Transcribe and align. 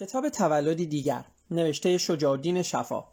کتاب 0.00 0.28
تولدی 0.28 0.86
دیگر 0.86 1.24
نوشته 1.50 1.98
شجاعالدین 1.98 2.62
شفا. 2.62 3.04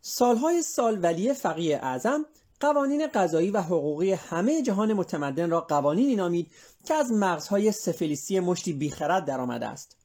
سالهای 0.00 0.62
سال 0.62 1.04
ولی 1.04 1.32
فقیه 1.32 1.76
اعظم 1.76 2.26
قوانین 2.60 3.06
قضایی 3.06 3.50
و 3.50 3.60
حقوقی 3.60 4.12
همه 4.12 4.62
جهان 4.62 4.92
متمدن 4.92 5.50
را 5.50 5.60
قوانینی 5.60 6.16
نامید 6.16 6.52
که 6.84 6.94
از 6.94 7.12
مغزهای 7.12 7.72
سفلیسی 7.72 8.40
مشتی 8.40 8.72
بیخرد 8.72 9.24
درآمده 9.24 9.66
است. 9.66 9.96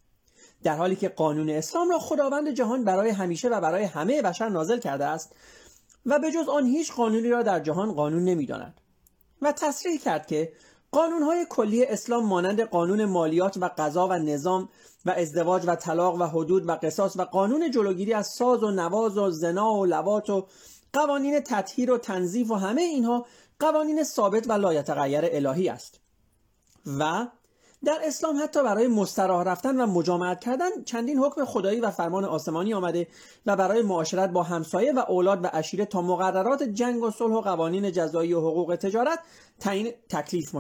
در 0.63 0.75
حالی 0.75 0.95
که 0.95 1.09
قانون 1.09 1.49
اسلام 1.49 1.89
را 1.89 1.99
خداوند 1.99 2.49
جهان 2.49 2.83
برای 2.83 3.09
همیشه 3.09 3.49
و 3.49 3.61
برای 3.61 3.83
همه 3.83 4.21
بشر 4.21 4.49
نازل 4.49 4.79
کرده 4.79 5.05
است 5.05 5.35
و 6.05 6.19
به 6.19 6.31
جز 6.31 6.49
آن 6.49 6.65
هیچ 6.65 6.91
قانونی 6.91 7.29
را 7.29 7.43
در 7.43 7.59
جهان 7.59 7.93
قانون 7.93 8.23
نمی‌داند. 8.23 8.81
و 9.41 9.51
تصریح 9.51 9.99
کرد 9.99 10.27
که 10.27 10.53
قانونهای 10.95 11.45
کلی 11.49 11.85
اسلام 11.85 12.25
مانند 12.25 12.61
قانون 12.61 13.05
مالیات 13.05 13.57
و 13.57 13.69
قضا 13.77 14.07
و 14.07 14.13
نظام 14.13 14.69
و 15.05 15.09
ازدواج 15.09 15.63
و 15.67 15.75
طلاق 15.75 16.21
و 16.21 16.23
حدود 16.23 16.69
و 16.69 16.71
قصاص 16.71 17.17
و 17.17 17.21
قانون 17.21 17.71
جلوگیری 17.71 18.13
از 18.13 18.27
ساز 18.27 18.63
و 18.63 18.71
نواز 18.71 19.17
و 19.17 19.31
زنا 19.31 19.73
و 19.73 19.85
لوات 19.85 20.29
و 20.29 20.47
قوانین 20.93 21.39
تطهیر 21.39 21.91
و 21.91 21.97
تنظیف 21.97 22.51
و 22.51 22.55
همه 22.55 22.81
اینها 22.81 23.25
قوانین 23.59 24.03
ثابت 24.03 24.49
و 24.49 24.53
لایتغیر 24.53 25.21
الهی 25.23 25.69
است. 25.69 25.99
و 26.99 27.27
در 27.85 27.99
اسلام 28.03 28.43
حتی 28.43 28.63
برای 28.63 28.87
مستراح 28.87 29.43
رفتن 29.43 29.81
و 29.81 29.85
مجامعت 29.85 30.39
کردن 30.39 30.83
چندین 30.85 31.19
حکم 31.19 31.45
خدایی 31.45 31.79
و 31.79 31.91
فرمان 31.91 32.25
آسمانی 32.25 32.73
آمده 32.73 33.07
و 33.45 33.55
برای 33.55 33.81
معاشرت 33.81 34.29
با 34.29 34.43
همسایه 34.43 34.93
و 34.93 34.99
اولاد 34.99 35.43
و 35.43 35.47
عشیره 35.47 35.85
تا 35.85 36.01
مقررات 36.01 36.63
جنگ 36.63 37.03
و 37.03 37.11
صلح 37.11 37.33
و 37.33 37.41
قوانین 37.41 37.91
جزایی 37.91 38.33
و 38.33 38.39
حقوق 38.39 38.75
تجارت 38.75 39.19
تعیین 39.59 39.93
تکلیف 40.09 40.55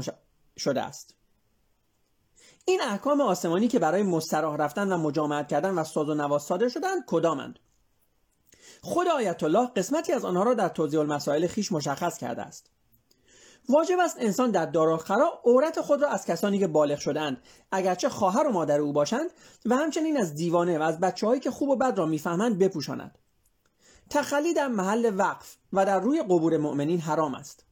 شده 0.57 0.81
است. 0.81 1.15
این 2.65 2.81
احکام 2.81 3.21
آسمانی 3.21 3.67
که 3.67 3.79
برای 3.79 4.03
مستراح 4.03 4.55
رفتن 4.55 4.91
و 4.91 4.97
مجامعت 4.97 5.47
کردن 5.47 5.69
و 5.69 5.83
ساز 5.83 6.09
و 6.09 6.13
نواز 6.13 6.43
صادر 6.43 6.69
شدند 6.69 7.03
کدامند؟ 7.07 7.59
خود 8.81 9.07
آیت 9.07 9.43
الله 9.43 9.67
قسمتی 9.67 10.13
از 10.13 10.25
آنها 10.25 10.43
را 10.43 10.53
در 10.53 10.69
توضیح 10.69 10.99
المسائل 10.99 11.47
خیش 11.47 11.71
مشخص 11.71 12.17
کرده 12.17 12.41
است. 12.41 12.69
واجب 13.69 13.99
است 13.99 14.17
انسان 14.19 14.51
در 14.51 14.65
دارالخرا 14.65 15.41
عورت 15.45 15.81
خود 15.81 16.01
را 16.01 16.09
از 16.09 16.25
کسانی 16.25 16.59
که 16.59 16.67
بالغ 16.67 16.99
شدند 16.99 17.37
اگرچه 17.71 18.09
خواهر 18.09 18.47
و 18.47 18.51
مادر 18.51 18.79
او 18.79 18.93
باشند 18.93 19.29
و 19.65 19.75
همچنین 19.75 20.17
از 20.17 20.35
دیوانه 20.35 20.79
و 20.79 20.81
از 20.81 20.99
بچههایی 20.99 21.39
که 21.39 21.51
خوب 21.51 21.69
و 21.69 21.75
بد 21.75 21.97
را 21.97 22.05
می‌فهمند 22.05 22.59
بپوشاند. 22.59 23.17
تخلی 24.09 24.53
در 24.53 24.67
محل 24.67 25.11
وقف 25.17 25.57
و 25.73 25.85
در 25.85 25.99
روی 25.99 26.23
قبور 26.23 26.57
مؤمنین 26.57 26.99
حرام 26.99 27.35
است. 27.35 27.65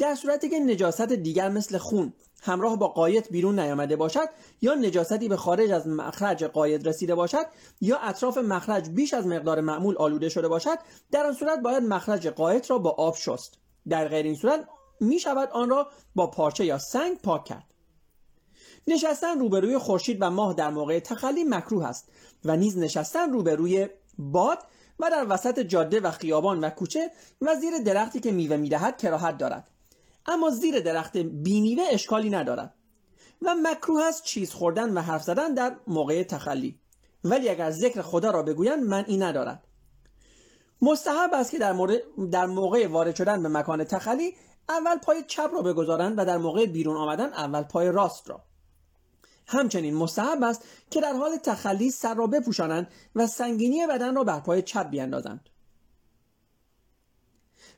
در 0.00 0.14
صورتی 0.14 0.48
که 0.48 0.58
نجاست 0.58 1.12
دیگر 1.12 1.48
مثل 1.48 1.78
خون 1.78 2.12
همراه 2.42 2.78
با 2.78 2.88
قایت 2.88 3.28
بیرون 3.28 3.58
نیامده 3.58 3.96
باشد 3.96 4.28
یا 4.60 4.74
نجاستی 4.74 5.28
به 5.28 5.36
خارج 5.36 5.70
از 5.70 5.86
مخرج 5.88 6.44
قایت 6.44 6.86
رسیده 6.86 7.14
باشد 7.14 7.46
یا 7.80 7.98
اطراف 7.98 8.38
مخرج 8.38 8.88
بیش 8.88 9.14
از 9.14 9.26
مقدار 9.26 9.60
معمول 9.60 9.96
آلوده 9.98 10.28
شده 10.28 10.48
باشد 10.48 10.78
در 11.10 11.26
آن 11.26 11.32
صورت 11.32 11.58
باید 11.58 11.82
مخرج 11.82 12.26
قایت 12.26 12.70
را 12.70 12.78
با 12.78 12.90
آب 12.90 13.16
شست. 13.16 13.58
در 13.88 14.08
غیر 14.08 14.26
این 14.26 14.34
صورت 14.34 14.68
می 15.00 15.18
شود 15.18 15.48
آن 15.52 15.70
را 15.70 15.90
با 16.14 16.26
پارچه 16.26 16.64
یا 16.64 16.78
سنگ 16.78 17.18
پاک 17.18 17.44
کرد. 17.44 17.74
نشستن 18.88 19.38
روبروی 19.38 19.78
خورشید 19.78 20.18
و 20.20 20.30
ماه 20.30 20.54
در 20.54 20.70
موقع 20.70 21.00
تخلی 21.00 21.44
مکروه 21.44 21.86
است 21.86 22.08
و 22.44 22.56
نیز 22.56 22.78
نشستن 22.78 23.32
روبروی 23.32 23.88
باد 24.18 24.58
و 24.98 25.10
در 25.10 25.26
وسط 25.28 25.60
جاده 25.60 26.00
و 26.00 26.10
خیابان 26.10 26.60
و 26.60 26.70
کوچه 26.70 27.10
و 27.40 27.54
زیر 27.54 27.78
درختی 27.78 28.20
که 28.20 28.32
میوه 28.32 28.56
می‌دهد 28.56 28.98
کراهت 28.98 29.38
دارد. 29.38 29.70
اما 30.26 30.50
زیر 30.50 30.80
درخت 30.80 31.16
بینیوه 31.16 31.84
اشکالی 31.90 32.30
ندارد 32.30 32.74
و 33.42 33.54
مکروه 33.62 34.02
است 34.02 34.24
چیز 34.24 34.52
خوردن 34.52 34.92
و 34.92 35.00
حرف 35.00 35.22
زدن 35.22 35.54
در 35.54 35.76
موقع 35.86 36.22
تخلی. 36.22 36.80
ولی 37.24 37.48
اگر 37.48 37.70
ذکر 37.70 38.02
خدا 38.02 38.30
را 38.30 38.42
بگویند 38.42 38.82
منعی 38.82 39.16
ندارد. 39.16 39.64
مستحب 40.82 41.34
است 41.34 41.50
که 41.50 41.58
در, 41.58 42.00
در 42.30 42.46
موقع 42.46 42.86
وارد 42.86 43.16
شدن 43.16 43.42
به 43.42 43.48
مکان 43.48 43.84
تخلی 43.84 44.34
اول 44.68 44.98
پای 44.98 45.24
چپ 45.26 45.50
را 45.52 45.62
بگذارند 45.62 46.18
و 46.18 46.24
در 46.24 46.38
موقع 46.38 46.66
بیرون 46.66 46.96
آمدن 46.96 47.32
اول 47.32 47.62
پای 47.62 47.88
راست 47.92 48.30
را. 48.30 48.44
همچنین 49.46 49.94
مستحب 49.94 50.42
است 50.42 50.64
که 50.90 51.00
در 51.00 51.12
حال 51.12 51.36
تخلی 51.36 51.90
سر 51.90 52.14
را 52.14 52.26
بپوشانند 52.26 52.88
و 53.14 53.26
سنگینی 53.26 53.86
بدن 53.86 54.14
را 54.14 54.24
بر 54.24 54.40
پای 54.40 54.62
چپ 54.62 54.90
بیاندازند. 54.90 55.48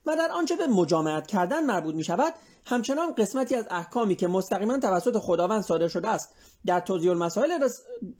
و 0.06 0.16
در 0.16 0.30
آنچه 0.30 0.56
به 0.56 0.66
مجامعت 0.66 1.26
کردن 1.26 1.64
مربوط 1.64 1.94
می 1.94 2.04
شود 2.04 2.34
همچنان 2.66 3.14
قسمتی 3.14 3.54
از 3.54 3.66
احکامی 3.70 4.16
که 4.16 4.28
مستقیما 4.28 4.78
توسط 4.78 5.18
خداوند 5.18 5.62
صادر 5.62 5.88
شده 5.88 6.08
است 6.08 6.34
در 6.66 6.80
توضیح 6.80 7.10
المسائل 7.10 7.68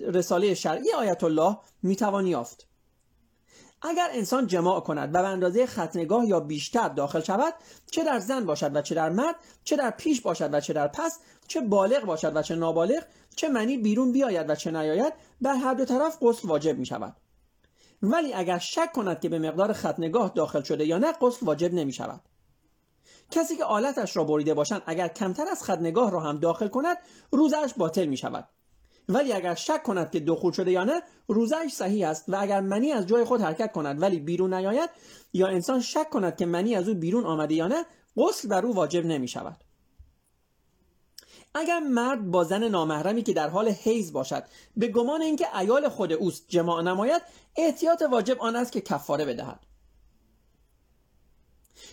رساله 0.01 0.55
شرعی 0.55 0.93
آیت 0.93 1.25
الله 1.25 1.57
می 1.83 1.97
توان 1.97 2.27
یافت. 2.27 2.69
اگر 3.83 4.09
انسان 4.13 4.47
جماع 4.47 4.81
کند 4.81 5.15
و 5.15 5.23
به 5.23 5.29
اندازه 5.29 5.67
ختنگاه 5.67 6.27
یا 6.27 6.41
بیشتر 6.41 6.89
داخل 6.89 7.21
شود 7.21 7.55
چه 7.91 8.05
در 8.05 8.19
زن 8.19 8.45
باشد 8.45 8.77
و 8.77 8.83
چه 8.83 8.95
در 8.95 9.11
مرد 9.11 9.35
چه 9.65 9.77
در 9.77 9.91
پیش 9.91 10.21
باشد 10.21 10.55
و 10.55 10.61
چه 10.61 10.73
در 10.73 10.89
پس 10.89 11.19
چه 11.49 11.61
بالغ 11.61 12.05
باشد 12.05 12.37
و 12.37 12.43
چه 12.43 12.55
نابالغ 12.55 13.03
چه 13.37 13.49
منی 13.49 13.79
بیرون 13.79 14.13
بیاید 14.13 14.51
و 14.51 14.55
چه 14.55 14.71
نیاید 14.71 15.13
بر 15.41 15.55
هر 15.55 15.75
دو 15.75 15.85
طرف 15.85 16.19
غسل 16.23 16.49
واجب 16.49 16.79
می 16.79 16.87
شود 16.87 17.17
ولی 18.03 18.35
اگر 18.35 18.59
شک 18.59 18.93
کند 18.93 19.21
که 19.21 19.29
به 19.29 19.39
مقدار 19.39 19.73
ختنگاه 19.73 20.33
داخل 20.35 20.63
شده 20.63 20.87
یا 20.87 20.99
نه 20.99 21.13
غسل 21.13 21.47
واجب 21.47 21.75
نمی 21.75 21.93
شود 21.93 22.21
کسی 23.31 23.57
که 23.57 23.65
آلتش 23.65 24.17
را 24.17 24.25
بریده 24.25 24.55
باشند 24.55 24.83
اگر 24.87 25.09
کمتر 25.09 25.49
از 25.49 25.63
ختنگاه 25.63 26.11
را 26.11 26.21
هم 26.21 26.39
داخل 26.39 26.69
کند 26.69 26.97
روزش 27.31 27.75
باطل 27.77 28.07
می 28.07 28.17
شود 28.17 28.49
ولی 29.09 29.33
اگر 29.33 29.55
شک 29.55 29.83
کند 29.83 30.11
که 30.11 30.21
دخول 30.21 30.53
شده 30.53 30.71
یا 30.71 30.85
نه 30.85 31.03
روزش 31.29 31.73
صحیح 31.73 32.09
است 32.09 32.25
و 32.29 32.37
اگر 32.41 32.61
منی 32.61 32.93
از 32.93 33.07
جای 33.07 33.25
خود 33.25 33.41
حرکت 33.41 33.73
کند 33.73 34.03
ولی 34.03 34.21
بیرون 34.21 34.55
نیاید 34.55 34.91
یا 35.33 35.47
انسان 35.47 35.81
شک 35.81 36.11
کند 36.11 36.37
که 36.37 36.47
منی 36.47 36.75
از 36.75 36.89
او 36.89 36.95
بیرون 36.95 37.25
آمده 37.25 37.55
یا 37.55 37.67
نه 37.67 37.85
غسل 38.17 38.49
بر 38.49 38.67
او 38.67 38.75
واجب 38.75 39.07
نمی 39.07 39.29
شود 39.29 39.57
اگر 41.55 41.81
مرد 41.81 42.31
با 42.31 42.45
زن 42.45 42.69
نامحرمی 42.69 43.23
که 43.23 43.33
در 43.33 43.49
حال 43.49 43.69
حیز 43.69 44.13
باشد 44.13 44.45
به 44.77 44.89
گمان 44.89 45.23
اینکه 45.23 45.59
ایال 45.59 45.89
خود 45.89 46.13
اوست 46.13 46.45
جماع 46.49 46.83
نماید 46.83 47.23
احتیاط 47.57 48.03
واجب 48.03 48.41
آن 48.41 48.57
است 48.57 48.73
که 48.73 48.81
کفاره 48.81 49.25
بدهد. 49.25 49.61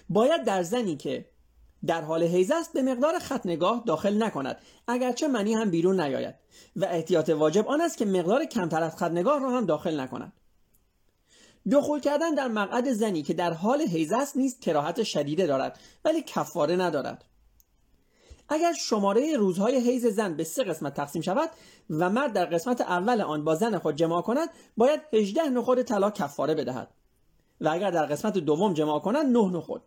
باید 0.10 0.44
در 0.44 0.64
زنی 0.64 0.96
که 0.96 1.26
در 1.86 2.02
حال 2.02 2.24
حیز 2.24 2.52
است 2.52 2.74
به 2.74 2.82
مقدار 2.82 3.20
ختنگاه 3.20 3.84
داخل 3.86 4.24
نکند 4.24 4.58
اگرچه 4.88 5.28
منی 5.28 5.54
هم 5.54 5.70
بیرون 5.70 6.02
نیاید 6.02 6.36
و 6.76 6.86
احتیاط 6.86 7.30
واجب 7.30 7.68
آن 7.68 7.82
است 7.82 7.98
که 7.98 8.06
مقدار 8.06 8.46
کمتر 8.46 8.84
از 8.84 8.96
ختنگاه 8.96 9.40
را 9.40 9.50
هم 9.50 9.66
داخل 9.66 10.00
نکند. 10.00 10.34
دخول 11.72 12.00
کردن 12.00 12.36
در 12.36 12.48
مقعد 12.48 12.92
زنی 12.92 13.24
که 13.24 13.34
در 13.34 13.54
حال 13.54 13.82
حیز 13.82 14.14
است 14.14 14.38
نیست 14.38 14.62
کراهت 14.62 15.04
شدیده 15.04 15.48
دارد 15.48 15.80
ولی 16.06 16.22
کفاره 16.22 16.76
ندارد. 16.76 17.26
اگر 18.50 18.74
شماره 18.74 19.38
روزهای 19.38 19.76
حیز 19.76 20.06
زن 20.06 20.34
به 20.34 20.44
سه 20.44 20.64
قسمت 20.64 20.94
تقسیم 20.94 21.22
شود 21.22 21.50
و 21.90 22.10
مرد 22.10 22.34
در 22.34 22.46
قسمت 22.46 22.82
اول 22.82 23.22
آن 23.22 23.44
با 23.44 23.56
زن 23.56 23.78
خود 23.78 23.96
جماع 23.96 24.22
کند 24.22 24.50
باید 24.78 25.02
18 25.14 25.50
نخود 25.50 25.82
طلا 25.82 26.12
کفاره 26.12 26.56
بدهد. 26.56 26.92
و 27.62 27.70
اگر 27.70 27.92
در 27.92 28.06
قسمت 28.06 28.38
دوم 28.38 28.74
جماع 28.74 29.00
کند 29.00 29.26
9 29.26 29.58
نخود. 29.58 29.82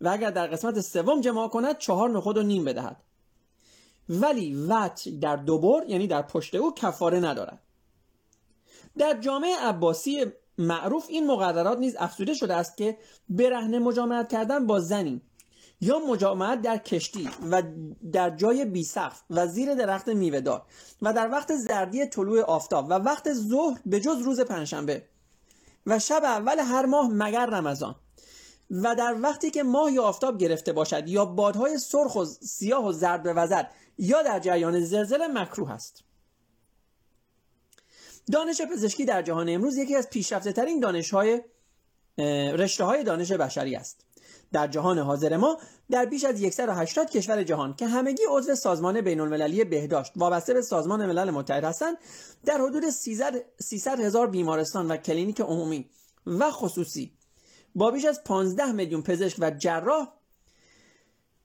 و 0.00 0.08
اگر 0.08 0.30
در 0.30 0.46
قسمت 0.46 0.80
سوم 0.80 1.20
جماع 1.20 1.48
کند 1.48 1.78
چهار 1.78 2.10
نخود 2.10 2.38
و 2.38 2.42
نیم 2.42 2.64
بدهد. 2.64 2.96
ولی 4.08 4.54
وط 4.54 5.08
در 5.08 5.36
دوبر 5.36 5.84
یعنی 5.88 6.06
در 6.06 6.22
پشت 6.22 6.54
او 6.54 6.74
کفاره 6.74 7.20
ندارد. 7.20 7.58
در 8.98 9.20
جامعه 9.20 9.56
عباسی 9.56 10.24
معروف 10.58 11.06
این 11.08 11.26
مقررات 11.26 11.78
نیز 11.78 11.96
افزوده 11.98 12.34
شده 12.34 12.54
است 12.54 12.76
که 12.76 12.98
برهنه 13.28 13.78
مجامعت 13.78 14.32
کردن 14.32 14.66
با 14.66 14.80
زنی 14.80 15.22
یا 15.80 15.98
مجامعت 15.98 16.62
در 16.62 16.78
کشتی 16.78 17.30
و 17.50 17.62
در 18.12 18.30
جای 18.30 18.64
بیسقف 18.64 19.22
و 19.30 19.46
زیر 19.46 19.74
درخت 19.74 20.08
میوهدار 20.08 20.62
و 21.02 21.12
در 21.12 21.30
وقت 21.30 21.56
زردی 21.56 22.06
طلوع 22.06 22.40
آفتاب 22.40 22.86
و 22.90 22.92
وقت 22.92 23.32
ظهر 23.32 23.80
به 23.86 24.00
جز 24.00 24.18
روز 24.18 24.40
پنجشنبه 24.40 25.02
و 25.86 25.98
شب 25.98 26.24
اول 26.24 26.58
هر 26.58 26.86
ماه 26.86 27.08
مگر 27.12 27.46
رمضان 27.46 27.94
و 28.70 28.94
در 28.94 29.16
وقتی 29.20 29.50
که 29.50 29.62
ماه 29.62 29.92
یا 29.92 30.02
آفتاب 30.02 30.38
گرفته 30.38 30.72
باشد 30.72 31.08
یا 31.08 31.24
بادهای 31.24 31.78
سرخ 31.78 32.16
و 32.16 32.24
سیاه 32.24 32.86
و 32.86 32.92
زرد 32.92 33.22
به 33.22 33.32
وزد 33.32 33.70
یا 33.98 34.22
در 34.22 34.38
جریان 34.38 34.80
زلزله 34.80 35.28
مکروه 35.28 35.70
است. 35.70 36.04
دانش 38.32 38.60
پزشکی 38.60 39.04
در 39.04 39.22
جهان 39.22 39.48
امروز 39.48 39.76
یکی 39.76 39.96
از 39.96 40.10
پیشرفته 40.10 40.52
ترین 40.52 40.80
دانش 40.80 41.10
های 41.10 41.42
رشته 42.58 42.84
های 42.84 43.04
دانش 43.04 43.32
بشری 43.32 43.76
است. 43.76 44.05
در 44.52 44.66
جهان 44.66 44.98
حاضر 44.98 45.36
ما 45.36 45.58
در 45.90 46.04
بیش 46.04 46.24
از 46.24 46.40
180 46.54 47.10
کشور 47.10 47.42
جهان 47.42 47.74
که 47.74 47.86
همگی 47.86 48.22
عضو 48.30 48.54
سازمان 48.54 49.00
بین 49.00 49.20
المللی 49.20 49.64
بهداشت 49.64 50.12
وابسته 50.16 50.54
به 50.54 50.62
سازمان 50.62 51.06
ملل 51.06 51.30
متحد 51.30 51.64
هستند 51.64 51.96
در 52.44 52.58
حدود 52.58 52.90
300 52.90 54.00
هزار 54.00 54.26
بیمارستان 54.26 54.90
و 54.90 54.96
کلینیک 54.96 55.40
عمومی 55.40 55.90
و 56.26 56.50
خصوصی 56.50 57.12
با 57.74 57.90
بیش 57.90 58.04
از 58.04 58.24
15 58.24 58.72
میلیون 58.72 59.02
پزشک 59.02 59.36
و 59.40 59.50
جراح 59.50 60.08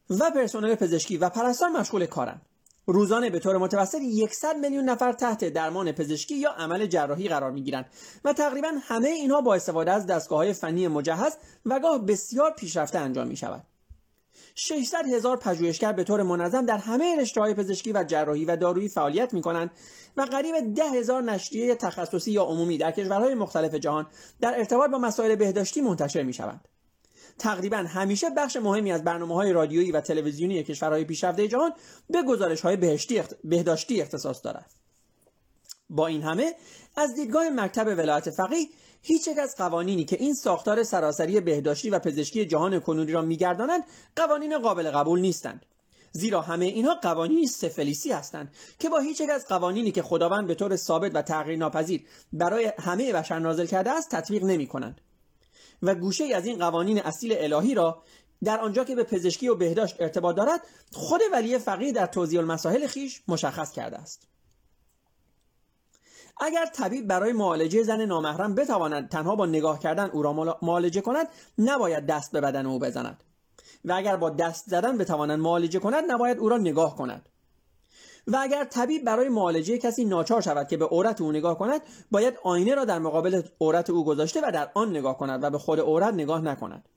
و 0.10 0.32
پرسنل 0.32 0.76
پزشکی 0.76 1.18
و 1.18 1.30
پرستار 1.30 1.70
مشغول 1.70 2.06
کارند. 2.06 2.42
روزانه 2.86 3.30
به 3.30 3.40
طور 3.40 3.58
متوسط 3.58 4.02
100 4.32 4.58
میلیون 4.58 4.84
نفر 4.84 5.12
تحت 5.12 5.46
درمان 5.46 5.92
پزشکی 5.92 6.36
یا 6.36 6.52
عمل 6.52 6.86
جراحی 6.86 7.28
قرار 7.28 7.52
می 7.52 7.64
گیرند 7.64 7.86
و 8.26 8.34
تقریبا 8.34 8.72
همه 8.82 9.08
اینها 9.08 9.42
با 9.42 9.56
استفاده 9.56 9.92
از 9.92 10.06
دستگاه 10.06 10.38
های 10.38 10.54
فنی 10.54 10.88
مجهز 10.88 11.38
و 11.66 11.80
گاه 11.80 12.06
بسیار 12.06 12.52
پیشرفته 12.52 13.00
انجام 13.00 13.28
می 13.28 13.36
شود. 13.36 13.64
600 14.56 15.06
هزار 15.14 15.38
پژوهشگر 15.38 15.94
به 15.94 16.04
طور 16.04 16.24
منظم 16.24 16.66
در 16.66 16.78
همه 16.78 17.16
رشته 17.16 17.42
های 17.42 17.54
پزشکی 17.54 17.92
و 17.92 18.04
جراحی 18.04 18.46
و 18.46 18.56
دارویی 18.56 18.90
فعالیت 18.90 19.34
می 19.34 19.42
کنند 19.42 19.72
و 20.18 20.22
قریب 20.22 20.74
ده 20.76 20.84
هزار 20.84 21.24
نشریه 21.24 21.76
تخصصی 21.76 22.32
یا 22.32 22.44
عمومی 22.44 22.78
در 22.78 22.92
کشورهای 22.92 23.36
مختلف 23.36 23.76
جهان 23.76 24.08
در 24.42 24.58
ارتباط 24.58 24.90
با 24.90 24.98
مسائل 24.98 25.36
بهداشتی 25.36 25.82
منتشر 25.82 26.24
می 26.24 26.34
شوند. 26.34 26.68
تقریبا 27.42 27.78
همیشه 27.78 28.30
بخش 28.30 28.56
مهمی 28.56 28.92
از 28.92 29.04
برنامه 29.04 29.36
های 29.36 29.54
رادیویی 29.54 29.92
و 29.92 30.02
تلویزیونی 30.02 30.64
کشورهای 30.64 31.06
پیشرفته 31.06 31.48
جهان 31.48 31.74
به 32.10 32.24
گزارش 32.24 32.62
های 32.62 32.78
بهداشتی 33.44 34.02
اختصاص 34.02 34.42
دارد. 34.44 34.72
با 35.90 36.08
این 36.08 36.24
همه 36.24 36.56
از 36.96 37.16
دیدگاه 37.16 37.50
مکتب 37.50 37.88
ولایت 37.88 38.30
فقیه 38.30 38.68
هیچ 39.02 39.28
یک 39.28 39.38
از 39.40 39.56
قوانینی 39.58 40.06
که 40.06 40.18
این 40.20 40.34
ساختار 40.34 40.84
سراسری 40.84 41.40
بهداشتی 41.40 41.90
و 41.90 42.00
پزشکی 42.00 42.46
جهان 42.46 42.80
کنونی 42.80 43.12
را 43.12 43.22
میگردانند 43.22 43.84
قوانین 44.16 44.60
قابل 44.60 44.92
قبول 44.92 45.20
نیستند 45.20 45.66
زیرا 46.12 46.42
همه 46.42 46.66
اینها 46.66 46.96
قوانینی 46.96 47.48
سفلیسی 47.48 48.12
هستند 48.12 48.54
که 48.80 48.90
با 48.90 49.00
هیچ 49.00 49.22
یک 49.22 49.30
از 49.30 49.46
قوانینی 49.46 49.92
که 49.92 50.02
خداوند 50.02 50.48
به 50.48 50.56
طور 50.56 50.76
ثابت 50.76 51.16
و 51.16 51.22
تغییر 51.22 51.58
ناپذیر 51.58 52.06
برای 52.34 52.72
همه 52.80 53.14
بشر 53.14 53.40
نازل 53.40 53.66
کرده 53.66 53.92
است 53.92 54.12
تطبیق 54.12 54.44
نمی 54.44 54.68
کنند 54.68 55.02
و 55.82 55.96
گوشه 55.96 56.36
از 56.36 56.46
این 56.46 56.60
قوانین 56.60 57.02
اصیل 57.02 57.36
الهی 57.38 57.74
را 57.74 58.04
در 58.44 58.60
آنجا 58.60 58.84
که 58.84 58.96
به 58.96 59.04
پزشکی 59.04 59.48
و 59.48 59.56
بهداشت 59.56 59.96
ارتباط 60.00 60.36
دارد 60.36 60.62
خود 60.92 61.22
ولی 61.34 61.58
فقیه 61.58 61.92
در 61.92 62.06
توضیح 62.06 62.40
المسائل 62.40 62.88
خیش 62.88 63.24
مشخص 63.28 63.72
کرده 63.72 63.98
است. 63.98 64.28
اگر 66.38 66.66
طبیب 66.66 67.08
برای 67.08 67.34
معالجه 67.34 67.84
زن 67.84 68.06
نامحرم 68.06 68.56
بتواند 68.56 69.10
تنها 69.10 69.36
با 69.36 69.46
نگاه 69.46 69.80
کردن 69.80 70.10
او 70.10 70.22
را 70.22 70.58
معالجه 70.62 71.02
کند 71.02 71.28
نباید 71.58 72.06
دست 72.06 72.32
به 72.32 72.42
بدن 72.42 72.66
او 72.66 72.80
بزند. 72.80 73.24
و 73.86 73.94
اگر 73.94 74.16
با 74.16 74.30
دست 74.30 74.70
زدن 74.70 74.98
بتواند 74.98 75.40
معالجه 75.40 75.80
کند 75.80 76.04
نباید 76.12 76.38
او 76.38 76.50
را 76.50 76.58
نگاه 76.58 76.96
کند. 76.96 77.30
و 78.28 78.38
اگر 78.42 78.64
طبیب 78.64 79.06
برای 79.06 79.30
معالجه 79.30 79.78
کسی 79.78 80.06
ناچار 80.06 80.42
شود 80.42 80.68
که 80.68 80.78
به 80.78 80.86
عورت 80.86 81.22
او 81.22 81.32
نگاه 81.32 81.58
کند 81.58 81.82
باید 82.12 82.34
آینه 82.44 82.76
را 82.76 82.86
در 82.86 83.00
مقابل 83.00 83.42
عورت 83.62 83.90
او 83.90 84.06
گذاشته 84.06 84.42
و 84.48 84.52
در 84.52 84.72
آن 84.74 84.90
نگاه 84.90 85.18
کند 85.18 85.44
و 85.44 85.50
به 85.50 85.58
خود 85.58 85.80
عورت 85.80 86.14
نگاه 86.14 86.42
نکند. 86.42 86.90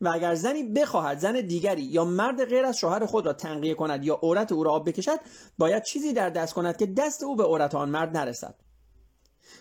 و 0.00 0.08
اگر 0.08 0.34
زنی 0.34 0.62
بخواهد 0.62 1.18
زن 1.18 1.32
دیگری 1.40 1.82
یا 1.82 2.04
مرد 2.04 2.44
غیر 2.44 2.64
از 2.64 2.78
شوهر 2.78 3.06
خود 3.06 3.26
را 3.26 3.32
تنقیه 3.32 3.74
کند 3.74 4.04
یا 4.04 4.14
عورت 4.14 4.52
او 4.52 4.64
را 4.64 4.72
آب 4.72 4.88
بکشد 4.88 5.20
باید 5.58 5.82
چیزی 5.82 6.12
در 6.12 6.30
دست 6.30 6.54
کند 6.54 6.76
که 6.76 6.86
دست 6.86 7.22
او 7.22 7.36
به 7.36 7.44
عورت 7.44 7.74
آن 7.74 7.88
مرد 7.88 8.16
نرسد. 8.16 8.54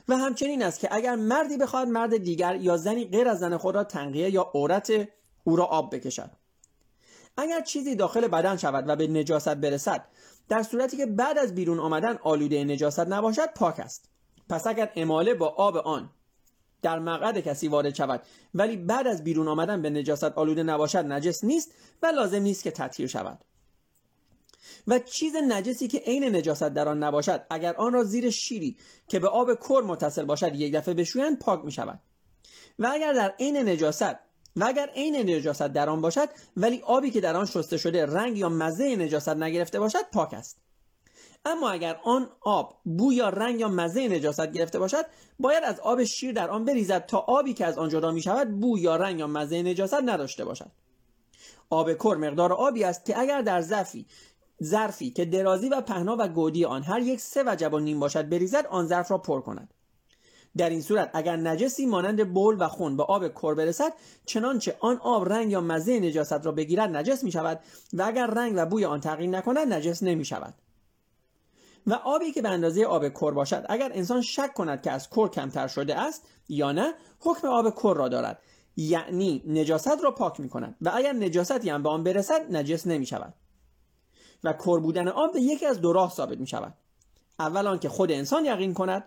و 0.08 0.18
همچنین 0.18 0.64
است 0.64 0.80
که 0.80 0.88
اگر 0.92 1.16
مردی 1.16 1.58
بخواهد 1.58 1.88
مرد 1.88 2.18
دیگر 2.18 2.56
یا 2.56 2.78
زنی 2.78 3.06
غیر 3.06 3.28
از 3.28 3.40
زن 3.40 3.58
خود 3.58 3.76
را 3.76 3.84
تنقیه 3.84 4.34
یا 4.34 4.52
عورت 4.56 4.92
او 5.44 5.56
را 5.56 5.66
آب 5.66 5.96
بکشد. 5.96 6.32
اگر 7.38 7.62
چیزی 7.62 7.96
داخل 7.96 8.28
بدن 8.28 8.58
شود 8.58 8.84
و 8.88 8.96
به 8.96 9.08
نجاست 9.08 9.56
برسد 9.56 10.06
در 10.50 10.64
صورتی 10.64 10.98
که 10.98 11.06
بعد 11.06 11.38
از 11.38 11.56
بیرون 11.56 11.80
آمدن 11.80 12.18
آلوده 12.24 12.64
نجاست 12.64 13.00
نباشد 13.00 13.54
پاک 13.56 13.80
است. 13.80 14.10
پس 14.50 14.68
اگر 14.68 14.92
اماله 14.96 15.34
با 15.34 15.48
آب 15.48 15.78
آن 15.78 16.10
در 16.82 17.00
مقعد 17.00 17.40
کسی 17.40 17.68
وارد 17.68 17.96
شود 17.96 18.22
ولی 18.54 18.78
بعد 18.78 19.08
از 19.08 19.24
بیرون 19.24 19.48
آمدن 19.48 19.82
به 19.82 19.90
نجاست 19.90 20.24
آلوده 20.24 20.64
نباشد 20.64 21.06
نجس 21.06 21.44
نیست 21.44 21.74
و 22.04 22.06
لازم 22.06 22.42
نیست 22.42 22.64
که 22.64 22.72
تطهیر 22.72 23.08
شود. 23.08 23.44
و 24.88 25.00
چیز 25.00 25.36
نجسی 25.36 25.88
که 25.88 25.98
عین 25.98 26.36
نجاست 26.36 26.64
در 26.64 26.90
آن 26.90 27.04
نباشد 27.04 27.46
اگر 27.50 27.76
آن 27.76 27.94
را 27.94 28.04
زیر 28.04 28.30
شیری 28.30 28.78
که 29.08 29.20
به 29.20 29.28
آب 29.28 29.54
کر 29.54 29.82
متصل 29.82 30.26
باشد 30.26 30.56
یک 30.56 30.74
دفعه 30.74 30.94
بشویند 30.94 31.40
پاک 31.40 31.66
می 31.66 31.72
شود 31.72 32.00
و 32.80 32.90
اگر 32.94 33.14
در 33.14 33.34
عین 33.40 33.58
نجاست 33.58 34.27
و 34.58 34.66
اگر 34.66 34.90
عین 34.96 35.30
نجاست 35.30 35.62
در 35.62 35.90
آن 35.90 36.02
باشد 36.02 36.30
ولی 36.58 36.82
آبی 36.82 37.12
که 37.12 37.22
در 37.22 37.38
آن 37.38 37.46
شسته 37.46 37.78
شده 37.78 38.06
رنگ 38.06 38.38
یا 38.38 38.50
مزه 38.50 38.96
نجاست 38.96 39.30
نگرفته 39.30 39.80
باشد 39.80 40.10
پاک 40.14 40.34
است. 40.34 40.58
اما 41.46 41.70
اگر 41.70 42.00
آن 42.04 42.30
آب 42.42 42.78
بو 42.84 43.14
یا 43.14 43.30
رنگ 43.30 43.60
یا 43.60 43.68
مزه 43.68 44.08
نجاست 44.08 44.52
گرفته 44.52 44.80
باشد 44.80 45.06
باید 45.40 45.64
از 45.64 45.80
آب 45.80 46.04
شیر 46.04 46.34
در 46.34 46.50
آن 46.50 46.66
بریزد 46.66 47.06
تا 47.06 47.18
آبی 47.18 47.54
که 47.54 47.66
از 47.66 47.78
آن 47.78 47.90
جدا 47.90 48.12
می 48.12 48.22
شود 48.22 48.60
بو 48.60 48.78
یا 48.78 48.96
رنگ 48.96 49.20
یا 49.20 49.28
مزه 49.28 49.64
نجاست 49.64 49.94
نداشته 49.94 50.46
باشد. 50.46 50.72
آب 51.70 51.94
کر 51.94 52.16
مقدار 52.16 52.54
آبی 52.54 52.84
است 52.84 53.06
که 53.06 53.20
اگر 53.20 53.42
در 53.42 53.62
ظرفی 53.62 54.06
ظرفی 54.64 55.12
که 55.12 55.26
درازی 55.26 55.70
و 55.70 55.82
پهنا 55.82 56.16
و 56.20 56.28
گودی 56.28 56.66
آن 56.66 56.84
هر 56.84 57.00
یک 57.00 57.20
سه 57.20 57.44
وجب 57.48 57.74
و 57.74 57.80
نیم 57.80 58.00
باشد 58.00 58.30
بریزد 58.30 58.66
آن 58.70 58.88
ظرف 58.88 59.12
را 59.12 59.18
پر 59.18 59.42
کند. 59.42 59.74
در 60.58 60.70
این 60.70 60.82
صورت 60.82 61.10
اگر 61.14 61.36
نجسی 61.36 61.86
مانند 61.86 62.34
بول 62.34 62.56
و 62.60 62.68
خون 62.68 62.98
به 62.98 63.04
آب 63.04 63.28
کر 63.28 63.54
برسد 63.54 63.94
چنانچه 64.26 64.78
آن 64.80 64.98
آب 64.98 65.30
رنگ 65.30 65.52
یا 65.52 65.62
مزه 65.62 66.00
نجاست 66.00 66.46
را 66.46 66.52
بگیرد 66.52 66.96
نجس 66.96 67.24
می 67.24 67.32
شود 67.32 67.60
و 67.94 68.04
اگر 68.04 68.28
رنگ 68.28 68.54
و 68.56 68.66
بوی 68.66 68.86
آن 68.86 69.00
تغییر 69.00 69.30
نکند 69.30 69.74
نجس 69.74 70.04
نمی 70.04 70.26
شود 70.26 70.54
و 71.88 71.94
آبی 71.94 72.32
که 72.32 72.42
به 72.42 72.50
اندازه 72.50 72.86
آب 72.86 73.10
کر 73.10 73.32
باشد 73.32 73.66
اگر 73.70 73.92
انسان 73.94 74.22
شک 74.22 74.54
کند 74.54 74.82
که 74.82 74.92
از 74.92 75.10
کر 75.10 75.28
کمتر 75.28 75.68
شده 75.68 76.00
است 76.00 76.24
یا 76.50 76.72
نه 76.72 76.94
حکم 77.20 77.48
آب 77.48 77.76
کر 77.76 77.94
را 77.94 78.08
دارد. 78.08 78.40
یعنی 78.78 79.44
نجاست 79.48 80.04
را 80.04 80.12
پاک 80.12 80.40
می 80.40 80.50
کند 80.50 80.76
و 80.82 80.92
اگر 80.94 81.14
نجاستی 81.14 81.70
هم 81.70 81.84
به 81.84 81.90
آن 81.90 82.04
برسد 82.04 82.56
نجس 82.56 82.88
نمی 82.88 83.06
شود 83.06 83.34
و 84.44 84.54
کر 84.54 84.80
بودن 84.80 85.08
آب 85.08 85.34
به 85.34 85.42
یکی 85.42 85.66
از 85.66 85.82
دو 85.82 85.94
راه 85.94 86.12
ثابت 86.12 86.38
می 86.38 86.48
شود 86.48 86.74
اول 87.40 87.68
آنکه 87.68 87.90
خود 87.90 88.12
انسان 88.12 88.46
یقین 88.46 88.74
کند 88.74 89.04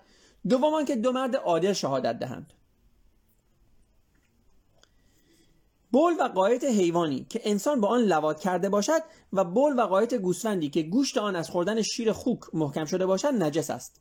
دوم 0.49 0.75
آنکه 0.75 0.97
دو 0.97 1.13
مرد 1.13 1.37
عادل 1.37 1.73
شهادت 1.73 2.19
دهند. 2.19 2.53
بول 5.93 6.15
و 6.21 6.29
قایت 6.29 6.65
حیوانی 6.65 7.27
که 7.29 7.41
انسان 7.45 7.81
با 7.81 7.89
آن 7.89 8.01
لوات 8.01 8.41
کرده 8.41 8.69
باشد 8.69 9.03
و 9.33 9.45
بول 9.45 9.79
و 9.79 9.83
قایت 9.83 10.15
گوسفندی 10.15 10.71
که 10.71 10.83
گوشت 10.83 11.19
آن 11.19 11.37
از 11.37 11.51
خوردن 11.51 11.83
شیر 11.83 12.13
خوک 12.13 12.41
محکم 12.53 12.85
شده 12.85 13.07
باشد 13.07 13.29
نجس 13.29 13.71
است. 13.71 14.01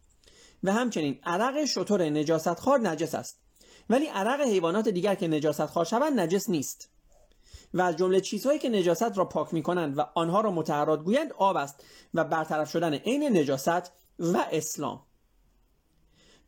و 0.64 0.74
همچنین 0.74 1.20
عرق 1.24 1.66
شطور 1.66 2.04
نجاست 2.04 2.60
خار 2.60 2.80
نجس 2.80 3.16
است. 3.16 3.40
ولی 3.90 4.06
عرق 4.06 4.42
حیوانات 4.42 4.90
دیگر 4.90 5.16
که 5.16 5.28
نجاست 5.28 5.66
خار 5.66 5.86
شوند 5.86 6.20
نجس 6.20 6.50
نیست. 6.50 6.90
و 7.74 7.82
از 7.82 7.98
جمله 7.98 8.22
چیزهایی 8.22 8.60
که 8.60 8.70
نجاست 8.70 9.18
را 9.18 9.26
پاک 9.26 9.54
می 9.54 9.64
کنند 9.64 9.98
و 9.98 10.02
آنها 10.16 10.42
را 10.42 10.52
متحرات 10.52 11.04
گویند 11.04 11.34
آب 11.34 11.56
است 11.56 11.84
و 12.14 12.24
برطرف 12.24 12.70
شدن 12.70 12.94
عین 12.94 13.38
نجاست 13.38 13.92
و 14.20 14.46
اسلام. 14.52 15.09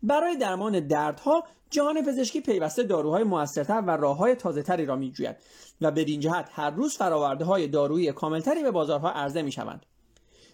برای 0.03 0.37
درمان 0.37 0.87
دردها 0.87 1.43
جهان 1.69 2.05
پزشکی 2.05 2.41
پیوسته 2.41 2.83
داروهای 2.83 3.23
موثرتر 3.23 3.83
و 3.87 3.91
راههای 3.91 4.35
تازهتری 4.35 4.85
را 4.85 4.95
میجوید 4.95 5.35
و 5.81 5.91
بدین 5.91 6.19
جهت 6.19 6.49
هر 6.51 6.69
روز 6.69 6.97
فراورده 6.97 7.45
های 7.45 7.67
دارویی 7.67 8.11
کاملتری 8.11 8.63
به 8.63 8.71
بازارها 8.71 9.11
عرضه 9.11 9.41
می 9.41 9.51
شوند. 9.51 9.85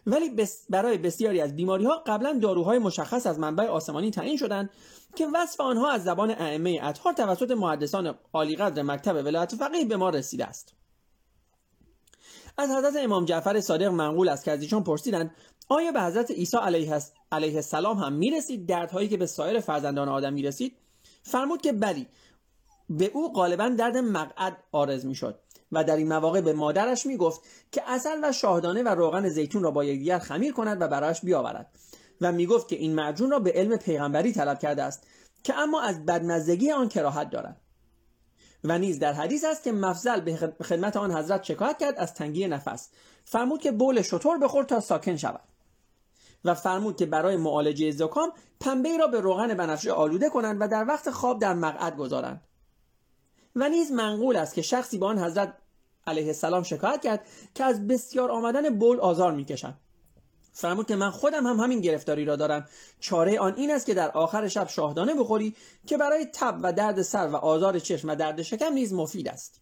ولی 0.07 0.47
برای 0.69 0.97
بسیاری 0.97 1.41
از 1.41 1.55
بیماری 1.55 1.85
ها 1.85 2.03
قبلا 2.05 2.39
داروهای 2.41 2.79
مشخص 2.79 3.27
از 3.27 3.39
منبع 3.39 3.67
آسمانی 3.67 4.11
تعیین 4.11 4.37
شدند 4.37 4.69
که 5.15 5.27
وصف 5.33 5.61
آنها 5.61 5.91
از 5.91 6.03
زبان 6.03 6.31
ائمه 6.31 6.79
اطهار 6.83 7.13
توسط 7.13 7.51
محدثان 7.51 8.15
عالیقدر 8.33 8.83
مکتب 8.83 9.15
ولایت 9.15 9.55
فقیه 9.55 9.85
به 9.85 9.97
ما 9.97 10.09
رسیده 10.09 10.45
است 10.45 10.73
از 12.57 12.69
حضرت 12.69 12.93
امام 12.97 13.25
جعفر 13.25 13.61
صادق 13.61 13.87
منقول 13.87 14.29
است 14.29 14.43
که 14.43 14.51
از 14.51 14.61
ایشان 14.61 14.83
پرسیدند 14.83 15.35
آیا 15.69 15.91
به 15.91 16.01
حضرت 16.01 16.31
عیسی 16.31 16.57
علیه, 16.57 16.99
علیه 17.31 17.55
السلام 17.55 17.97
هم 17.97 18.13
می‌رسید. 18.13 18.65
دردهایی 18.65 19.07
که 19.07 19.17
به 19.17 19.25
سایر 19.25 19.59
فرزندان 19.59 20.09
آدم 20.09 20.33
می‌رسید 20.33 20.77
فرمود 21.23 21.61
که 21.61 21.71
بلی. 21.71 22.07
به 22.89 23.05
او 23.05 23.33
غالبا 23.33 23.69
درد 23.69 23.97
مقعد 23.97 24.57
آرز 24.71 25.05
می‌شد 25.05 25.39
و 25.71 25.83
در 25.83 25.95
این 25.95 26.07
مواقع 26.07 26.41
به 26.41 26.53
مادرش 26.53 27.05
می‌گفت 27.05 27.41
که 27.71 27.81
اصل 27.87 28.19
و 28.23 28.31
شاهدانه 28.31 28.83
و 28.83 28.87
روغن 28.87 29.29
زیتون 29.29 29.63
را 29.63 29.71
با 29.71 29.83
یکدیگر 29.83 30.19
خمیر 30.19 30.53
کند 30.53 30.81
و 30.81 30.87
برایش 30.87 31.21
بیاورد 31.21 31.71
و 32.21 32.31
می‌گفت 32.31 32.67
که 32.67 32.75
این 32.75 32.95
معجون 32.95 33.31
را 33.31 33.39
به 33.39 33.51
علم 33.51 33.77
پیغمبری 33.77 34.33
طلب 34.33 34.59
کرده 34.59 34.83
است 34.83 35.07
که 35.43 35.55
اما 35.57 35.81
از 35.81 36.05
بدمزگی 36.05 36.71
آن 36.71 36.89
کراهت 36.89 37.29
دارد. 37.29 37.61
و 38.63 38.77
نیز 38.77 38.99
در 38.99 39.13
حدیث 39.13 39.45
است 39.45 39.63
که 39.63 39.71
مفضل 39.71 40.19
به 40.19 40.35
خدمت 40.63 40.97
آن 40.97 41.11
حضرت 41.11 41.43
شکایت 41.43 41.77
کرد 41.77 41.95
از 41.97 42.13
تنگی 42.13 42.47
نفس. 42.47 42.89
فرمود 43.25 43.61
که 43.61 43.71
بول 43.71 44.01
شطور 44.01 44.37
بخور 44.37 44.63
تا 44.63 44.79
ساکن 44.79 45.15
شود. 45.15 45.41
و 46.47 46.53
فرمود 46.53 46.97
که 46.97 47.05
برای 47.05 47.37
معالجه 47.37 47.91
زکام 47.91 48.31
پنبه 48.59 48.97
را 48.97 49.07
به 49.07 49.19
روغن 49.19 49.53
بنفشه 49.53 49.91
آلوده 49.91 50.29
کنند 50.29 50.57
و 50.59 50.67
در 50.67 50.85
وقت 50.87 51.09
خواب 51.09 51.39
در 51.41 51.53
مقعد 51.53 51.97
گذارند. 51.97 52.41
و 53.55 53.69
نیز 53.69 53.91
منقول 53.91 54.35
است 54.35 54.53
که 54.53 54.61
شخصی 54.61 54.97
به 54.97 55.05
آن 55.05 55.19
حضرت 55.19 55.53
علیه 56.07 56.27
السلام 56.27 56.63
شکایت 56.63 57.01
کرد 57.01 57.25
که 57.55 57.63
از 57.63 57.87
بسیار 57.87 58.31
آمدن 58.31 58.79
بول 58.79 58.99
آزار 58.99 59.31
می‌کشند 59.31 59.79
فرمود 60.51 60.87
که 60.87 60.95
من 60.95 61.11
خودم 61.11 61.47
هم 61.47 61.59
همین 61.59 61.81
گرفتاری 61.81 62.25
را 62.25 62.35
دارم. 62.35 62.65
چاره 62.99 63.39
آن 63.39 63.53
این 63.55 63.71
است 63.71 63.85
که 63.85 63.93
در 63.93 64.11
آخر 64.11 64.47
شب 64.47 64.67
شاهدانه 64.67 65.13
بخوری 65.13 65.55
که 65.85 65.97
برای 65.97 66.25
تب 66.33 66.59
و 66.63 66.73
درد 66.73 67.01
سر 67.01 67.27
و 67.27 67.35
آزار 67.35 67.79
چشم 67.79 68.09
و 68.09 68.15
درد 68.15 68.41
شکم 68.41 68.73
نیز 68.73 68.93
مفید 68.93 69.27
است. 69.27 69.61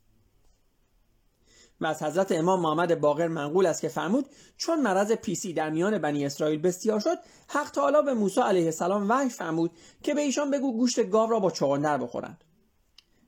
و 1.81 1.85
از 1.85 2.03
حضرت 2.03 2.31
امام 2.31 2.61
محمد 2.61 2.99
باقر 2.99 3.27
منقول 3.27 3.65
است 3.65 3.81
که 3.81 3.87
فرمود 3.87 4.25
چون 4.57 4.81
مرض 4.81 5.11
پیسی 5.11 5.53
در 5.53 5.69
میان 5.69 5.97
بنی 5.97 6.25
اسرائیل 6.25 6.61
بسیار 6.61 6.99
شد 6.99 7.17
حق 7.47 7.71
تعالی 7.71 7.97
به 8.05 8.13
موسی 8.13 8.41
علیه 8.41 8.65
السلام 8.65 9.09
وحی 9.09 9.29
فرمود 9.29 9.71
که 10.03 10.13
به 10.13 10.21
ایشان 10.21 10.51
بگو 10.51 10.77
گوشت 10.77 11.09
گاو 11.09 11.29
را 11.29 11.39
با 11.39 11.51
چغندر 11.51 11.97
بخورند. 11.97 12.43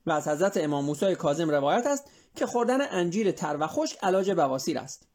و 0.06 0.12
از 0.12 0.27
حضرت 0.27 0.58
امام 0.58 0.86
موسی 0.86 1.16
کاظم 1.16 1.50
روایت 1.50 1.86
است 1.88 2.04
که 2.36 2.46
خوردن 2.46 2.82
انجیر 2.92 3.32
تر 3.32 3.58
و 3.60 3.68
خشک 3.68 3.98
علاج 4.04 4.32
بواسیر 4.32 4.80
است. 4.80 5.08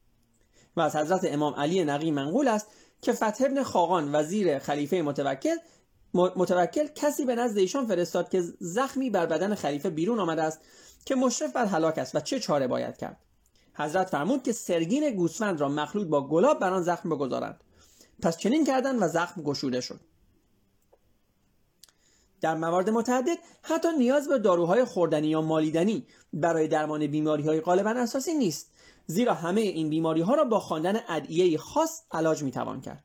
و 0.77 0.81
از 0.81 0.97
حضرت 0.97 1.25
امام 1.25 1.55
علی 1.55 1.85
نقی 1.85 2.11
منقول 2.11 2.49
است 2.49 2.67
که 3.03 3.13
فتح 3.13 3.45
ابن 3.45 3.63
خاقان 3.63 4.15
وزیر 4.15 4.59
خلیفه 4.59 5.03
متوکل 5.03 5.57
متوکل 6.15 6.87
کسی 6.87 7.25
به 7.25 7.35
نزد 7.35 7.59
ایشان 7.59 7.87
فرستاد 7.87 8.29
که 8.29 8.43
زخمی 8.61 9.11
بر 9.11 9.27
بدن 9.27 9.55
خلیفه 9.55 9.91
بیرون 9.91 10.21
آمده 10.21 10.43
است 10.43 10.61
که 11.05 11.15
مشرف 11.15 11.53
بر 11.53 11.67
هلاک 11.67 11.99
است 11.99 12.15
و 12.15 12.21
چه 12.21 12.41
چاره 12.41 12.67
باید 12.67 12.97
کرد. 12.97 13.17
حضرت 13.75 14.11
فرمود 14.11 14.43
که 14.43 14.53
سرگین 14.53 15.11
گوسفند 15.11 15.61
را 15.61 15.69
مخلوط 15.69 16.07
با 16.07 16.29
گلاب 16.29 16.59
بر 16.59 16.73
آن 16.73 16.83
زخم 16.83 17.09
بگذارند. 17.09 17.61
پس 18.23 18.37
چنین 18.37 18.65
کردند 18.65 19.03
و 19.03 19.09
زخم 19.09 19.43
گشوده 19.43 19.81
شد. 19.81 20.01
در 22.41 22.55
موارد 22.55 22.91
متعدد 22.91 23.39
حتی 23.63 23.89
نیاز 23.99 24.29
به 24.29 24.39
داروهای 24.39 24.85
خوردنی 24.85 25.29
یا 25.29 25.41
مالیدنی 25.41 26.07
برای 26.33 26.69
درمان 26.69 27.07
بیماری 27.07 27.43
های 27.43 27.61
غالبا 27.61 27.91
اساسی 27.91 28.35
نیست 28.35 28.71
زیرا 29.07 29.35
همه 29.35 29.61
این 29.61 29.91
بیماری 29.91 30.21
ها 30.21 30.35
را 30.35 30.45
با 30.45 30.61
خواندن 30.61 31.01
ادعیه 31.09 31.59
خاص 31.59 32.03
علاج 32.13 32.43
می‌توان 32.43 32.81
کرد. 32.81 33.05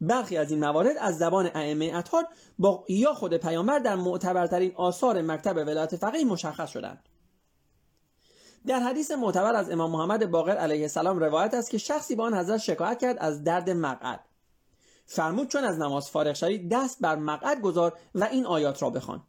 برخی 0.00 0.36
از 0.36 0.50
این 0.50 0.60
موارد 0.60 0.96
از 1.00 1.18
زبان 1.18 1.50
ائمه 1.54 1.92
اطهار 1.94 2.24
با 2.58 2.84
یا 2.88 3.14
خود 3.14 3.36
پیامبر 3.36 3.78
در 3.78 3.96
معتبرترین 3.96 4.72
آثار 4.76 5.22
مکتب 5.22 5.56
ولایت 5.56 5.96
فقیه 5.96 6.24
مشخص 6.24 6.70
شدند. 6.70 7.08
در 8.66 8.80
حدیث 8.80 9.10
معتبر 9.10 9.54
از 9.54 9.70
امام 9.70 9.90
محمد 9.90 10.30
باقر 10.30 10.56
علیه 10.56 10.82
السلام 10.82 11.18
روایت 11.18 11.54
است 11.54 11.70
که 11.70 11.78
شخصی 11.78 12.14
با 12.14 12.24
آن 12.24 12.34
حضرت 12.34 12.60
شکایت 12.60 12.98
کرد 12.98 13.16
از 13.18 13.44
درد 13.44 13.70
مقعد. 13.70 14.20
فرمود 15.06 15.48
چون 15.48 15.64
از 15.64 15.78
نماز 15.78 16.10
فارغ 16.10 16.34
شدی 16.34 16.68
دست 16.68 17.00
بر 17.00 17.16
مقعد 17.16 17.60
گذار 17.60 17.98
و 18.14 18.24
این 18.24 18.46
آیات 18.46 18.82
را 18.82 18.90
بخوان. 18.90 19.22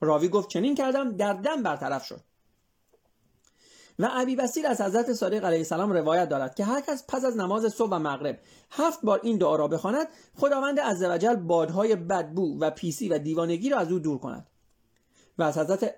راوی 0.00 0.28
گفت 0.28 0.48
چنین 0.48 0.74
کردم 0.74 1.16
در 1.16 1.32
دم 1.32 1.62
برطرف 1.62 2.04
شد. 2.04 2.20
و 3.98 4.08
ابی 4.12 4.36
بسیر 4.36 4.66
از 4.66 4.80
حضرت 4.80 5.12
صادق 5.12 5.44
علیه 5.44 5.58
السلام 5.58 5.92
روایت 5.92 6.28
دارد 6.28 6.54
که 6.54 6.64
هر 6.64 6.80
کس 6.80 7.04
پس 7.08 7.24
از 7.24 7.36
نماز 7.36 7.72
صبح 7.72 7.90
و 7.90 7.98
مغرب 7.98 8.38
هفت 8.70 9.00
بار 9.02 9.20
این 9.22 9.38
دعا 9.38 9.56
را 9.56 9.68
بخواند 9.68 10.08
خداوند 10.36 10.80
عزوجل 10.80 11.36
بادهای 11.36 11.96
بدبو 11.96 12.58
و 12.60 12.70
پیسی 12.70 13.08
و 13.08 13.18
دیوانگی 13.18 13.70
را 13.70 13.78
از 13.78 13.92
او 13.92 13.98
دور 13.98 14.18
کند. 14.18 14.46
و 15.38 15.42
از 15.42 15.58
حضرت 15.58 15.94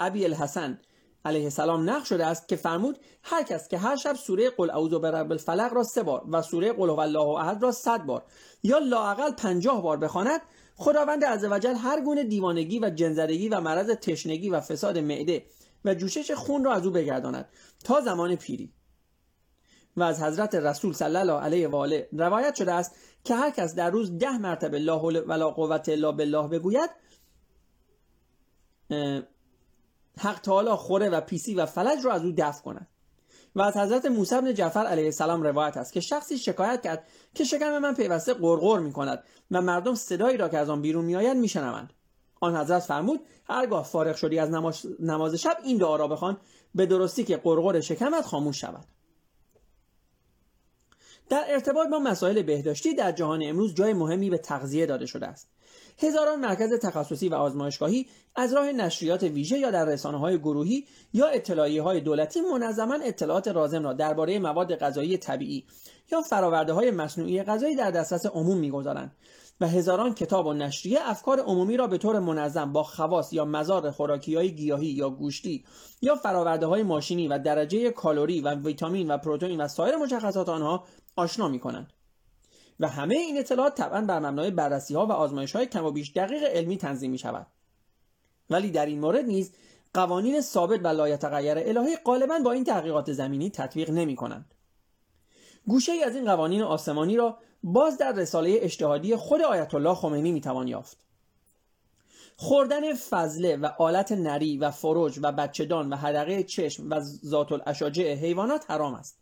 ابی 0.00 0.24
الحسن 0.24 0.78
علیه 1.24 1.44
السلام 1.44 1.90
نقل 1.90 2.04
شده 2.04 2.26
است 2.26 2.48
که 2.48 2.56
فرمود 2.56 2.98
هر 3.22 3.42
کس 3.42 3.68
که 3.68 3.78
هر 3.78 3.96
شب 3.96 4.14
سوره 4.14 4.50
قل 4.50 4.70
اعوذ 4.70 4.94
برب 4.94 5.32
الفلق 5.32 5.72
را 5.72 5.82
سه 5.82 6.02
بار 6.02 6.24
و 6.30 6.42
سوره 6.42 6.72
قل 6.72 6.90
هو 6.90 7.00
الله 7.00 7.28
احد 7.28 7.62
را 7.62 7.72
صد 7.72 8.02
بار 8.02 8.22
یا 8.62 8.78
لااقل 8.78 9.30
پنجاه 9.30 9.82
بار 9.82 9.96
بخواند 9.96 10.40
خداوند 10.76 11.24
عزوجل 11.24 11.74
هر 11.74 12.00
گونه 12.00 12.24
دیوانگی 12.24 12.78
و 12.78 12.90
جنزدگی 12.90 13.48
و 13.48 13.60
مرض 13.60 13.90
تشنگی 13.90 14.50
و 14.50 14.60
فساد 14.60 14.98
معده 14.98 15.44
و 15.84 15.94
جوشش 15.94 16.30
خون 16.30 16.64
را 16.64 16.74
از 16.74 16.86
او 16.86 16.92
بگرداند 16.92 17.48
تا 17.84 18.00
زمان 18.00 18.36
پیری. 18.36 18.72
و 19.96 20.02
از 20.02 20.22
حضرت 20.22 20.54
رسول 20.54 20.92
صلی 20.92 21.16
الله 21.16 21.40
علیه 21.40 21.68
و 21.68 21.76
آله 21.76 22.08
روایت 22.12 22.54
شده 22.54 22.72
است 22.72 22.94
که 23.24 23.34
هر 23.34 23.50
کس 23.50 23.74
در 23.74 23.90
روز 23.90 24.18
ده 24.18 24.38
مرتبه 24.38 24.78
لا 24.78 24.98
حول 24.98 25.24
ولا 25.26 25.50
قوت 25.50 25.88
الا 25.88 26.12
بالله 26.12 26.48
بگوید 26.48 26.90
حق 30.18 30.40
تعالی 30.40 30.70
خوره 30.70 31.08
و 31.08 31.20
پیسی 31.20 31.54
و 31.54 31.66
فلج 31.66 32.04
را 32.04 32.12
از 32.12 32.24
او 32.24 32.32
دفع 32.36 32.62
کند. 32.62 32.86
و 33.56 33.62
از 33.62 33.76
حضرت 33.76 34.06
موسی 34.06 34.40
بن 34.40 34.54
جعفر 34.54 34.86
علیه 34.86 35.04
السلام 35.04 35.42
روایت 35.42 35.76
است 35.76 35.92
که 35.92 36.00
شخصی 36.00 36.38
شکایت 36.38 36.82
کرد 36.82 37.06
که 37.34 37.44
شکم 37.44 37.78
من 37.78 37.94
پیوسته 37.94 38.34
قرقر 38.34 38.78
می 38.78 38.92
کند 38.92 39.24
و 39.50 39.62
مردم 39.62 39.94
صدایی 39.94 40.36
را 40.36 40.48
که 40.48 40.58
از 40.58 40.70
آن 40.70 40.82
بیرون 40.82 41.04
میآید 41.04 41.36
میشنوند. 41.36 41.92
آن 42.40 42.56
حضرت 42.56 42.82
فرمود 42.82 43.20
هرگاه 43.48 43.84
فارغ 43.84 44.16
شدی 44.16 44.38
از 44.38 44.50
نماز, 45.00 45.34
شب 45.34 45.56
این 45.64 45.78
دعا 45.78 45.96
را 45.96 46.08
بخوان. 46.08 46.36
به 46.74 46.86
درستی 46.86 47.24
که 47.24 47.36
قرقر 47.36 47.80
شکمت 47.80 48.26
خاموش 48.26 48.60
شود. 48.60 48.84
در 51.28 51.44
ارتباط 51.48 51.88
با 51.88 51.98
مسائل 51.98 52.42
بهداشتی 52.42 52.94
در 52.94 53.12
جهان 53.12 53.40
امروز 53.42 53.74
جای 53.74 53.92
مهمی 53.92 54.30
به 54.30 54.38
تغذیه 54.38 54.86
داده 54.86 55.06
شده 55.06 55.26
است. 55.26 55.48
هزاران 55.98 56.40
مرکز 56.40 56.72
تخصصی 56.72 57.28
و 57.28 57.34
آزمایشگاهی 57.34 58.06
از 58.36 58.52
راه 58.52 58.72
نشریات 58.72 59.22
ویژه 59.22 59.58
یا 59.58 59.70
در 59.70 59.84
رسانه 59.84 60.18
های 60.18 60.38
گروهی 60.38 60.86
یا 61.12 61.26
اطلاعیه 61.26 61.82
های 61.82 62.00
دولتی 62.00 62.40
منظما 62.40 62.94
اطلاعات 63.04 63.48
رازم 63.48 63.82
را 63.82 63.92
درباره 63.92 64.38
مواد 64.38 64.76
غذایی 64.76 65.18
طبیعی 65.18 65.64
یا 66.12 66.22
فراورده 66.22 66.72
های 66.72 66.90
مصنوعی 66.90 67.42
غذایی 67.42 67.76
در 67.76 67.90
دسترس 67.90 68.26
عموم 68.26 68.58
می‌گذارند. 68.58 69.16
و 69.60 69.66
هزاران 69.66 70.14
کتاب 70.14 70.46
و 70.46 70.52
نشریه 70.52 70.98
افکار 71.02 71.40
عمومی 71.40 71.76
را 71.76 71.86
به 71.86 71.98
طور 71.98 72.18
منظم 72.18 72.72
با 72.72 72.82
خواص 72.82 73.32
یا 73.32 73.44
مزار 73.44 73.90
خوراکی 73.90 74.34
های 74.34 74.54
گیاهی 74.54 74.86
یا 74.86 75.10
گوشتی 75.10 75.64
یا 76.02 76.14
فراورده 76.14 76.66
های 76.66 76.82
ماشینی 76.82 77.28
و 77.28 77.38
درجه 77.38 77.90
کالری 77.90 78.40
و 78.40 78.54
ویتامین 78.54 79.10
و 79.10 79.18
پروتئین 79.18 79.60
و 79.60 79.68
سایر 79.68 79.96
مشخصات 79.96 80.48
آنها 80.48 80.84
آشنا 81.16 81.48
می 81.48 81.58
کنند. 81.58 81.92
و 82.80 82.88
همه 82.88 83.14
این 83.14 83.38
اطلاعات 83.38 83.74
طبعا 83.74 84.00
بر 84.00 84.18
مبنای 84.18 84.50
بررسی 84.50 84.94
ها 84.94 85.06
و 85.06 85.12
آزمایش 85.12 85.56
های 85.56 85.66
کم 85.66 85.84
و 85.84 85.90
بیش 85.90 86.12
دقیق 86.12 86.42
علمی 86.42 86.76
تنظیم 86.76 87.10
می 87.10 87.18
شود. 87.18 87.46
ولی 88.50 88.70
در 88.70 88.86
این 88.86 89.00
مورد 89.00 89.24
نیز 89.24 89.52
قوانین 89.94 90.40
ثابت 90.40 90.80
و 90.84 90.88
لایتغیر 90.88 91.58
الهی 91.58 91.96
غالبا 91.96 92.38
با 92.44 92.52
این 92.52 92.64
تحقیقات 92.64 93.12
زمینی 93.12 93.50
تطبیق 93.50 93.90
نمی 93.90 94.16
کنند. 94.16 94.54
گوشه 95.66 95.92
ای 95.92 96.04
از 96.04 96.16
این 96.16 96.24
قوانین 96.24 96.62
آسمانی 96.62 97.16
را 97.16 97.38
باز 97.62 97.98
در 97.98 98.12
رساله 98.12 98.58
اجتهادی 98.62 99.16
خود 99.16 99.42
آیت 99.42 99.74
الله 99.74 99.94
خمینی 99.94 100.32
می‌توان 100.32 100.68
یافت. 100.68 100.96
خوردن 102.36 102.94
فضله 102.94 103.56
و 103.56 103.66
آلت 103.78 104.12
نری 104.12 104.58
و 104.58 104.70
فروج 104.70 105.18
و 105.22 105.32
بچهدان 105.32 105.92
و 105.92 105.96
حدقه 105.96 106.42
چشم 106.42 106.90
و 106.90 107.00
ذات 107.00 107.52
الاشاجع 107.52 108.14
حیوانات 108.14 108.70
حرام 108.70 108.94
است. 108.94 109.18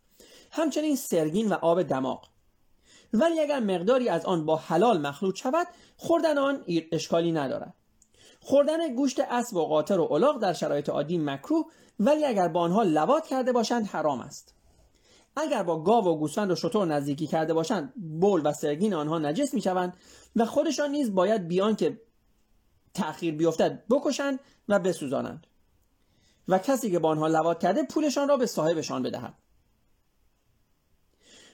همچنین 0.50 0.97
سرگین 0.97 1.49
و 1.49 1.54
آب 1.54 1.83
دماغ. 1.83 2.28
ولی 3.12 3.40
اگر 3.40 3.61
مقداری 3.61 4.09
از 4.09 4.25
آن 4.25 4.47
با 4.47 4.57
حلال 4.57 5.00
مخلوط 5.00 5.37
شود 5.37 5.66
خوردن 5.97 6.38
آن 6.38 6.64
اشکالی 6.92 7.33
ندارد. 7.33 7.75
خوردن 8.40 8.95
گوشت 8.95 9.21
اسب 9.21 9.57
و 9.57 9.64
قاطر 9.64 10.00
و 10.00 10.12
الاغ 10.12 10.38
در 10.38 10.52
شرایط 10.52 10.88
عادی 10.88 11.18
مکروه 11.18 11.66
ولی 12.00 12.25
اگر 12.25 12.49
با 12.49 12.61
آنها 12.61 12.83
لوات 12.83 13.26
کرده 13.26 13.52
باشند 13.52 13.87
حرام 13.87 14.21
است. 14.21 14.54
اگر 15.38 15.62
با 15.62 15.83
گاو 15.83 16.04
و 16.04 16.18
گوسفند 16.18 16.50
و 16.50 16.54
شتر 16.54 16.85
نزدیکی 16.85 17.26
کرده 17.26 17.54
باشند 17.54 17.92
بول 18.21 18.40
و 18.45 18.52
سرگین 18.52 18.95
آنها 18.95 19.18
نجس 19.18 19.54
می‌شوند 19.54 19.97
و 20.37 20.45
خودشان 20.45 20.90
نیز 20.90 21.14
باید 21.14 21.49
بیان 21.49 21.76
که 21.76 22.00
تأخیر 22.95 23.35
بیفتد 23.35 23.85
بکشند 23.90 24.40
و 24.68 24.78
بسوزانند 24.78 25.47
و 26.49 26.59
کسی 26.59 26.90
که 26.90 26.99
با 26.99 27.09
آنها 27.09 27.26
لوات 27.26 27.61
کرده 27.61 27.83
پولشان 27.83 28.28
را 28.28 28.37
به 28.37 28.47
صاحبشان 28.47 29.02
بدهد. 29.02 29.35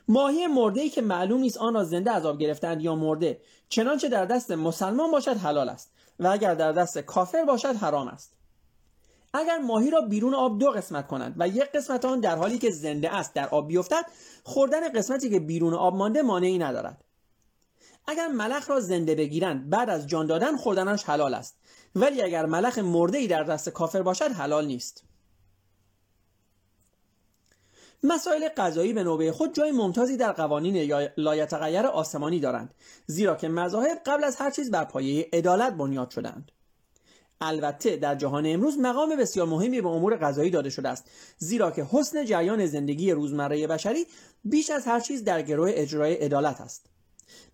ماهی 0.09 0.47
مرده 0.47 0.81
ای 0.81 0.88
که 0.88 1.03
معلوم 1.03 1.41
نیست 1.41 1.59
آن 1.59 1.75
را 1.75 1.85
زنده 1.85 2.11
از 2.11 2.26
آب 2.26 2.38
گرفتند 2.38 2.83
یا 2.83 2.95
مرده 2.95 3.41
چنانچه 3.69 4.09
در 4.09 4.25
دست 4.25 4.50
مسلمان 4.50 5.11
باشد 5.11 5.37
حلال 5.37 5.69
است 5.69 5.93
و 6.19 6.26
اگر 6.26 6.55
در 6.55 6.73
دست 6.73 6.99
کافر 6.99 7.45
باشد 7.45 7.76
حرام 7.76 8.09
است. 8.09 8.34
اگر 9.35 9.59
ماهی 9.59 9.91
را 9.91 10.00
بیرون 10.00 10.35
آب 10.35 10.59
دو 10.59 10.71
قسمت 10.71 11.07
کنند 11.07 11.35
و 11.38 11.49
یک 11.49 11.73
قسمت 11.73 12.05
آن 12.05 12.21
در 12.21 12.37
حالی 12.37 12.59
که 12.59 12.71
زنده 12.71 13.17
است 13.17 13.35
در 13.35 13.49
آب 13.49 13.69
بیفتد 13.69 14.07
خوردن 14.43 14.88
قسمتی 14.88 15.31
که 15.31 15.41
بیرون 15.41 15.75
آب 15.75 15.97
مانده 15.97 16.23
مانعی 16.23 16.59
ندارد. 16.59 17.05
اگر 18.07 18.29
ملخ 18.29 18.71
را 18.71 18.81
زنده 18.81 19.14
بگیرند 19.14 19.71
بعد 19.71 19.91
از 19.91 20.07
جان 20.07 20.26
دادن 20.26 20.57
خوردنش 20.57 21.05
حلال 21.05 21.35
است. 21.35 21.57
ولی 21.95 22.23
اگر 22.23 22.47
ملخ 22.47 22.79
مرده 22.79 23.19
ای 23.19 23.26
در 23.26 23.43
دست 23.43 23.69
کافر 23.69 24.03
باشد 24.03 24.31
حلال 24.33 24.67
نیست. 24.67 25.05
مسائل 28.03 28.49
غذایی 28.49 28.93
به 28.93 29.05
نوبه 29.05 29.33
خود 29.33 29.55
جای 29.55 29.73
ممتازی 29.73 30.17
در 30.17 30.33
قوانین 30.33 30.76
لایتغیر 31.17 31.87
آسمانی 31.87 32.41
دارند 32.41 32.75
زیرا 33.07 33.35
که 33.35 33.49
مذاهب 33.49 33.99
قبل 34.07 34.25
از 34.25 34.37
هر 34.37 34.50
چیز 34.50 34.71
بر 34.71 34.85
پایه 34.85 35.29
عدالت 35.33 35.73
بنیاد 35.73 36.11
شدند 36.11 36.53
البته 37.41 37.97
در 37.97 38.14
جهان 38.14 38.47
امروز 38.47 38.79
مقام 38.79 39.17
بسیار 39.17 39.47
مهمی 39.47 39.81
به 39.81 39.88
امور 39.88 40.17
غذایی 40.17 40.50
داده 40.50 40.71
شده 40.71 40.88
است. 40.88 41.11
زیرا 41.38 41.71
که 41.71 41.87
حسن 41.91 42.25
جریان 42.25 42.67
زندگی 42.67 43.12
روزمره 43.12 43.67
بشری 43.67 44.07
بیش 44.45 44.71
از 44.71 44.87
هر 44.87 45.00
چیز 45.00 45.25
در 45.25 45.43
گروه 45.43 45.71
اجرای 45.75 46.14
عدالت 46.14 46.61
است. 46.61 46.87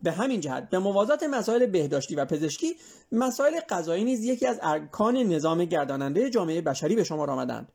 به 0.03 0.13
همین 0.13 0.41
جهت 0.41 0.71
به 0.71 0.79
موازات 0.79 1.23
مسائل 1.23 1.67
بهداشتی 1.67 2.15
و 2.15 2.25
پزشکی 2.25 2.75
مسائل 3.13 3.61
غذایی 3.61 4.05
نیز 4.05 4.25
یکی 4.25 4.47
از 4.47 4.59
ارکان 4.63 5.17
نظام 5.17 5.65
گرداننده 5.65 6.31
جامعه 6.31 6.61
بشری 6.61 6.97
به 6.97 7.05
شما 7.05 7.27
آمدند. 7.27 7.73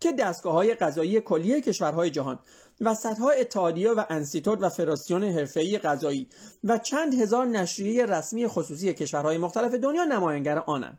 که 0.00 0.12
دستگاه 0.12 0.52
های 0.52 0.74
غذایی 0.74 1.20
کلیه 1.20 1.60
کشورهای 1.60 2.10
جهان 2.10 2.38
و 2.80 2.94
صدها 2.94 3.30
اتحادیه 3.30 3.90
و 3.90 4.04
انسیتوت 4.10 4.58
و 4.62 4.68
فراسیون 4.68 5.24
حرفه‌ای 5.24 5.78
غذایی 5.78 6.28
و 6.64 6.78
چند 6.78 7.14
هزار 7.14 7.46
نشریه 7.46 8.06
رسمی 8.06 8.46
خصوصی 8.46 8.94
کشورهای 8.94 9.38
مختلف 9.38 9.74
دنیا 9.74 10.04
نمایانگر 10.04 10.58
آنند. 10.58 10.98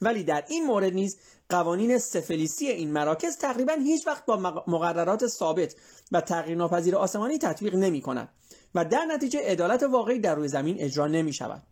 ولی 0.00 0.24
در 0.24 0.44
این 0.48 0.66
مورد 0.66 0.92
نیز 0.92 1.18
قوانین 1.48 1.98
سفلیسی 1.98 2.66
این 2.66 2.92
مراکز 2.92 3.36
تقریبا 3.36 3.72
هیچ 3.72 4.06
وقت 4.06 4.26
با 4.26 4.36
مقررات 4.66 5.26
ثابت 5.26 5.74
و 6.12 6.20
تغییر 6.20 6.56
ناپذیر 6.56 6.96
آسمانی 6.96 7.38
تطبیق 7.38 7.74
نمی 7.74 8.00
کنند 8.00 8.28
و 8.74 8.84
در 8.84 9.04
نتیجه 9.04 9.40
عدالت 9.40 9.82
واقعی 9.82 10.18
در 10.18 10.34
روی 10.34 10.48
زمین 10.48 10.76
اجرا 10.80 11.06
نمی 11.06 11.32
شود. 11.32 11.62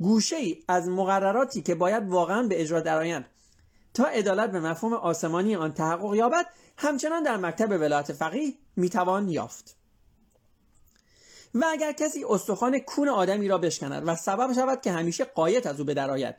گوشه 0.00 0.36
ای 0.36 0.64
از 0.68 0.88
مقرراتی 0.88 1.62
که 1.62 1.74
باید 1.74 2.08
واقعا 2.08 2.42
به 2.42 2.60
اجرا 2.60 2.80
درآیند 2.80 3.26
تا 3.94 4.04
عدالت 4.04 4.50
به 4.50 4.60
مفهوم 4.60 4.92
آسمانی 4.92 5.56
آن 5.56 5.72
تحقق 5.72 6.14
یابد 6.14 6.46
همچنان 6.76 7.22
در 7.22 7.36
مکتب 7.36 7.70
ولایت 7.70 8.12
فقیه 8.12 8.54
می‌توان 8.76 9.28
یافت. 9.28 9.76
و 11.54 11.64
اگر 11.70 11.92
کسی 11.92 12.24
استخوان 12.28 12.78
کون 12.78 13.08
آدمی 13.08 13.48
را 13.48 13.58
بشکند 13.58 14.02
و 14.06 14.16
سبب 14.16 14.52
شود 14.52 14.80
که 14.80 14.92
همیشه 14.92 15.24
قایت 15.24 15.66
از 15.66 15.80
او 15.80 15.86
بدرآید 15.86 16.34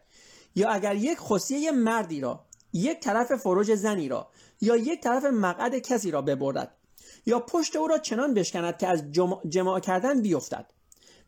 یا 0.56 0.70
اگر 0.70 0.96
یک 0.96 1.18
خصیه 1.20 1.72
مردی 1.72 2.22
را 2.22 2.46
یک 2.74 3.00
طرف 3.00 3.36
فروج 3.36 3.76
زنی 3.76 4.10
را 4.10 4.32
یا 4.62 4.76
یک 4.76 5.02
طرف 5.02 5.24
مقعد 5.24 5.80
کسی 5.80 6.12
را 6.12 6.22
ببرد 6.22 6.78
یا 7.26 7.40
پشت 7.40 7.76
او 7.76 7.88
را 7.88 7.98
چنان 7.98 8.34
بشکند 8.34 8.78
که 8.78 8.88
از 8.88 9.04
جماع 9.50 9.80
کردن 9.80 10.22
بیفتد 10.22 10.66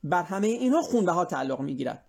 بر 0.03 0.23
همه 0.23 0.47
اینها 0.47 0.81
خونبه 0.81 1.11
ها 1.11 1.25
تعلق 1.25 1.59
می‌گیرد. 1.59 2.03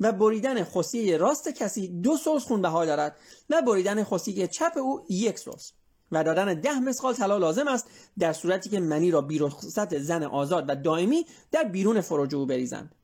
و 0.00 0.12
بریدن 0.12 0.64
خصیه 0.64 1.16
راست 1.16 1.48
کسی 1.48 1.88
دو 1.88 2.16
سوز 2.16 2.44
خونبه 2.44 2.68
ها 2.68 2.84
دارد 2.84 3.16
و 3.50 3.62
بریدن 3.62 4.04
خصیه 4.04 4.48
چپ 4.48 4.72
او 4.76 5.06
یک 5.08 5.38
سوز 5.38 5.72
و 6.12 6.24
دادن 6.24 6.60
ده 6.60 6.80
مسقال 6.80 7.14
طلا 7.14 7.38
لازم 7.38 7.68
است 7.68 7.86
در 8.18 8.32
صورتی 8.32 8.70
که 8.70 8.80
منی 8.80 9.10
را 9.10 9.20
بیرخصت 9.20 9.98
زن 9.98 10.22
آزاد 10.22 10.64
و 10.68 10.74
دائمی 10.74 11.26
در 11.50 11.64
بیرون 11.64 12.00
فروج 12.00 12.34
او 12.34 12.46
بریزند. 12.46 12.94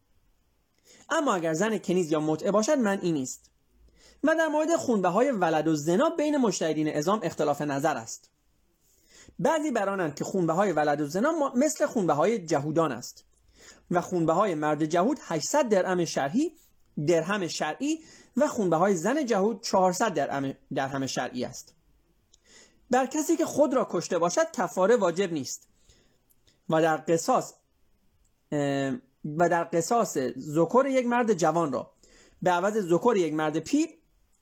اما 1.10 1.34
اگر 1.34 1.52
زن 1.52 1.78
کنیز 1.78 2.12
یا 2.12 2.20
متعه 2.20 2.50
باشد 2.50 2.78
من 2.78 2.98
این 3.02 3.14
نیست. 3.14 3.50
و 4.24 4.34
در 4.34 4.48
مورد 4.48 4.76
خونبه 4.76 5.08
های 5.08 5.30
ولد 5.30 5.68
و 5.68 5.74
زنا 5.76 6.10
بین 6.10 6.36
مشتهدین 6.36 6.96
ازام 6.96 7.20
اختلاف 7.22 7.62
نظر 7.62 7.96
است. 7.96 8.30
بعضی 9.38 9.70
برانند 9.70 10.14
که 10.14 10.24
خونبه 10.24 10.52
های 10.52 10.72
ولد 10.72 11.00
و 11.00 11.06
زنا 11.06 11.52
مثل 11.54 11.86
خونبه 11.86 12.12
های 12.12 12.38
جهودان 12.38 12.92
است. 12.92 13.24
و 13.90 14.00
خونبه 14.00 14.32
های 14.32 14.54
مرد 14.54 14.84
جهود 14.84 15.18
800 15.22 15.68
درهم 15.68 16.04
شرعی 16.04 16.52
درهم 17.06 17.46
شرعی 17.46 17.98
و 18.36 18.48
خونبه 18.48 18.76
های 18.76 18.94
زن 18.94 19.26
جهود 19.26 19.62
400 19.62 20.14
درهم 20.14 20.54
درهم 20.74 21.06
شرعی 21.06 21.44
است. 21.44 21.74
بر 22.90 23.06
کسی 23.06 23.36
که 23.36 23.46
خود 23.46 23.74
را 23.74 23.88
کشته 23.90 24.18
باشد 24.18 24.50
کفاره 24.52 24.96
واجب 24.96 25.32
نیست. 25.32 25.68
و 26.68 26.82
در 26.82 26.96
قصاص 26.96 27.54
و 29.24 29.48
در 29.48 29.64
قصاص 29.64 30.18
ذکر 30.38 30.86
یک 30.88 31.06
مرد 31.06 31.34
جوان 31.34 31.72
را 31.72 31.90
به 32.42 32.50
عوض 32.50 32.78
ذکر 32.78 33.16
یک 33.16 33.34
مرد 33.34 33.58
پیر 33.58 33.88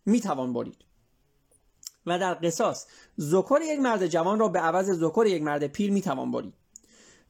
می 0.06 0.20
توان 0.20 0.52
برید. 0.52 0.84
و 2.06 2.18
در 2.18 2.34
قصاص 2.34 2.86
ذکر 3.20 3.60
یک 3.62 3.80
مرد 3.80 4.06
جوان 4.06 4.38
را 4.38 4.48
به 4.48 4.58
عوض 4.58 4.90
ذکر 4.90 5.26
یک 5.26 5.42
مرد 5.42 5.66
پیر 5.66 5.90
می 5.90 6.02
توان 6.02 6.30
برید. 6.30 6.54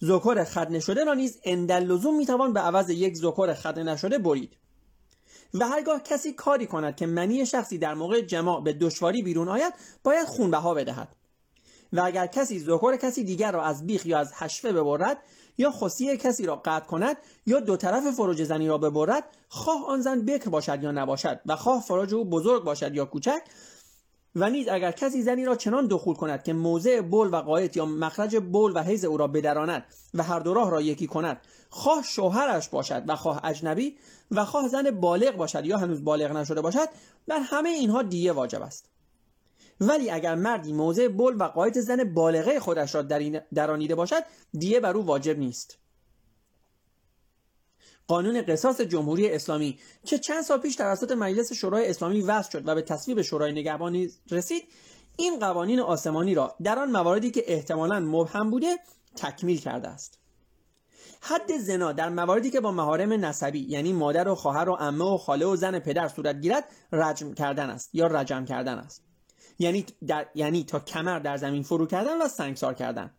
ذکر 0.05 0.45
خدنه 0.45 0.81
شده 0.81 1.05
را 1.05 1.15
نیز 1.15 1.41
اندل 1.45 1.85
لزوم 1.85 2.17
می 2.17 2.27
توان 2.27 2.53
به 2.53 2.61
عوض 2.61 2.91
یک 2.91 3.17
ذکر 3.17 3.55
خدنه 3.55 3.93
نشده 3.93 4.19
برید. 4.19 4.57
و 5.55 5.69
هرگاه 5.69 6.03
کسی 6.03 6.33
کاری 6.33 6.67
کند 6.67 6.97
که 6.97 7.07
منی 7.07 7.47
شخصی 7.47 7.79
در 7.79 7.95
موقع 7.95 8.21
جماع 8.21 8.63
به 8.63 8.73
دشواری 8.73 9.23
بیرون 9.23 9.49
آید 9.49 9.73
باید 10.05 10.27
خونبها 10.27 10.75
بدهد. 10.75 11.17
و 11.93 12.01
اگر 12.05 12.27
کسی 12.27 12.61
ذکر 12.61 12.97
کسی 12.97 13.25
دیگر 13.25 13.53
را 13.53 13.63
از 13.63 13.87
بیخ 13.87 14.07
یا 14.07 14.19
از 14.19 14.33
حشفه 14.33 14.73
ببرد 14.73 15.19
یا 15.59 15.71
خصی 15.71 16.17
کسی 16.17 16.47
را 16.47 16.57
قطع 16.57 16.87
کند 16.87 17.17
یا 17.47 17.61
دو 17.61 17.77
طرف 17.77 18.11
فروج 18.11 18.43
زنی 18.43 18.69
را 18.69 18.79
ببرد 18.79 19.25
خواه 19.49 19.87
آن 19.89 20.01
زن 20.01 20.21
بکر 20.21 20.51
باشد 20.51 20.83
یا 20.83 20.93
نباشد 20.93 21.41
و 21.47 21.57
خواه 21.57 21.83
فروج 21.83 22.15
او 22.15 22.25
بزرگ 22.25 22.65
باشد 22.65 22.95
یا 22.95 23.05
کوچک. 23.05 23.43
و 24.37 24.51
نیز 24.51 24.69
اگر 24.69 24.93
کسی 24.93 25.23
زنی 25.23 25.45
را 25.45 25.57
چنان 25.57 25.87
دخول 25.87 26.15
کند 26.15 26.43
که 26.43 26.53
موضع 26.53 27.01
بول 27.01 27.29
و 27.35 27.37
قایت 27.37 27.77
یا 27.77 27.87
مخرج 27.87 28.37
بول 28.37 28.73
و 28.75 28.83
حیز 28.83 29.05
او 29.05 29.17
را 29.17 29.27
بدراند 29.27 29.85
و 30.15 30.23
هر 30.23 30.41
دو 30.41 30.55
راه 30.55 30.71
را 30.71 30.81
یکی 30.81 31.07
کند 31.07 31.41
خواه 31.71 32.03
شوهرش 32.03 32.69
باشد 32.69 33.05
و 33.09 33.17
خواه 33.17 33.41
اجنبی 33.45 33.97
و 34.31 34.45
خواه 34.45 34.69
زن 34.69 34.91
بالغ 34.91 35.37
باشد 35.37 35.67
یا 35.67 35.79
هنوز 35.79 36.05
بالغ 36.05 36.37
نشده 36.37 36.61
باشد 36.61 36.89
بر 37.29 37.39
همه 37.39 37.69
اینها 37.69 38.03
دیه 38.03 38.33
واجب 38.33 38.63
است. 38.63 38.96
ولی 39.81 40.11
اگر 40.11 40.35
مردی 40.35 40.73
موضع 40.73 41.09
بول 41.09 41.37
و 41.41 41.45
قایت 41.45 41.81
زن 41.81 42.15
بالغه 42.15 42.61
خودش 42.61 42.95
را 42.95 43.03
درانیده 43.55 43.95
باشد 43.95 44.23
دیه 44.59 44.81
بر 44.81 44.97
او 44.97 45.07
واجب 45.07 45.39
نیست. 45.39 45.79
قانون 48.09 48.43
قصاص 48.43 48.81
جمهوری 48.81 49.31
اسلامی 49.31 49.79
که 50.05 50.19
چند 50.19 50.43
سال 50.43 50.59
پیش 50.59 50.77
توسط 50.77 51.13
مجلس 51.13 51.53
شورای 51.53 51.91
اسلامی 51.91 52.21
وضع 52.21 52.51
شد 52.51 52.69
و 52.69 52.75
به 52.75 52.83
تصویب 52.83 53.23
شورای 53.23 53.53
نگهبانی 53.53 54.11
رسید 54.31 54.63
این 55.17 55.39
قوانین 55.39 55.81
آسمانی 55.81 56.35
را 56.35 56.55
در 56.63 56.79
آن 56.79 56.91
مواردی 56.91 57.31
که 57.31 57.45
احتمالا 57.47 58.01
مبهم 58.01 58.51
بوده 58.51 58.77
تکمیل 59.17 59.61
کرده 59.61 59.89
است. 59.89 60.19
حد 61.21 61.59
زنا 61.59 61.93
در 61.93 62.09
مواردی 62.09 62.51
که 62.51 62.61
با 62.61 62.71
محارم 62.71 63.13
نسبی 63.13 63.59
یعنی 63.59 63.93
مادر 63.93 64.29
و 64.29 64.35
خواهر 64.35 64.69
و 64.69 64.75
عمه 64.75 65.05
و 65.05 65.17
خاله 65.17 65.47
و 65.47 65.57
زن 65.57 65.79
پدر 65.79 66.09
صورت 66.09 66.41
گیرد 66.41 66.65
رجم 66.93 67.35
کردن 67.35 67.71
است 67.71 67.95
یا 67.95 68.07
رجم 68.07 68.45
کردن 68.45 68.79
است. 68.79 69.06
یعنی, 69.59 69.87
در... 70.07 70.27
یعنی 70.35 70.65
تا 70.65 70.81
کمر 70.81 71.19
در 71.19 71.37
زمین 71.37 71.63
فرو 71.63 71.87
کردن 71.87 72.23
و 72.23 72.29
سنگسار 72.29 72.75
کردن. 72.75 73.11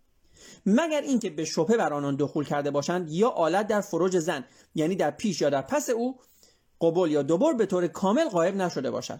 مگر 0.66 1.02
اینکه 1.02 1.30
به 1.30 1.46
شبهه 1.46 1.78
بر 1.78 1.94
آنان 1.94 2.16
دخول 2.16 2.46
کرده 2.46 2.72
باشند 2.72 3.12
یا 3.12 3.30
آلت 3.30 3.68
در 3.68 3.82
فروج 3.82 4.20
زن 4.20 4.46
یعنی 4.76 4.96
در 4.96 5.12
پیش 5.12 5.42
یا 5.42 5.50
در 5.50 5.62
پس 5.62 5.90
او 5.90 6.20
قبول 6.82 7.12
یا 7.12 7.22
دوبار 7.22 7.54
به 7.54 7.66
طور 7.66 7.88
کامل 7.88 8.30
غایب 8.30 8.56
نشده 8.56 8.92
باشد. 8.92 9.20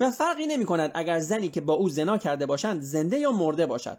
و 0.00 0.10
فرقی 0.10 0.46
نمی 0.46 0.64
کند 0.64 0.90
اگر 0.94 1.18
زنی 1.18 1.48
که 1.48 1.60
با 1.60 1.74
او 1.74 1.88
زنا 1.88 2.18
کرده 2.18 2.46
باشند 2.46 2.82
زنده 2.82 3.18
یا 3.18 3.32
مرده 3.32 3.66
باشد. 3.66 3.98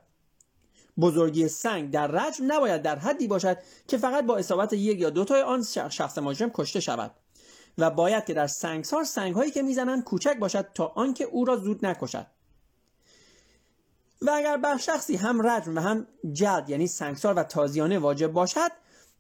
بزرگی 1.00 1.48
سنگ 1.48 1.92
در 1.92 2.08
رجم 2.08 2.52
نباید 2.52 2.82
در 2.82 3.00
حدی 3.00 3.28
باشد 3.28 3.58
که 3.88 3.98
فقط 3.98 4.26
با 4.26 4.38
اصابت 4.38 4.74
یک 4.74 5.00
یا 5.00 5.10
دو 5.10 5.26
تای 5.26 5.42
آن 5.42 5.64
شخص 5.90 6.18
مجرم 6.18 6.52
کشته 6.54 6.80
شود. 6.80 7.12
و 7.78 7.90
باید 7.90 8.26
که 8.26 8.34
در 8.34 8.48
سنگسار 8.48 9.04
سنگ 9.04 9.36
هایی 9.36 9.52
که 9.52 9.62
می‌زنند 9.62 10.04
کوچک 10.04 10.38
باشد 10.38 10.68
تا 10.74 10.86
آنکه 10.96 11.24
او 11.24 11.46
را 11.46 11.56
زود 11.56 11.86
نکشد. 11.86 12.28
و 14.22 14.32
اگر 14.32 14.58
بر 14.58 14.78
شخصی 14.78 15.16
هم 15.16 15.48
رجم 15.48 15.78
و 15.78 15.80
هم 15.80 16.08
جلد 16.32 16.70
یعنی 16.70 16.88
سنگسار 16.88 17.34
و 17.34 17.44
تازیانه 17.44 18.00
واجب 18.00 18.32
باشد 18.32 18.72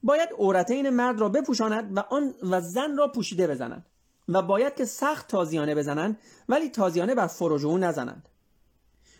باید 0.04 0.30
عورتین 0.40 0.90
مرد 0.90 1.20
را 1.20 1.30
بپوشاند 1.30 1.98
و 1.98 2.00
آن 2.00 2.34
و 2.44 2.62
زن 2.62 2.98
را 2.98 3.08
پوشیده 3.08 3.48
بزنند 3.48 3.86
و 4.28 4.42
باید 4.42 4.76
که 4.76 4.86
سخت 4.86 5.28
تازیانه 5.28 5.76
بزنند 5.76 6.18
ولی 6.50 6.70
تازیانه 6.70 7.16
بر 7.16 7.28
فروج 7.28 7.66
او 7.66 7.78
نزنند. 7.78 8.30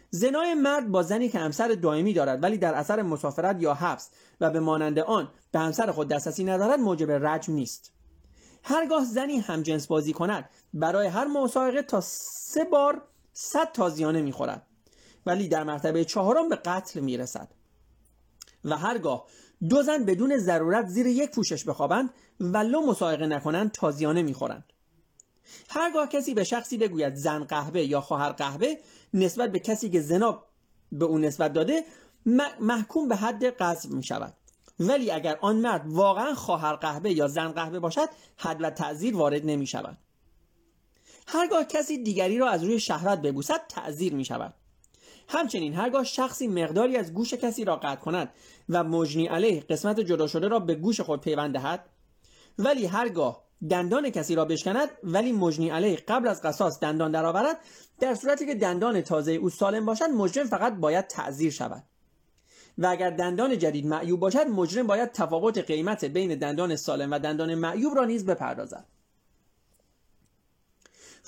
زنای 0.10 0.54
مرد 0.54 0.88
با 0.88 1.04
زنی 1.04 1.30
که 1.30 1.40
همسر 1.40 1.68
دائمی 1.68 2.14
دارد 2.14 2.44
ولی 2.44 2.58
در 2.58 2.74
اثر 2.74 3.02
مسافرت 3.02 3.62
یا 3.62 3.74
حبس 3.74 4.10
و 4.42 4.50
به 4.50 4.60
مانند 4.60 5.00
آن 5.00 5.30
به 5.52 5.60
همسر 5.60 5.92
خود 5.92 6.08
دسترسی 6.08 6.44
ندارد 6.44 6.80
موجب 6.80 7.12
رجم 7.12 7.54
نیست. 7.54 7.92
هرگاه 8.70 9.06
زنی 9.06 9.40
هم 9.40 9.62
جنس 9.62 9.88
بازی 9.88 10.14
کند 10.14 10.50
برای 10.74 11.08
هر 11.08 11.26
مسابقه 11.26 11.82
تا 11.82 12.02
سه 12.02 12.64
بار 12.64 13.02
صد 13.34 13.72
تازیانه 13.72 14.22
می‌خورد. 14.22 14.66
ولی 15.26 15.48
در 15.48 15.64
مرتبه 15.64 16.06
چهارم 16.06 16.50
به 16.50 16.56
قتل 16.56 17.00
می‌رسد. 17.00 17.48
و 18.66 18.78
هرگاه 18.78 19.26
دو 19.70 19.84
زن 19.84 20.06
بدون 20.06 20.38
ضرورت 20.38 20.88
زیر 20.88 21.08
یک 21.08 21.32
پوشش 21.32 21.64
بخوابند 21.64 22.10
ولو 22.40 22.82
مسابقه 22.82 23.28
نکنند 23.28 23.72
تازیانه 23.72 24.22
می‌خورند. 24.22 24.64
هرگاه 25.70 26.10
کسی 26.10 26.34
به 26.34 26.44
شخصی 26.44 26.78
بگوید 26.78 27.16
زن 27.16 27.44
قهوه 27.44 27.82
یا 27.82 28.02
خواهر 28.02 28.32
قهوه 28.32 28.76
نسبت 29.14 29.52
به 29.52 29.60
کسی 29.60 29.90
که 29.90 30.02
زنا 30.02 30.44
به 30.92 31.06
او 31.06 31.18
نسبت 31.18 31.54
داده 31.54 31.84
محکوم 32.60 33.08
به 33.08 33.16
حد 33.16 33.46
قذف 33.46 33.86
می 33.86 34.04
شود 34.04 34.34
ولی 34.80 35.12
اگر 35.12 35.38
آن 35.42 35.56
مرد 35.56 35.84
واقعا 35.88 36.34
خواهر 36.34 36.76
قهوه 36.76 37.12
یا 37.12 37.28
زن 37.28 37.52
قهوه 37.52 37.80
باشد 37.80 38.10
حد 38.38 38.62
و 38.62 38.70
تعذیر 38.70 39.18
وارد 39.18 39.46
نمی 39.46 39.68
شود 39.68 39.98
هرگاه 41.28 41.64
کسی 41.64 42.04
دیگری 42.04 42.38
را 42.38 42.50
از 42.50 42.64
روی 42.64 42.80
شهرت 42.80 43.22
ببوسد 43.22 43.62
تعذیر 43.70 44.14
می 44.14 44.26
شود 44.26 44.54
همچنین 45.28 45.74
هرگاه 45.74 46.04
شخصی 46.04 46.48
مقداری 46.48 46.98
از 46.98 47.14
گوش 47.14 47.34
کسی 47.34 47.66
را 47.66 47.76
قطع 47.76 48.02
کند 48.02 48.34
و 48.70 48.84
مجنی 48.84 49.28
علیه 49.28 49.62
قسمت 49.62 50.00
جدا 50.00 50.28
شده 50.28 50.48
را 50.48 50.60
به 50.60 50.76
گوش 50.76 51.02
خود 51.02 51.22
پیوند 51.22 51.54
دهد 51.54 51.86
ولی 52.60 52.86
هرگاه 52.86 53.44
دندان 53.70 54.10
کسی 54.10 54.36
را 54.36 54.46
بشکند 54.46 54.90
ولی 55.04 55.32
مجنی 55.32 55.70
علیه 55.70 55.96
قبل 55.96 56.28
از 56.28 56.42
قصاص 56.42 56.80
دندان 56.80 57.12
درآورد 57.12 57.58
در 58.00 58.16
صورتی 58.16 58.46
که 58.46 58.56
دندان 58.56 59.02
تازه 59.02 59.32
او 59.32 59.50
سالم 59.50 59.86
باشد 59.86 60.06
مجرم 60.06 60.48
فقط 60.48 60.74
باید 60.74 61.08
تعذیر 61.08 61.52
شود. 61.52 61.84
و 62.80 62.88
اگر 62.88 63.10
دندان 63.10 63.58
جدید 63.58 63.86
معیوب 63.86 64.20
باشد 64.20 64.48
مجرم 64.48 64.88
باید 64.88 65.12
تفاوت 65.12 65.58
قیمت 65.58 66.06
بین 66.06 66.36
دندان 66.36 66.76
سالم 66.76 67.12
و 67.12 67.20
دندان 67.20 67.56
معیوب 67.56 67.96
را 67.96 68.06
نیز 68.06 68.26
بپردازد. 68.26 68.86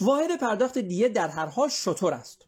واحد 0.02 0.40
پرداخت 0.40 0.78
دیه 0.78 1.10
در 1.10 1.28
هر 1.28 1.46
حال 1.46 1.70
شطور 1.70 2.14
است. 2.14 2.46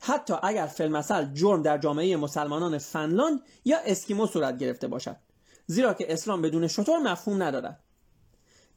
حتی 0.00 0.34
اگر 0.42 0.66
فلمسل 0.66 1.34
جرم 1.34 1.62
در 1.62 1.78
جامعه 1.78 2.16
مسلمانان 2.16 2.78
فنلاند 2.78 3.40
یا 3.64 3.78
اسکیمو 3.84 4.26
صورت 4.26 4.58
گرفته 4.58 4.88
باشد. 4.88 5.16
زیرا 5.66 5.94
که 5.94 6.12
اسلام 6.12 6.42
بدون 6.42 6.66
شطور 6.66 6.98
مفهوم 6.98 7.42
ندارد. 7.42 7.80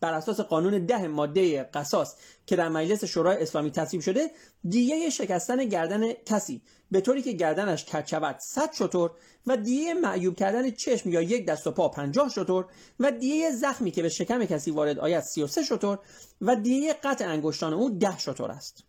بر 0.03 0.13
اساس 0.13 0.39
قانون 0.39 0.85
ده 0.85 1.07
ماده 1.07 1.63
قصاص 1.63 2.15
که 2.45 2.55
در 2.55 2.69
مجلس 2.69 3.03
شورای 3.03 3.41
اسلامی 3.41 3.71
تصویب 3.71 4.01
شده 4.01 4.31
دیه 4.69 5.09
شکستن 5.09 5.65
گردن 5.65 6.13
کسی 6.13 6.61
به 6.91 7.01
طوری 7.01 7.21
که 7.21 7.31
گردنش 7.31 7.85
کج 7.85 8.07
شود 8.07 8.39
100 8.39 8.71
شطور 8.73 9.11
و 9.47 9.57
دیه 9.57 9.93
معیوب 9.93 10.35
کردن 10.35 10.71
چشم 10.71 11.09
یا 11.09 11.21
یک 11.21 11.45
دست 11.45 11.67
و 11.67 11.71
پا 11.71 11.89
50 11.89 12.29
شطور 12.29 12.65
و 12.99 13.11
دیه 13.11 13.51
زخمی 13.51 13.91
که 13.91 14.01
به 14.01 14.09
شکم 14.09 14.45
کسی 14.45 14.71
وارد 14.71 14.99
آید 14.99 15.23
33 15.23 15.63
شطور 15.63 15.99
و 16.41 16.55
دیه 16.55 16.93
قطع 16.93 17.27
انگشتان 17.27 17.73
او 17.73 17.89
10 17.89 18.19
شطور 18.19 18.51
است. 18.51 18.83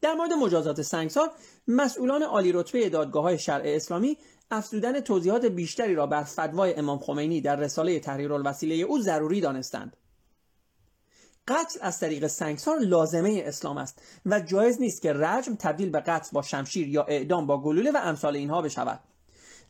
در 0.00 0.14
مورد 0.14 0.32
مجازات 0.32 0.82
سنگسار 0.82 1.30
مسئولان 1.68 2.22
عالی 2.22 2.52
رتبه 2.52 2.88
دادگاه 2.88 3.22
های 3.22 3.38
شرع 3.38 3.62
اسلامی 3.66 4.18
افزودن 4.52 5.00
توضیحات 5.00 5.44
بیشتری 5.44 5.94
را 5.94 6.06
بر 6.06 6.24
فتوای 6.24 6.74
امام 6.74 6.98
خمینی 6.98 7.40
در 7.40 7.56
رساله 7.56 8.00
تحریر 8.00 8.32
الوسیله 8.32 8.74
او 8.74 9.00
ضروری 9.00 9.40
دانستند. 9.40 9.96
قتل 11.48 11.78
از 11.82 12.00
طریق 12.00 12.26
سنگسار 12.26 12.78
لازمه 12.78 13.42
اسلام 13.46 13.78
است 13.78 14.02
و 14.26 14.40
جایز 14.40 14.80
نیست 14.80 15.02
که 15.02 15.12
رجم 15.12 15.54
تبدیل 15.54 15.90
به 15.90 16.00
قتل 16.00 16.28
با 16.32 16.42
شمشیر 16.42 16.88
یا 16.88 17.02
اعدام 17.02 17.46
با 17.46 17.62
گلوله 17.62 17.90
و 17.90 17.96
امثال 18.02 18.36
اینها 18.36 18.62
بشود 18.62 19.00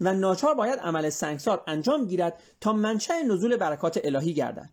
و 0.01 0.15
ناچار 0.15 0.55
باید 0.55 0.79
عمل 0.79 1.11
سنگسار 1.11 1.63
انجام 1.67 2.07
گیرد 2.07 2.43
تا 2.61 2.73
منشأ 2.73 3.23
نزول 3.23 3.57
برکات 3.57 4.01
الهی 4.05 4.35
گردد. 4.35 4.71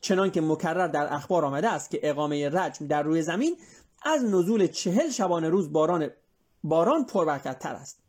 چنان 0.00 0.30
که 0.30 0.40
مکرر 0.40 0.86
در 0.86 1.14
اخبار 1.14 1.44
آمده 1.44 1.68
است 1.68 1.90
که 1.90 2.00
اقامه 2.02 2.48
رجم 2.48 2.86
در 2.86 3.02
روی 3.02 3.22
زمین 3.22 3.56
از 4.02 4.24
نزول 4.24 4.66
چهل 4.66 5.10
شبانه 5.10 5.48
روز 5.48 5.72
باران 5.72 6.10
باران 6.64 7.04
تر 7.04 7.74
است. 7.74 8.01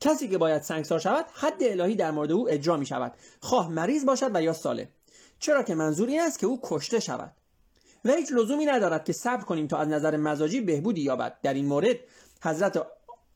کسی 0.00 0.28
که 0.28 0.38
باید 0.38 0.62
سنگسار 0.62 0.98
شود 0.98 1.26
حد 1.34 1.62
الهی 1.62 1.94
در 1.94 2.10
مورد 2.10 2.32
او 2.32 2.50
اجرا 2.50 2.76
می 2.76 2.86
شود. 2.86 3.12
خواه 3.40 3.70
مریض 3.70 4.04
باشد 4.04 4.30
و 4.34 4.42
یا 4.42 4.52
ساله 4.52 4.88
چرا 5.38 5.62
که 5.62 5.74
منظور 5.74 6.08
این 6.08 6.20
است 6.20 6.38
که 6.38 6.46
او 6.46 6.60
کشته 6.62 7.00
شود. 7.00 7.32
و 8.04 8.12
هیچ 8.12 8.32
لزومی 8.32 8.66
ندارد 8.66 9.04
که 9.04 9.12
صبر 9.12 9.44
کنیم 9.44 9.66
تا 9.66 9.76
از 9.76 9.88
نظر 9.88 10.16
مزاجی 10.16 10.60
بهبودی 10.60 11.00
یابد. 11.00 11.36
در 11.42 11.54
این 11.54 11.66
مورد 11.66 11.96
حضرت 12.42 12.86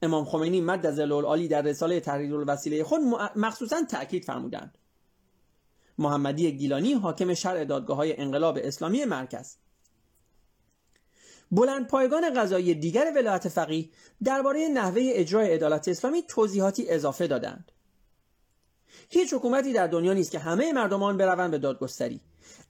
امام 0.02 0.24
خمینی 0.24 0.60
مد 0.60 0.86
از 0.86 0.98
العالی 0.98 1.48
در 1.48 1.62
رساله 1.62 2.00
تحریر 2.00 2.36
الوسیله 2.36 2.84
خود 2.84 3.00
مخصوصا 3.36 3.82
تاکید 3.90 4.24
فرمودند. 4.24 4.78
محمدی 5.98 6.52
گیلانی 6.52 6.92
حاکم 6.92 7.34
شرع 7.34 7.64
دادگاه 7.64 7.96
های 7.96 8.20
انقلاب 8.20 8.58
اسلامی 8.62 9.04
مرکز. 9.04 9.56
بلند 11.50 11.86
پایگان 11.86 12.34
قضایی 12.34 12.74
دیگر 12.74 13.12
ولایت 13.16 13.48
فقیه 13.48 13.88
درباره 14.24 14.68
نحوه 14.68 15.02
اجرای 15.04 15.54
عدالت 15.54 15.88
اسلامی 15.88 16.22
توضیحاتی 16.22 16.90
اضافه 16.90 17.26
دادند. 17.26 17.72
هیچ 19.08 19.34
حکومتی 19.34 19.72
در 19.72 19.86
دنیا 19.86 20.12
نیست 20.12 20.30
که 20.30 20.38
همه 20.38 20.72
مردمان 20.72 21.16
بروند 21.16 21.50
به 21.50 21.58
دادگستری. 21.58 22.20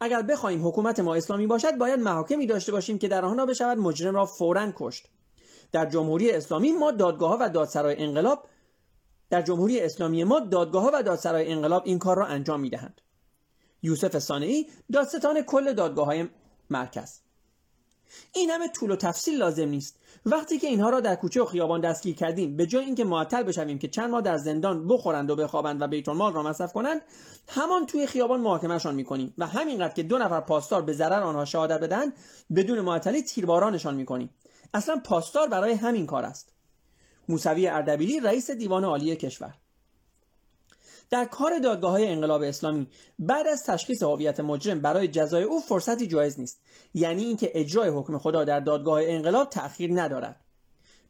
اگر 0.01 0.23
بخواهیم 0.23 0.69
حکومت 0.69 1.01
ما 1.01 1.15
اسلامی 1.15 1.47
باشد 1.47 1.79
باید 1.79 2.01
محاکمی 2.01 2.47
داشته 2.47 2.73
باشیم 2.73 2.99
که 2.99 3.09
در 3.09 3.25
آنها 3.25 3.47
بشود 3.47 3.79
مجرم 3.79 4.15
را 4.15 4.27
فورا 4.27 4.73
کشت. 4.77 5.09
در 5.73 5.87
جمهوری 5.87 6.31
اسلامی 6.31 6.73
ما 6.73 6.91
دادگاه 6.91 7.39
و 7.41 7.49
دادسرای 7.49 7.97
انقلاب 7.97 8.47
در 9.31 9.43
جمهوری 9.43 9.81
اسلامی 9.81 10.25
ما 10.25 10.41
دادگاه 10.41 10.91
و 10.95 11.03
دادسرای 11.03 11.53
انقلاب 11.53 11.83
این 11.87 11.99
کار 11.99 12.17
را 12.17 12.27
انجام 12.27 12.61
می‌دهند. 12.61 13.01
یوسف 13.83 14.19
سانعی 14.19 14.67
دادستان 14.93 15.43
کل 15.43 15.73
دادگاه 15.73 16.07
های 16.07 16.29
مرکز. 16.71 17.21
این 18.33 18.51
همه 18.51 18.69
طول 18.69 18.91
و 18.91 18.97
تفصیل 18.97 19.39
لازم 19.39 19.69
نیست. 19.69 19.99
وقتی 20.27 20.59
که 20.59 20.67
اینها 20.67 20.91
را 20.91 21.01
در 21.01 21.15
کوچه 21.15 21.43
و 21.43 21.45
خیابان 21.45 21.81
دستگیر 21.81 22.15
کردیم 22.15 22.57
به 22.57 22.67
جای 22.67 22.85
اینکه 22.85 23.05
معطل 23.05 23.43
بشویم 23.43 23.79
که 23.79 23.89
چند 23.89 24.11
ماه 24.11 24.23
در 24.23 24.37
زندان 24.37 24.89
بخورند 24.89 25.31
و 25.31 25.37
بخوابند 25.37 25.83
و 25.83 25.87
بیت 25.87 26.09
المال 26.09 26.33
را 26.33 26.43
مصرف 26.43 26.73
کنند 26.73 27.03
همان 27.49 27.87
توی 27.87 28.07
خیابان 28.07 28.41
محاکمهشان 28.41 28.95
می‌کنیم 28.95 29.35
و 29.39 29.47
همینقدر 29.47 29.95
که 29.95 30.03
دو 30.03 30.19
نفر 30.19 30.41
پاسدار 30.41 30.83
به 30.83 30.93
ضرر 30.93 31.23
آنها 31.23 31.45
شهادت 31.45 31.81
بدهند 31.81 32.13
بدون 32.57 32.81
معطلی 32.81 33.23
تیربارانشان 33.23 33.95
می‌کنیم. 33.95 34.31
اصلا 34.75 35.01
پاسدار 35.05 35.49
برای 35.49 35.73
همین 35.73 36.07
کار 36.07 36.25
است. 36.25 36.53
موسوی 37.29 37.69
اردبیلی 37.69 38.21
رئیس 38.21 38.51
دیوان 38.51 38.85
عالی 38.85 39.17
کشور. 39.17 39.55
در 41.11 41.25
کار 41.25 41.59
دادگاه 41.59 41.91
های 41.91 42.09
انقلاب 42.09 42.43
اسلامی 42.43 42.87
بعد 43.19 43.47
از 43.47 43.65
تشخیص 43.65 44.03
هویت 44.03 44.41
مجرم 44.41 44.81
برای 44.81 45.09
جزای 45.09 45.43
او 45.43 45.61
فرصتی 45.61 46.07
جایز 46.07 46.41
نیست. 46.41 46.63
یعنی 46.95 47.25
اینکه 47.25 47.51
اجرای 47.55 47.89
حکم 47.89 48.19
خدا 48.19 48.45
در 48.45 48.61
دادگاه 48.61 49.01
انقلاب 49.05 49.49
تأخیر 49.49 49.91
ندارد. 50.03 50.41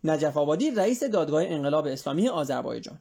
نجف 0.04 0.36
آبادی 0.36 0.70
رئیس 0.70 1.04
دادگاه 1.04 1.42
انقلاب 1.46 1.86
اسلامی 1.86 2.28
آذربایجان. 2.28 2.98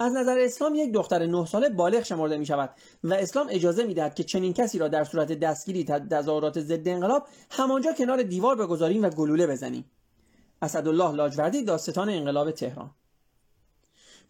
از 0.00 0.12
نظر 0.12 0.38
اسلام 0.38 0.74
یک 0.74 0.92
دختر 0.92 1.26
نه 1.26 1.46
ساله 1.46 1.68
بالغ 1.68 2.02
شمرده 2.02 2.36
می 2.36 2.46
شود 2.46 2.70
و 3.04 3.14
اسلام 3.14 3.46
اجازه 3.50 3.84
می 3.84 3.94
دهد 3.94 4.14
که 4.14 4.24
چنین 4.24 4.52
کسی 4.52 4.78
را 4.78 4.88
در 4.88 5.04
صورت 5.04 5.32
دستگیری 5.32 5.84
تظاهرات 5.84 6.60
ضد 6.60 6.88
انقلاب 6.88 7.26
همانجا 7.50 7.92
کنار 7.92 8.22
دیوار 8.22 8.56
بگذاریم 8.56 9.04
و 9.04 9.10
گلوله 9.10 9.46
بزنیم. 9.46 9.84
اسدالله 10.62 11.12
لاجوردی 11.12 11.64
داستان 11.64 12.08
انقلاب 12.08 12.50
تهران. 12.50 12.90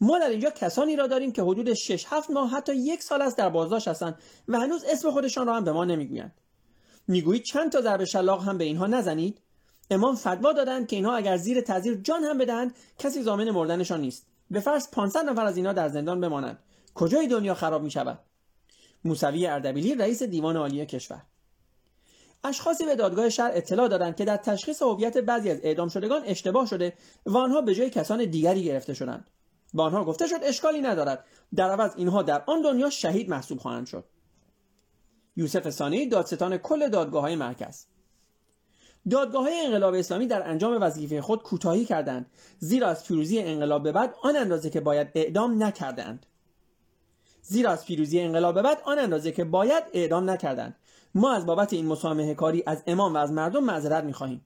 ما 0.00 0.18
در 0.18 0.28
اینجا 0.28 0.50
کسانی 0.50 0.96
را 0.96 1.06
داریم 1.06 1.32
که 1.32 1.42
حدود 1.42 1.74
6 1.74 2.06
7 2.08 2.30
ماه 2.30 2.50
حتی 2.50 2.74
یک 2.74 3.02
سال 3.02 3.22
است 3.22 3.38
در 3.38 3.48
بازداشت 3.48 3.88
هستند 3.88 4.18
و 4.48 4.60
هنوز 4.60 4.84
اسم 4.88 5.10
خودشان 5.10 5.46
را 5.46 5.56
هم 5.56 5.64
به 5.64 5.72
ما 5.72 5.84
نمی‌گویند. 5.84 6.34
می‌گویید 7.08 7.42
چند 7.42 7.72
تا 7.72 7.80
ضربه 7.80 8.04
شلاق 8.04 8.44
هم 8.44 8.58
به 8.58 8.64
اینها 8.64 8.86
نزنید؟ 8.86 9.40
امام 9.90 10.14
فتوا 10.14 10.52
دادند 10.52 10.86
که 10.86 10.96
اینها 10.96 11.16
اگر 11.16 11.36
زیر 11.36 11.60
تذیر 11.60 11.94
جان 11.94 12.24
هم 12.24 12.38
بدهند 12.38 12.74
کسی 12.98 13.22
ضامن 13.22 13.50
مردنشان 13.50 14.00
نیست. 14.00 14.26
به 14.50 14.60
فرض 14.60 14.90
500 14.90 15.24
نفر 15.24 15.46
از 15.46 15.56
اینها 15.56 15.72
در 15.72 15.88
زندان 15.88 16.20
بمانند. 16.20 16.58
کجای 16.94 17.26
دنیا 17.26 17.54
خراب 17.54 17.82
می 17.82 17.90
شود 17.90 18.18
موسوی 19.04 19.46
اردبیلی 19.46 19.94
رئیس 19.94 20.22
دیوان 20.22 20.56
عالی 20.56 20.86
کشور. 20.86 21.22
اشخاصی 22.44 22.86
به 22.86 22.96
دادگاه 22.96 23.28
شهر 23.28 23.50
اطلاع 23.54 23.88
دادند 23.88 24.16
که 24.16 24.24
در 24.24 24.36
تشخیص 24.36 24.82
هویت 24.82 25.18
بعضی 25.18 25.50
از 25.50 25.60
اعدام 25.62 25.88
شدگان 25.88 26.22
اشتباه 26.24 26.66
شده 26.66 26.92
و 27.26 27.36
آنها 27.36 27.60
به 27.60 27.74
جای 27.74 27.90
کسان 27.90 28.24
دیگری 28.24 28.64
گرفته 28.64 28.94
شدند. 28.94 29.30
به 29.74 29.82
آنها 29.82 30.04
گفته 30.04 30.26
شد 30.26 30.40
اشکالی 30.42 30.80
ندارد. 30.80 31.24
در 31.54 31.70
عوض 31.70 31.92
اینها 31.96 32.22
در 32.22 32.42
آن 32.46 32.62
دنیا 32.62 32.90
شهید 32.90 33.30
محسوب 33.30 33.58
خواهند 33.58 33.86
شد. 33.86 34.04
یوسف 35.36 35.70
ثانی 35.70 36.08
دادستان 36.08 36.58
کل 36.58 36.88
دادگاه 36.88 37.22
های 37.22 37.36
مرکز. 37.36 37.86
دادگاه 39.10 39.42
های 39.42 39.60
انقلاب 39.60 39.94
اسلامی 39.94 40.26
در 40.26 40.48
انجام 40.50 40.82
وظیفه 40.82 41.20
خود 41.20 41.42
کوتاهی 41.42 41.84
کردند 41.84 42.30
زیرا 42.58 42.88
از 42.88 43.04
پیروزی 43.04 43.38
انقلاب 43.38 43.82
به 43.82 43.92
بعد 43.92 44.14
آن 44.22 44.36
اندازه 44.36 44.70
که 44.70 44.80
باید 44.80 45.08
اعدام 45.14 45.62
نکردند. 45.62 46.26
زیرا 47.42 47.70
از 47.70 47.84
پیروزی 47.86 48.20
انقلاب 48.20 48.54
به 48.54 48.62
بعد 48.62 48.82
آن 48.84 48.98
اندازه 48.98 49.32
که 49.32 49.44
باید 49.44 49.84
اعدام 49.92 50.30
نکردند. 50.30 50.76
ما 51.14 51.32
از 51.32 51.46
بابت 51.46 51.72
این 51.72 51.86
مسامحه 51.86 52.34
کاری 52.34 52.62
از 52.66 52.82
امام 52.86 53.14
و 53.14 53.16
از 53.16 53.32
مردم 53.32 53.64
معذرت 53.64 54.04
می‌خواهیم. 54.04 54.44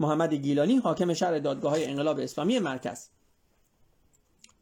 محمد 0.00 0.34
گیلانی 0.34 0.76
حاکم 0.76 1.14
شهر 1.14 1.38
دادگاه 1.38 1.70
های 1.70 1.84
انقلاب 1.84 2.18
اسلامی 2.18 2.58
مرکز. 2.58 3.08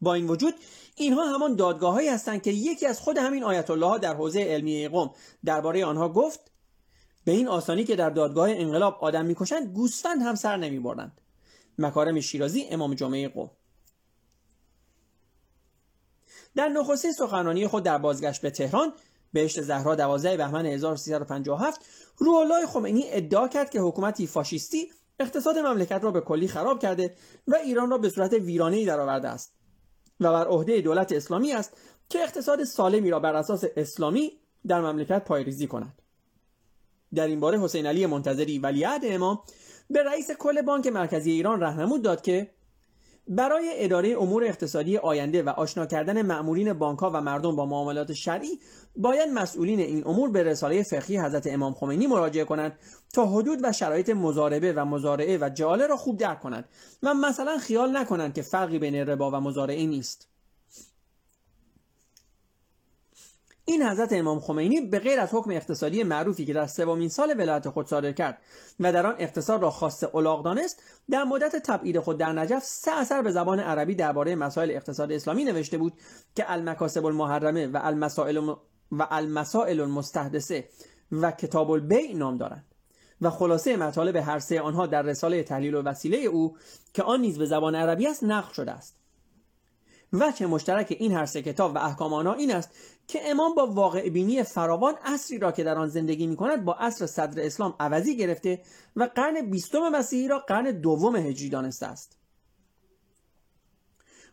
با 0.05 0.13
این 0.13 0.27
وجود 0.27 0.53
اینها 0.95 1.25
همان 1.25 1.55
دادگاههایی 1.55 2.09
هستند 2.09 2.41
که 2.41 2.51
یکی 2.51 2.85
از 2.85 2.99
خود 2.99 3.17
همین 3.17 3.43
آیت 3.43 3.69
الله 3.69 3.85
ها 3.85 3.97
در 3.97 4.13
حوزه 4.13 4.39
علمیه 4.39 4.89
قوم 4.89 5.11
درباره 5.45 5.85
آنها 5.85 6.09
گفت 6.09 6.51
به 7.23 7.31
این 7.31 7.47
آسانی 7.47 7.83
که 7.83 7.95
در 7.95 8.09
دادگاه 8.09 8.49
انقلاب 8.51 8.97
آدم 9.01 9.25
می‌کشند 9.25 9.73
گوسفند 9.73 10.21
هم 10.21 10.35
سر 10.35 10.57
نمی‌برند 10.57 11.21
مکارم 11.77 12.19
شیرازی 12.19 12.65
امام 12.71 12.93
جمعه 12.93 13.27
قوم. 13.27 13.51
در 16.55 16.69
نخستین 16.69 17.11
سخنرانی 17.11 17.67
خود 17.67 17.83
در 17.83 17.97
بازگشت 17.97 18.41
به 18.41 18.49
تهران 18.49 18.93
بهشت 19.33 19.61
زهرا 19.61 19.95
12 19.95 20.37
بهمن 20.37 20.65
1357 20.65 21.81
روح 22.17 22.37
الله 22.37 22.67
خمینی 22.67 23.03
ادعا 23.07 23.47
کرد 23.47 23.69
که 23.69 23.79
حکومتی 23.79 24.27
فاشیستی 24.27 24.91
اقتصاد 25.19 25.57
مملکت 25.57 25.99
را 26.03 26.11
به 26.11 26.21
کلی 26.21 26.47
خراب 26.47 26.79
کرده 26.81 27.15
و 27.47 27.55
ایران 27.55 27.89
را 27.89 27.97
به 27.97 28.09
صورت 28.09 28.33
ویرانه‌ای 28.33 28.85
درآورده 28.85 29.27
است. 29.27 29.54
و 30.19 30.31
بر 30.31 30.45
عهده 30.47 30.81
دولت 30.81 31.11
اسلامی 31.11 31.53
است 31.53 31.77
که 32.09 32.19
اقتصاد 32.19 32.63
سالمی 32.63 33.09
را 33.09 33.19
بر 33.19 33.35
اساس 33.35 33.63
اسلامی 33.75 34.31
در 34.67 34.81
مملکت 34.81 35.23
پایریزی 35.25 35.67
کند. 35.67 36.01
در 37.15 37.27
این 37.27 37.39
باره 37.39 37.59
حسین 37.59 37.85
علی 37.85 38.05
منتظری 38.05 38.59
ولیعهد 38.59 39.01
امام 39.03 39.39
به 39.89 40.03
رئیس 40.03 40.31
کل 40.31 40.61
بانک 40.61 40.87
مرکزی 40.87 41.31
ایران 41.31 41.59
راهنمود 41.59 42.01
داد 42.01 42.21
که 42.21 42.51
برای 43.27 43.71
اداره 43.75 44.15
امور 44.19 44.43
اقتصادی 44.43 44.97
آینده 44.97 45.43
و 45.43 45.49
آشنا 45.49 45.85
کردن 45.85 46.21
مأمورین 46.21 46.73
بانکها 46.73 47.11
و 47.11 47.21
مردم 47.21 47.55
با 47.55 47.65
معاملات 47.65 48.13
شرعی 48.13 48.59
باید 48.95 49.29
مسئولین 49.29 49.79
این 49.79 50.07
امور 50.07 50.29
به 50.29 50.43
رساله 50.43 50.83
فقهی 50.83 51.17
حضرت 51.17 51.47
امام 51.47 51.73
خمینی 51.73 52.07
مراجعه 52.07 52.45
کنند 52.45 52.79
تا 53.13 53.25
حدود 53.25 53.59
و 53.63 53.71
شرایط 53.71 54.09
مزاربه 54.09 54.73
و 54.73 54.85
مزارعه 54.85 55.37
و 55.37 55.49
جاله 55.49 55.87
را 55.87 55.97
خوب 55.97 56.17
درک 56.17 56.39
کنند 56.39 56.65
و 57.03 57.13
مثلا 57.13 57.57
خیال 57.57 57.97
نکنند 57.97 58.33
که 58.33 58.41
فرقی 58.41 58.79
بین 58.79 58.95
ربا 58.95 59.31
و 59.31 59.35
مزارعه 59.35 59.85
نیست. 59.85 60.34
این 63.67 63.83
حضرت 63.83 64.13
امام 64.13 64.39
خمینی 64.39 64.81
به 64.81 64.99
غیر 64.99 65.19
از 65.19 65.29
حکم 65.33 65.51
اقتصادی 65.51 66.03
معروفی 66.03 66.45
که 66.45 66.53
در 66.53 66.67
سومین 66.67 67.09
سال 67.09 67.35
ولایت 67.37 67.69
خود 67.69 67.87
صادر 67.87 68.11
کرد 68.11 68.41
و 68.79 68.93
در 68.93 69.07
آن 69.07 69.15
اقتصاد 69.19 69.61
را 69.61 69.71
خاص 69.71 70.03
الاغ 70.15 70.43
دانست 70.43 70.83
در 71.09 71.23
مدت 71.23 71.55
تبعید 71.55 71.99
خود 71.99 72.17
در 72.17 72.33
نجف 72.33 72.63
سه 72.63 72.91
اثر 72.91 73.21
به 73.21 73.31
زبان 73.31 73.59
عربی 73.59 73.95
درباره 73.95 74.35
مسائل 74.35 74.71
اقتصاد 74.71 75.11
اسلامی 75.11 75.43
نوشته 75.43 75.77
بود 75.77 75.93
که 76.35 76.51
المکاسب 76.51 77.05
المحرمه 77.05 77.67
و 77.67 77.79
المسائل 77.83 78.37
و 78.91 79.07
المسائل 79.11 79.79
المستحدثه 79.79 80.69
و 81.11 81.31
کتاب 81.31 81.71
البیع 81.71 82.15
نام 82.15 82.37
دارند. 82.37 82.65
و 83.21 83.29
خلاصه 83.29 83.77
مطالب 83.77 84.15
هر 84.15 84.39
سه 84.39 84.61
آنها 84.61 84.87
در 84.87 85.01
رساله 85.01 85.43
تحلیل 85.43 85.75
و 85.75 85.81
وسیله 85.81 86.17
او 86.17 86.57
که 86.93 87.03
آن 87.03 87.21
نیز 87.21 87.37
به 87.37 87.45
زبان 87.45 87.75
عربی 87.75 88.07
است 88.07 88.23
نقل 88.23 88.53
شده 88.53 88.71
است. 88.71 88.95
وجه 90.13 90.45
مشترک 90.45 90.95
این 90.99 91.11
هر 91.11 91.25
سه 91.25 91.41
کتاب 91.41 91.75
و 91.75 91.77
احکام 91.77 92.13
آنها 92.13 92.33
این 92.33 92.55
است 92.55 92.69
که 93.07 93.29
امام 93.31 93.55
با 93.55 93.67
واقع 93.67 94.09
بینی 94.09 94.43
فراوان 94.43 94.93
اصری 95.03 95.37
را 95.37 95.51
که 95.51 95.63
در 95.63 95.77
آن 95.77 95.87
زندگی 95.87 96.27
می 96.27 96.35
کند 96.35 96.65
با 96.65 96.75
اصر 96.79 97.05
صدر 97.05 97.45
اسلام 97.45 97.75
عوضی 97.79 98.17
گرفته 98.17 98.61
و 98.95 99.09
قرن 99.15 99.41
بیستم 99.41 99.89
مسیحی 99.89 100.27
را 100.27 100.39
قرن 100.39 100.71
دوم 100.71 101.15
هجری 101.15 101.49
دانسته 101.49 101.85
است. 101.85 102.17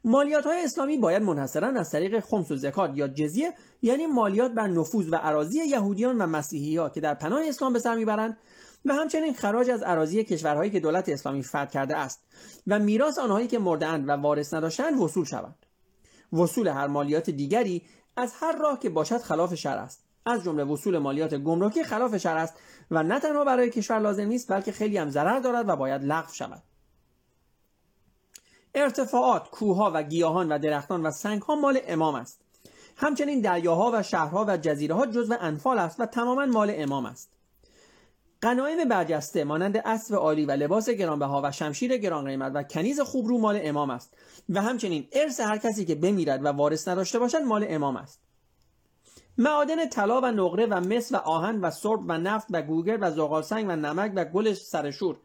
مالیات 0.04 0.46
های 0.46 0.64
اسلامی 0.64 0.96
باید 0.96 1.22
منحصرا 1.22 1.68
از 1.68 1.90
طریق 1.90 2.20
خمس 2.20 2.50
و 2.50 2.56
زکات 2.56 2.90
یا 2.94 3.08
جزیه 3.08 3.54
یعنی 3.82 4.06
مالیات 4.06 4.52
بر 4.52 4.66
نفوذ 4.66 5.08
و 5.12 5.16
عراضی 5.16 5.58
یهودیان 5.58 6.18
و 6.18 6.26
مسیحی 6.26 6.76
ها 6.76 6.88
که 6.88 7.00
در 7.00 7.14
پناه 7.14 7.48
اسلام 7.48 7.72
به 7.72 7.78
سر 7.78 7.94
می‌برند 7.94 8.36
و 8.84 8.94
همچنین 8.94 9.34
خراج 9.34 9.70
از 9.70 9.82
عراضی 9.82 10.24
کشورهایی 10.24 10.70
که 10.70 10.80
دولت 10.80 11.08
اسلامی 11.08 11.42
فتح 11.42 11.64
کرده 11.64 11.96
است 11.96 12.20
و 12.66 12.78
میراث 12.78 13.18
آنهایی 13.18 13.46
که 13.46 13.58
مردهاند 13.58 14.08
و 14.08 14.12
وارث 14.12 14.54
نداشتند 14.54 15.00
وصول 15.00 15.24
شوند. 15.24 15.66
وصول 16.32 16.68
هر 16.68 16.86
مالیات 16.86 17.30
دیگری 17.30 17.82
از 18.16 18.32
هر 18.40 18.58
راه 18.58 18.78
که 18.78 18.90
باشد 18.90 19.18
خلاف 19.18 19.54
شرع 19.54 19.82
است. 19.82 20.04
از 20.26 20.44
جمله 20.44 20.64
وصول 20.64 20.98
مالیات 20.98 21.34
گمرکی 21.34 21.84
خلاف 21.84 22.16
شرع 22.16 22.40
است 22.40 22.54
و 22.90 23.02
نه 23.02 23.20
تنها 23.20 23.44
برای 23.44 23.70
کشور 23.70 23.98
لازم 23.98 24.24
نیست 24.24 24.52
بلکه 24.52 24.72
خیلی 24.72 24.98
هم 24.98 25.10
ضرر 25.10 25.40
دارد 25.40 25.68
و 25.68 25.76
باید 25.76 26.02
لغو 26.02 26.32
شود. 26.32 26.62
ارتفاعات 28.74 29.50
کوهها 29.50 29.90
و 29.94 30.02
گیاهان 30.02 30.52
و 30.52 30.58
درختان 30.58 31.06
و 31.06 31.10
سنگها 31.10 31.54
مال 31.54 31.80
امام 31.86 32.14
است. 32.14 32.40
همچنین 32.96 33.40
دریاها 33.40 33.90
و 33.94 34.02
شهرها 34.02 34.44
و 34.48 34.56
جزیره 34.56 34.94
ها 34.94 35.06
جزو 35.06 35.36
انفال 35.40 35.78
است 35.78 36.00
و 36.00 36.06
تماما 36.06 36.46
مال 36.46 36.72
امام 36.74 37.06
است. 37.06 37.30
غنایم 38.42 38.88
برجسته 38.88 39.44
مانند 39.44 39.76
اسب 39.76 40.14
عالی 40.14 40.46
و 40.46 40.50
لباس 40.50 40.90
گرانبها 40.90 41.40
و 41.44 41.52
شمشیر 41.52 41.96
گران 41.96 42.24
قیمت 42.24 42.52
و 42.54 42.62
کنیز 42.62 43.00
خوبرو 43.00 43.38
مال 43.38 43.60
امام 43.62 43.90
است. 43.90 44.14
و 44.48 44.62
همچنین 44.62 45.08
ارث 45.12 45.40
هر 45.40 45.58
کسی 45.58 45.84
که 45.84 45.94
بمیرد 45.94 46.44
و 46.44 46.48
وارث 46.48 46.88
نداشته 46.88 47.18
باشد 47.18 47.38
مال 47.38 47.66
امام 47.68 47.96
است. 47.96 48.20
معادن 49.38 49.88
طلا 49.88 50.20
و 50.20 50.26
نقره 50.26 50.66
و 50.66 50.80
مس 50.80 51.12
و 51.12 51.16
آهن 51.16 51.60
و 51.60 51.70
سرب 51.70 52.00
و 52.08 52.18
نفت 52.18 52.46
و 52.50 52.62
گوگر 52.62 52.98
و 53.00 53.10
زغالسنگ 53.10 53.66
و 53.68 53.76
نمک 53.76 54.12
و 54.16 54.24
گل 54.24 54.52
سرشور 54.52 55.16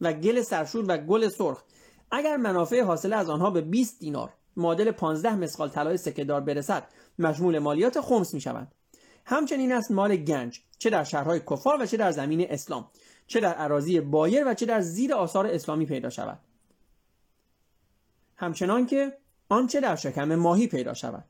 و 0.00 0.12
گل 0.12 0.42
سرشور 0.42 0.84
و 0.88 0.96
گل 0.96 1.28
سرخ. 1.28 1.62
اگر 2.10 2.36
منافع 2.36 2.82
حاصله 2.82 3.16
از 3.16 3.30
آنها 3.30 3.50
به 3.50 3.60
20 3.60 4.00
دینار 4.00 4.32
معادل 4.56 4.90
15 4.90 5.34
مسقال 5.34 5.68
طلای 5.68 5.96
سکهدار 5.96 6.40
برسد 6.40 6.88
مشمول 7.18 7.58
مالیات 7.58 8.00
خمس 8.00 8.34
می 8.34 8.40
شوند 8.40 8.72
همچنین 9.24 9.72
است 9.72 9.90
مال 9.90 10.16
گنج 10.16 10.60
چه 10.78 10.90
در 10.90 11.04
شهرهای 11.04 11.40
کفار 11.40 11.82
و 11.82 11.86
چه 11.86 11.96
در 11.96 12.10
زمین 12.10 12.46
اسلام 12.50 12.90
چه 13.26 13.40
در 13.40 13.54
عراضی 13.54 14.00
بایر 14.00 14.48
و 14.48 14.54
چه 14.54 14.66
در 14.66 14.80
زیر 14.80 15.14
آثار 15.14 15.46
اسلامی 15.46 15.86
پیدا 15.86 16.10
شود. 16.10 16.38
همچنان 18.36 18.86
که 18.86 19.18
آنچه 19.48 19.80
در 19.80 19.96
شکم 19.96 20.34
ماهی 20.34 20.66
پیدا 20.66 20.94
شود. 20.94 21.24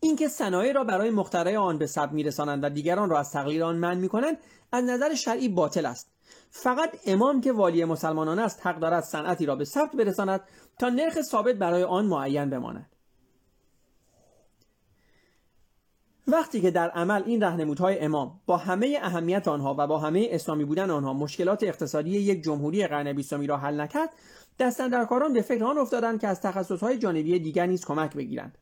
اینکه 0.00 0.28
صنایع 0.28 0.72
را 0.72 0.84
برای 0.84 1.10
مخترع 1.10 1.56
آن 1.56 1.78
به 1.78 1.86
سب 1.86 2.12
میرسانند 2.12 2.64
و 2.64 2.68
دیگران 2.68 3.10
را 3.10 3.18
از 3.18 3.32
تقلید 3.32 3.62
آن 3.62 3.76
منع 3.76 4.00
می‌کنند 4.00 4.38
از 4.72 4.84
نظر 4.84 5.14
شرعی 5.14 5.48
باطل 5.48 5.86
است. 5.86 6.12
فقط 6.50 6.90
امام 7.06 7.40
که 7.40 7.52
والی 7.52 7.84
مسلمانان 7.84 8.38
است 8.38 8.66
حق 8.66 8.78
دارد 8.78 9.04
صنعتی 9.04 9.46
را 9.46 9.56
به 9.56 9.64
ثبت 9.64 9.96
برساند 9.96 10.40
تا 10.78 10.88
نرخ 10.88 11.22
ثابت 11.22 11.54
برای 11.54 11.82
آن 11.82 12.06
معین 12.06 12.50
بماند. 12.50 12.86
وقتی 16.26 16.60
که 16.60 16.70
در 16.70 16.90
عمل 16.90 17.22
این 17.26 17.42
رهنمودهای 17.42 17.98
امام 17.98 18.40
با 18.46 18.56
همه 18.56 18.98
اهمیت 19.02 19.48
آنها 19.48 19.76
و 19.78 19.86
با 19.86 19.98
همه 19.98 20.28
اسلامی 20.30 20.64
بودن 20.64 20.90
آنها 20.90 21.12
مشکلات 21.12 21.62
اقتصادی 21.62 22.10
یک 22.10 22.42
جمهوری 22.42 22.86
قرن 22.86 23.12
بیستمی 23.12 23.46
را 23.46 23.56
حل 23.56 23.80
نکرد 23.80 24.10
دستندرکاران 24.58 25.32
به 25.32 25.42
فکر 25.42 25.64
آن 25.64 25.78
افتادند 25.78 26.20
که 26.20 26.28
از 26.28 26.40
تخصصهای 26.40 26.98
جانبی 26.98 27.38
دیگر 27.38 27.66
نیز 27.66 27.84
کمک 27.84 28.16
بگیرند. 28.16 28.58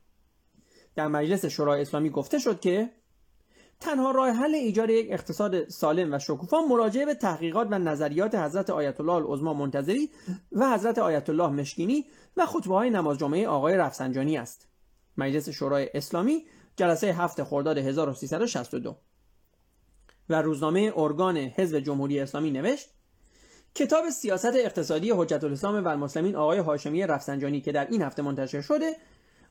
در 0.96 1.08
مجلس 1.08 1.44
شورای 1.44 1.82
اسلامی 1.82 2.10
گفته 2.10 2.38
شد 2.38 2.60
که 2.60 2.90
تنها 3.80 4.10
راه 4.10 4.30
حل 4.30 4.54
ایجاد 4.54 4.90
یک 4.90 5.06
اقتصاد 5.10 5.68
سالم 5.68 6.14
و 6.14 6.18
شکوفا 6.18 6.60
مراجعه 6.60 7.06
به 7.06 7.14
تحقیقات 7.14 7.68
و 7.70 7.78
نظریات 7.78 8.34
حضرت 8.34 8.70
آیت 8.70 9.00
الله 9.00 9.12
العظما 9.12 9.54
منتظری 9.54 10.10
و 10.52 10.74
حضرت 10.74 10.98
آیت 10.98 11.30
الله 11.30 11.48
مشکینی 11.48 12.06
و 12.36 12.46
خطبه 12.46 12.74
های 12.74 12.90
نماز 12.90 13.18
جمعه 13.18 13.48
آقای 13.48 13.76
رفسنجانی 13.76 14.38
است. 14.38 14.69
مجلس 15.16 15.48
شورای 15.48 15.90
اسلامی 15.94 16.44
جلسه 16.76 17.06
هفت 17.06 17.42
خرداد 17.42 17.78
1362 17.78 18.96
و 20.28 20.42
روزنامه 20.42 20.92
ارگان 20.96 21.36
حزب 21.36 21.78
جمهوری 21.78 22.20
اسلامی 22.20 22.50
نوشت 22.50 22.88
کتاب 23.74 24.10
سیاست 24.10 24.54
اقتصادی 24.54 25.10
حجت 25.10 25.44
الاسلام 25.44 25.84
و 25.84 25.88
المسلمین 25.88 26.36
آقای 26.36 26.58
هاشمی 26.58 27.06
رفسنجانی 27.06 27.60
که 27.60 27.72
در 27.72 27.86
این 27.86 28.02
هفته 28.02 28.22
منتشر 28.22 28.60
شده 28.60 28.96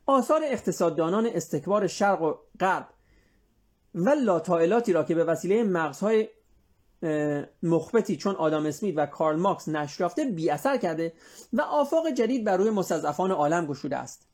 آثار 0.06 0.42
اقتصاددانان 0.44 1.26
استکبار 1.26 1.88
شرق 1.88 2.22
و 2.22 2.34
غرب 2.60 2.88
و 3.96 4.10
لاتائلاتی 4.10 4.94
را 4.94 5.04
که 5.04 5.16
به 5.16 5.24
وسیله 5.24 5.64
مغزهای 5.64 6.28
مخبتی 7.64 8.18
چون 8.18 8.36
آدام 8.36 8.66
اسمیت 8.66 8.94
و 8.98 9.06
کارل 9.06 9.40
ماکس 9.40 9.70
نشر 9.70 10.02
یافته 10.02 10.26
بی 10.26 10.50
اثر 10.50 10.78
کرده 10.78 11.14
و 11.54 11.62
آفاق 11.62 12.10
جدید 12.10 12.46
بر 12.46 12.58
روی 12.58 12.70
مستضعفان 12.70 13.32
عالم 13.32 13.66
گشوده 13.66 13.98
است. 13.98 14.29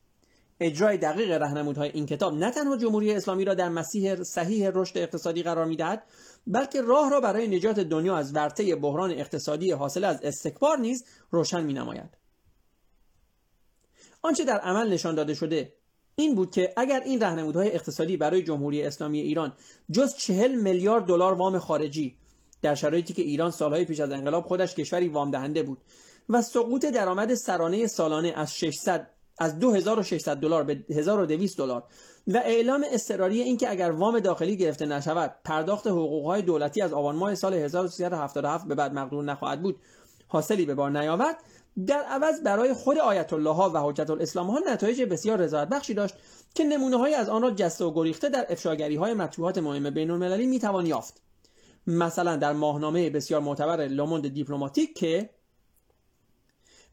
اجرای 0.60 0.98
دقیق 0.98 1.30
رهنمودهای 1.30 1.90
این 1.94 2.06
کتاب 2.06 2.34
نه 2.34 2.50
تنها 2.50 2.76
جمهوری 2.76 3.14
اسلامی 3.14 3.44
را 3.44 3.54
در 3.54 3.68
مسیح 3.68 4.22
صحیح 4.22 4.70
رشد 4.74 4.98
اقتصادی 4.98 5.42
قرار 5.42 5.64
می‌دهد 5.64 6.02
بلکه 6.46 6.82
راه 6.82 7.10
را 7.10 7.20
برای 7.20 7.48
نجات 7.48 7.80
دنیا 7.80 8.16
از 8.16 8.34
ورطه 8.34 8.76
بحران 8.76 9.10
اقتصادی 9.10 9.70
حاصل 9.70 10.04
از 10.04 10.20
استکبار 10.22 10.78
نیز 10.78 11.04
روشن 11.30 11.64
می 11.64 11.72
نماید. 11.72 12.10
آنچه 14.22 14.44
در 14.44 14.58
عمل 14.58 14.92
نشان 14.92 15.14
داده 15.14 15.34
شده 15.34 15.72
این 16.16 16.34
بود 16.34 16.50
که 16.50 16.72
اگر 16.76 17.00
این 17.00 17.20
رهنمودهای 17.20 17.72
اقتصادی 17.72 18.16
برای 18.16 18.42
جمهوری 18.42 18.82
اسلامی 18.82 19.20
ایران 19.20 19.52
جز 19.90 20.16
چهل 20.16 20.54
میلیارد 20.54 21.04
دلار 21.04 21.34
وام 21.34 21.58
خارجی 21.58 22.16
در 22.62 22.74
شرایطی 22.74 23.14
که 23.14 23.22
ایران 23.22 23.50
سالهای 23.50 23.84
پیش 23.84 24.00
از 24.00 24.10
انقلاب 24.10 24.44
خودش 24.44 24.74
کشوری 24.74 25.08
وام 25.08 25.30
دهنده 25.30 25.62
بود 25.62 25.78
و 26.28 26.42
سقوط 26.42 26.84
درآمد 26.84 27.34
سرانه 27.34 27.86
سالانه 27.86 28.32
از 28.36 28.54
600 28.54 29.10
از 29.38 29.58
2600 29.58 30.36
دلار 30.36 30.64
به 30.64 30.84
1200 30.90 31.58
دلار 31.58 31.82
و 32.26 32.36
اعلام 32.36 32.84
اضطراری 32.92 33.40
اینکه 33.40 33.70
اگر 33.70 33.90
وام 33.90 34.20
داخلی 34.20 34.56
گرفته 34.56 34.86
نشود 34.86 35.34
پرداخت 35.44 35.86
حقوقهای 35.86 36.42
دولتی 36.42 36.82
از 36.82 36.92
آبان 36.92 37.16
ماه 37.16 37.34
سال 37.34 37.54
1377 37.54 38.68
به 38.68 38.74
بعد 38.74 38.92
مقدور 38.94 39.24
نخواهد 39.24 39.62
بود. 39.62 39.76
حاصلی 40.28 40.66
به 40.66 40.74
بار 40.74 40.90
نیاورد. 40.90 41.36
در 41.86 42.02
عوض 42.02 42.40
برای 42.40 42.74
خود 42.74 42.98
آیت 42.98 43.32
الله 43.32 43.54
ها 43.54 43.70
و 43.70 43.78
حجت 43.78 44.10
الاسلام 44.10 44.50
ها 44.50 44.60
نتایج 44.72 45.02
بسیار 45.02 45.38
رضایت 45.38 45.68
بخشی 45.68 45.94
داشت 45.94 46.14
که 46.54 46.64
نمونه 46.64 46.96
های 46.96 47.14
از 47.14 47.28
آن 47.28 47.42
را 47.42 47.50
جسته 47.50 47.84
و 47.84 47.94
گریخته 47.94 48.28
در 48.28 48.46
افشاگری 48.48 48.96
های 48.96 49.14
مطبوعات 49.14 49.58
مهم 49.58 49.90
بین 49.90 50.10
المللی 50.10 50.46
می 50.46 50.58
توان 50.58 50.86
یافت. 50.86 51.22
مثلا 51.86 52.36
در 52.36 52.52
ماهنامه 52.52 53.10
بسیار 53.10 53.40
معتبر 53.40 53.86
لوموند 53.86 54.28
دیپلماتیک 54.28 54.94
که 54.94 55.30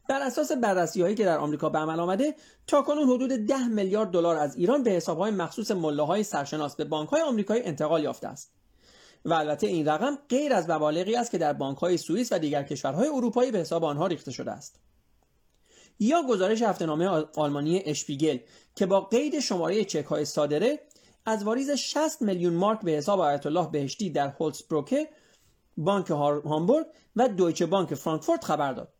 بر 0.08 0.22
اساس 0.22 0.52
بررسی 0.52 1.02
هایی 1.02 1.14
که 1.14 1.24
در 1.24 1.38
آمریکا 1.38 1.68
به 1.68 1.78
عمل 1.78 2.00
آمده 2.00 2.34
تاکنون 2.66 3.08
حدود 3.08 3.32
10 3.32 3.68
میلیارد 3.68 4.10
دلار 4.10 4.36
از 4.36 4.56
ایران 4.56 4.82
به 4.82 4.90
حساب 4.90 5.18
های 5.18 5.30
مخصوص 5.30 5.70
های 5.70 6.22
سرشناس 6.22 6.76
به 6.76 6.84
بانک 6.84 7.08
های 7.08 7.22
آمریکایی 7.22 7.62
انتقال 7.62 8.02
یافته 8.02 8.28
است. 8.28 8.52
و 9.24 9.32
البته 9.32 9.66
این 9.66 9.88
رقم 9.88 10.18
غیر 10.28 10.52
از 10.52 10.70
مبالغی 10.70 11.16
است 11.16 11.30
که 11.30 11.38
در 11.38 11.52
بانک 11.52 11.78
های 11.78 11.96
سوئیس 11.96 12.32
و 12.32 12.38
دیگر 12.38 12.62
کشورهای 12.62 13.08
اروپایی 13.08 13.50
به 13.50 13.58
حساب 13.58 13.84
آنها 13.84 14.06
ریخته 14.06 14.30
شده 14.30 14.50
است. 14.50 14.80
یا 15.98 16.22
گزارش 16.22 16.62
هفتهنامه 16.62 17.06
آلمانی 17.36 17.82
اشپیگل 17.86 18.38
که 18.74 18.86
با 18.86 19.00
قید 19.00 19.40
شماره 19.40 19.84
چک 19.84 20.04
های 20.04 20.24
صادره 20.24 20.80
از 21.26 21.44
واریز 21.44 21.70
60 21.70 22.22
میلیون 22.22 22.54
مارک 22.54 22.80
به 22.80 22.90
حساب 22.90 23.20
آیت 23.20 23.46
الله 23.46 23.68
بهشتی 23.70 24.10
در 24.10 24.28
هولسبروکه 24.28 25.08
بانک 25.76 26.10
هامبورگ 26.10 26.86
و 27.16 27.28
دویچه 27.28 27.66
بانک 27.66 27.94
فرانکفورت 27.94 28.44
خبر 28.44 28.72
داد. 28.72 28.93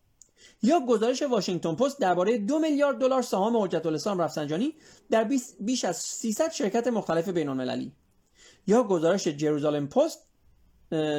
یا 0.62 0.81
گزارش 0.81 1.23
واشنگتن 1.23 1.75
پست 1.75 2.01
درباره 2.01 2.38
دو 2.38 2.59
میلیارد 2.59 2.99
دلار 2.99 3.23
سهام 3.23 3.57
حجت 3.57 3.87
الاسلام 3.87 4.18
رفسنجانی 4.18 4.75
در 5.11 5.25
بیش 5.61 5.85
از 5.85 5.97
300 5.97 6.53
شرکت 6.53 6.87
مختلف 6.87 7.29
بین 7.29 7.49
المللی 7.49 7.92
یا 8.66 8.83
گزارش 8.83 9.29
جروزالم 9.29 9.88
پست 9.88 10.18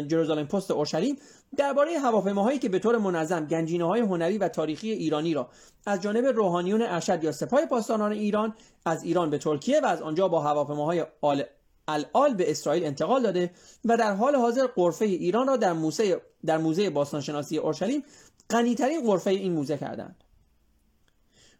جروزالم 0.08 0.48
پست 0.48 0.72
اورشلیم 0.72 1.16
درباره 1.58 2.00
هواپیماهایی 2.00 2.60
که 2.60 2.70
به 2.70 2.80
طور 2.80 2.98
منظم 2.98 3.46
گنجینه 3.46 3.86
های 3.86 4.02
هنری 4.02 4.38
و 4.38 4.48
تاریخی 4.48 4.92
ایرانی 4.92 5.34
را 5.34 5.50
از 5.86 6.02
جانب 6.02 6.26
روحانیون 6.26 6.82
ارشد 6.82 7.24
یا 7.24 7.32
سپاه 7.32 7.66
پاسداران 7.66 8.12
ایران 8.12 8.56
از 8.86 9.04
ایران 9.04 9.30
به 9.30 9.38
ترکیه 9.38 9.82
و 9.82 9.86
از 9.86 10.02
آنجا 10.02 10.28
با 10.28 10.42
هواپیماهای 10.42 11.06
آل 11.22 11.44
الال 11.88 12.34
به 12.34 12.52
اسرائیل 12.52 12.86
انتقال 12.86 13.24
داده 13.24 13.52
و 13.86 13.98
در 13.98 14.14
حال 14.14 14.36
حاضر 14.36 14.68
قرفه 14.68 15.06
ایران 15.06 15.48
را 15.48 15.58
در 15.58 15.74
موزه 15.74 16.22
در 16.46 16.58
موزه 16.58 16.90
باستانشناسی 16.90 17.58
اورشلیم 17.58 18.04
غنیترین 18.50 19.08
غرفه 19.08 19.30
این 19.30 19.54
موزه 19.54 19.78
کردند. 19.78 20.16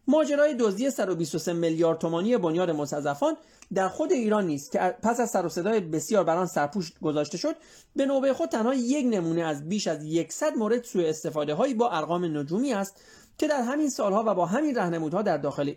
ماجرای 0.08 0.54
دزدی 0.54 0.90
123 0.90 1.52
میلیارد 1.52 1.98
تومانی 1.98 2.36
بنیاد 2.36 2.70
مستضعفان 2.70 3.36
در 3.74 3.88
خود 3.88 4.12
ایران 4.12 4.46
نیست 4.46 4.72
که 4.72 4.78
پس 5.02 5.20
از 5.20 5.30
سر 5.30 5.46
و 5.46 5.48
صدای 5.48 5.80
بسیار 5.80 6.24
بر 6.24 6.36
آن 6.36 6.46
سرپوش 6.46 6.92
گذاشته 7.02 7.38
شد 7.38 7.56
به 7.96 8.06
نوبه 8.06 8.32
خود 8.32 8.48
تنها 8.48 8.74
یک 8.74 9.06
نمونه 9.06 9.42
از 9.42 9.68
بیش 9.68 9.86
از 9.86 9.98
100 10.28 10.56
مورد 10.56 10.84
سوء 10.84 11.08
استفاده 11.08 11.54
هایی 11.54 11.74
با 11.74 11.90
ارقام 11.90 12.38
نجومی 12.38 12.72
است 12.72 13.00
که 13.38 13.48
در 13.48 13.62
همین 13.62 13.90
سالها 13.90 14.24
و 14.26 14.34
با 14.34 14.46
همین 14.46 14.74
رهنمودها 14.74 15.22
در 15.22 15.36
داخل 15.36 15.72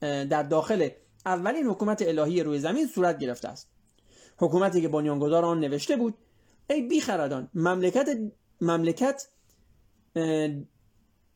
در 0.00 0.42
داخل 0.42 0.88
اولین 1.26 1.66
حکومت 1.66 2.02
الهی 2.02 2.42
روی 2.42 2.58
زمین 2.58 2.86
صورت 2.86 3.18
گرفته 3.18 3.48
است. 3.48 3.68
حکومتی 4.38 4.80
که 4.80 4.88
بنیانگذار 4.88 5.44
آن 5.44 5.60
نوشته 5.60 5.96
بود 5.96 6.14
ای 6.70 6.82
بیخردان 6.82 7.48
مملکت 7.54 8.18
مملکت 8.60 9.28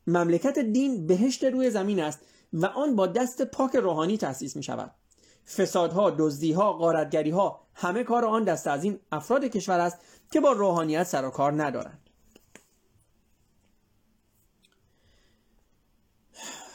مملکت 0.07 0.59
دین 0.59 1.07
بهشت 1.07 1.43
روی 1.43 1.69
زمین 1.69 1.99
است 1.99 2.19
و 2.53 2.65
آن 2.65 2.95
با 2.95 3.07
دست 3.07 3.41
پاک 3.41 3.75
روحانی 3.75 4.17
تأسیس 4.17 4.55
می 4.55 4.63
شود 4.63 4.91
فسادها، 5.57 6.09
دزدیها، 6.09 6.73
غارتگریها 6.73 7.67
همه 7.73 8.03
کار 8.03 8.25
آن 8.25 8.43
دست 8.43 8.67
از 8.67 8.83
این 8.83 8.99
افراد 9.11 9.45
کشور 9.45 9.79
است 9.79 9.97
که 10.31 10.39
با 10.39 10.51
روحانیت 10.51 11.03
سر 11.03 11.25
و 11.25 11.29
کار 11.29 11.63
ندارند. 11.63 12.09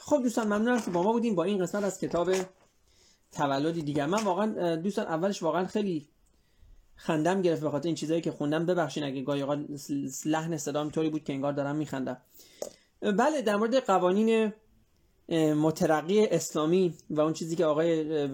خب 0.00 0.22
دوستان 0.22 0.46
ممنونم 0.46 0.80
که 0.80 0.90
با 0.90 1.02
ما 1.02 1.12
بودیم 1.12 1.34
با 1.34 1.44
این 1.44 1.62
قسمت 1.62 1.84
از 1.84 1.98
کتاب 2.00 2.32
تولدی 3.32 3.82
دیگر. 3.82 4.06
من 4.06 4.24
واقعا 4.24 4.76
دوستان 4.76 5.06
اولش 5.06 5.42
واقعا 5.42 5.66
خیلی 5.66 6.08
خندم 7.00 7.42
گرفت 7.42 7.62
به 7.62 7.70
خاطر 7.70 7.86
این 7.86 7.94
چیزایی 7.94 8.20
که 8.20 8.30
خوندم. 8.30 8.66
ببخشین 8.66 9.04
اگه 9.04 9.22
گاهی 9.22 9.42
اوقات 9.42 9.58
لحن 10.24 10.56
صدام 10.56 10.90
طوری 10.90 11.10
بود 11.10 11.24
که 11.24 11.32
انگار 11.32 11.52
دارم 11.52 11.76
میخندم. 11.76 12.16
بله 13.00 13.42
در 13.42 13.56
مورد 13.56 13.76
قوانین 13.76 14.52
مترقی 15.54 16.26
اسلامی 16.26 16.94
و 17.10 17.20
اون 17.20 17.32
چیزی 17.32 17.56
که 17.56 17.64
آقای 17.64 18.28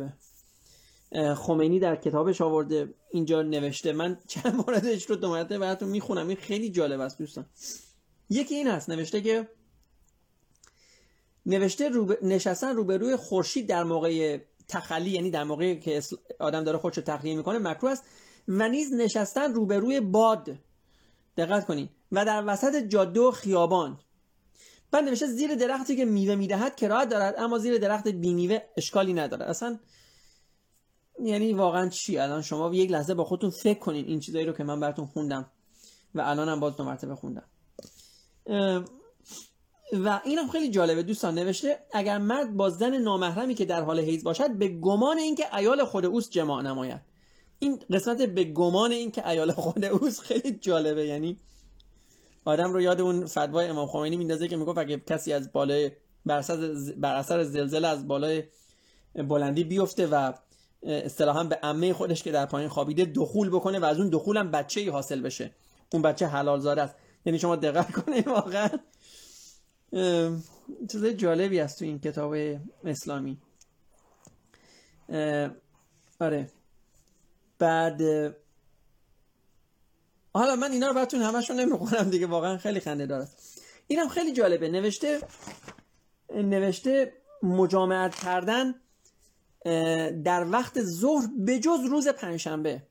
خمینی 1.36 1.80
در 1.80 1.96
کتابش 1.96 2.40
آورده 2.40 2.94
اینجا 3.10 3.42
نوشته. 3.42 3.92
من 3.92 4.18
چند 4.26 4.54
موردش 4.54 5.04
رو 5.04 5.16
دو 5.16 5.44
براتون 5.58 5.88
می‌خونم. 5.88 6.28
این 6.28 6.36
خیلی 6.36 6.70
جالب 6.70 7.00
است 7.00 7.18
دوستان. 7.18 7.46
یکی 8.30 8.54
این 8.54 8.68
هست 8.68 8.90
نوشته 8.90 9.20
که 9.20 9.48
نوشته 11.46 11.88
روب... 11.88 12.24
نشستن 12.24 12.76
روبروی 12.76 13.16
خورشید 13.16 13.68
در 13.68 13.84
موقع 13.84 14.38
تخلی 14.68 15.10
یعنی 15.10 15.30
در 15.30 15.44
موقعی 15.44 15.80
که 15.80 16.02
آدم 16.38 16.64
داره 16.64 16.78
خودشو 16.78 17.00
تخلیه 17.00 17.36
می‌کنه 17.36 17.58
مکروه 17.58 17.92
است. 17.92 18.04
و 18.48 18.68
نیز 18.68 18.92
نشستن 18.92 19.54
روبروی 19.54 20.00
باد. 20.00 20.58
دقت 21.36 21.66
کنین. 21.66 21.88
و 22.12 22.24
در 22.24 22.44
وسط 22.46 22.76
جاده 22.76 23.20
و 23.20 23.30
خیابان. 23.30 23.98
بعد 24.90 25.04
نوشته 25.04 25.26
زیر 25.26 25.54
درختی 25.54 25.96
که 25.96 26.04
میوه 26.04 26.34
می‌دهد 26.34 26.76
کراهت 26.76 27.08
دارد 27.08 27.34
اما 27.38 27.58
زیر 27.58 27.78
درخت 27.78 28.08
بی 28.08 28.34
میوه 28.34 28.58
اشکالی 28.76 29.14
ندارد. 29.14 29.42
اصلا 29.42 29.78
یعنی 31.22 31.52
واقعا 31.52 31.88
چی؟ 31.88 32.18
الان 32.18 32.42
شما 32.42 32.74
یک 32.74 32.90
لحظه 32.90 33.14
با 33.14 33.24
خودتون 33.24 33.50
فکر 33.50 33.78
کنین 33.78 34.04
این 34.04 34.20
چیزایی 34.20 34.46
رو 34.46 34.52
که 34.52 34.64
من 34.64 34.80
براتون 34.80 35.06
خوندم 35.06 35.50
و 36.14 36.20
الانم 36.20 36.60
باز 36.60 36.76
دو 36.76 36.84
مرتبه 36.84 37.14
خوندم. 37.14 37.44
و 39.92 40.20
اینم 40.24 40.48
خیلی 40.52 40.70
جالبه. 40.70 41.02
دوستان 41.02 41.34
نوشته 41.34 41.78
اگر 41.92 42.18
مرد 42.18 42.56
با 42.56 42.70
زن 42.70 42.94
نامحرمی 42.94 43.54
که 43.54 43.64
در 43.64 43.82
حال 43.82 44.00
حیض 44.00 44.24
باشد 44.24 44.50
به 44.50 44.68
گمان 44.68 45.18
اینکه 45.18 45.56
ایال 45.56 45.84
خود 45.84 46.04
اوست 46.04 46.30
جماع 46.30 46.62
نماید. 46.62 47.13
این 47.64 47.80
قسمت 47.90 48.22
به 48.22 48.44
گمان 48.44 48.92
اینکه 48.92 49.28
ایال 49.28 49.52
خود 49.52 49.84
اوست 49.84 50.20
خیلی 50.20 50.52
جالبه. 50.52 51.06
یعنی 51.06 51.36
آدم 52.44 52.72
رو 52.72 52.80
یاد 52.80 53.00
اون 53.00 53.26
فتوای 53.26 53.66
امام 53.66 53.86
خمینی 53.86 54.16
میندازه 54.16 54.48
که 54.48 54.56
می‌گفت 54.56 54.78
اگه 54.78 54.98
کسی 54.98 55.32
از 55.32 55.52
بالای 55.52 55.90
بر 56.26 57.16
اثر 57.16 57.42
زلزله 57.44 57.88
از 57.88 58.08
بالای 58.08 58.42
بلندی 59.14 59.64
بیفته 59.64 60.06
و 60.06 60.32
اصطلاحا 60.82 61.44
به 61.44 61.58
عمه 61.62 61.92
خودش 61.92 62.22
که 62.22 62.32
در 62.32 62.46
پایین 62.46 62.68
خوابیده 62.68 63.04
دخول 63.04 63.50
بکنه 63.50 63.78
و 63.78 63.84
از 63.84 63.98
اون 63.98 64.08
دخول 64.08 64.36
هم 64.36 64.50
بچه 64.50 64.80
ای 64.80 64.88
حاصل 64.88 65.20
بشه. 65.20 65.50
اون 65.92 66.02
بچه 66.02 66.26
حلال 66.26 66.60
زاده 66.60 66.82
است. 66.82 66.94
یعنی 67.26 67.38
شما 67.38 67.56
دقت 67.56 67.92
کنید 67.92 68.28
واقعا. 68.28 68.68
چیز 70.92 71.04
جالبی 71.06 71.60
است 71.60 71.78
تو 71.78 71.84
این 71.84 71.98
کتاب 71.98 72.34
اسلامی. 72.84 73.38
آره. 76.20 76.50
بعد 77.58 78.02
حالا 80.34 80.56
من 80.56 80.72
اینا 80.72 80.88
رو 80.88 80.94
براتون 80.94 81.22
همشون 81.22 81.60
نمی‌خونم 81.60 82.10
دیگه 82.10 82.26
واقعا 82.26 82.58
خیلی 82.58 82.80
خنده 82.80 83.06
داره. 83.06 83.28
اینم 83.86 84.08
خیلی 84.08 84.32
جالبه. 84.32 84.68
نوشته 84.68 85.20
نوشته 86.34 87.12
مجامعت 87.42 88.14
کردن 88.14 88.74
در 90.24 90.46
وقت 90.50 90.82
ظهر 90.82 91.28
به 91.38 91.58
جز 91.58 91.80
روز 91.90 92.08
پنجشنبه. 92.08 92.82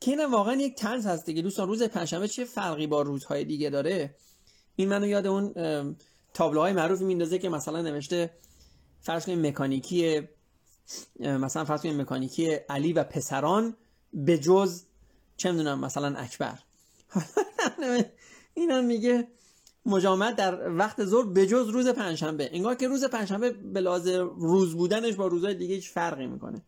که 0.00 0.10
اینم 0.10 0.32
واقعا 0.32 0.54
یک 0.54 0.74
تنز 0.74 1.06
هست 1.06 1.26
دیگه. 1.26 1.42
دوستان 1.42 1.68
روز 1.68 1.82
پنجشنبه 1.82 2.28
چه 2.28 2.44
فرقی 2.44 2.86
با 2.86 3.02
روزهای 3.02 3.44
دیگه 3.44 3.70
داره؟ 3.70 4.14
این 4.76 4.88
منو 4.88 5.06
یاد 5.06 5.26
اون 5.26 5.54
تابلوهای 6.34 6.72
معروف 6.72 7.00
میندازه 7.00 7.38
که 7.38 7.48
مثلا 7.48 7.82
نوشته 7.82 8.30
فرض 9.00 9.26
کنیم 9.26 9.46
مکانیکی 9.46 10.28
مثلا 11.20 11.64
فرض 11.64 11.82
کنیم 11.82 12.00
مکانیکی 12.00 12.46
علی 12.52 12.92
و 12.92 13.04
پسران 13.04 13.76
به 14.12 14.38
جز 14.38 14.82
چه 15.36 15.50
می‌دونم 15.50 15.80
مثلا 15.80 16.16
اکبر. 16.16 16.58
اینم 18.54 18.84
میگه 18.84 19.28
مجامعت 19.86 20.36
در 20.36 20.70
وقت 20.70 21.04
ظهر 21.04 21.26
به 21.26 21.46
جز 21.46 21.68
روز 21.68 21.88
پنجشنبه. 21.88 22.50
انگار 22.52 22.74
که 22.74 22.88
روز 22.88 23.04
پنجشنبه 23.04 23.50
به 23.50 23.80
روز 24.36 24.76
بودنش 24.76 25.14
با 25.14 25.26
روزهای 25.26 25.54
دیگه 25.54 25.74
هیچ 25.74 25.90
فرقی 25.90 26.26
می‌کنه. 26.26 26.62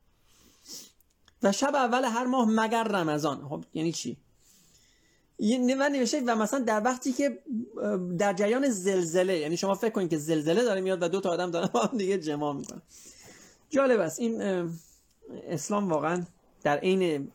و 1.42 1.52
شب 1.52 1.74
اول 1.74 2.04
هر 2.04 2.24
ماه 2.24 2.48
مگر 2.50 2.82
رمضان. 2.82 3.48
خب 3.48 3.64
یعنی 3.74 3.92
چی؟ 3.92 4.16
و 5.78 5.88
نوشته 5.88 6.22
و 6.26 6.34
مثلا 6.34 6.60
در 6.60 6.82
وقتی 6.84 7.12
که 7.12 7.42
در 8.18 8.32
جریان 8.32 8.68
زلزله 8.68 9.38
یعنی 9.38 9.56
شما 9.56 9.74
فکر 9.74 9.90
کنید 9.90 10.10
که 10.10 10.18
زلزله 10.18 10.62
داره 10.62 10.80
میاد 10.80 11.02
و 11.02 11.08
دو 11.08 11.20
تا 11.20 11.30
آدم 11.30 11.50
دارن 11.50 11.68
با 11.72 11.80
هم 11.80 11.98
دیگه 11.98 12.18
جمع 12.18 12.52
می‌کنن. 12.52 12.82
جالب 13.72 14.00
است. 14.00 14.20
این 14.20 14.42
اسلام 15.48 15.88
واقعا 15.88 16.22
در 16.62 16.78
عین 16.78 17.32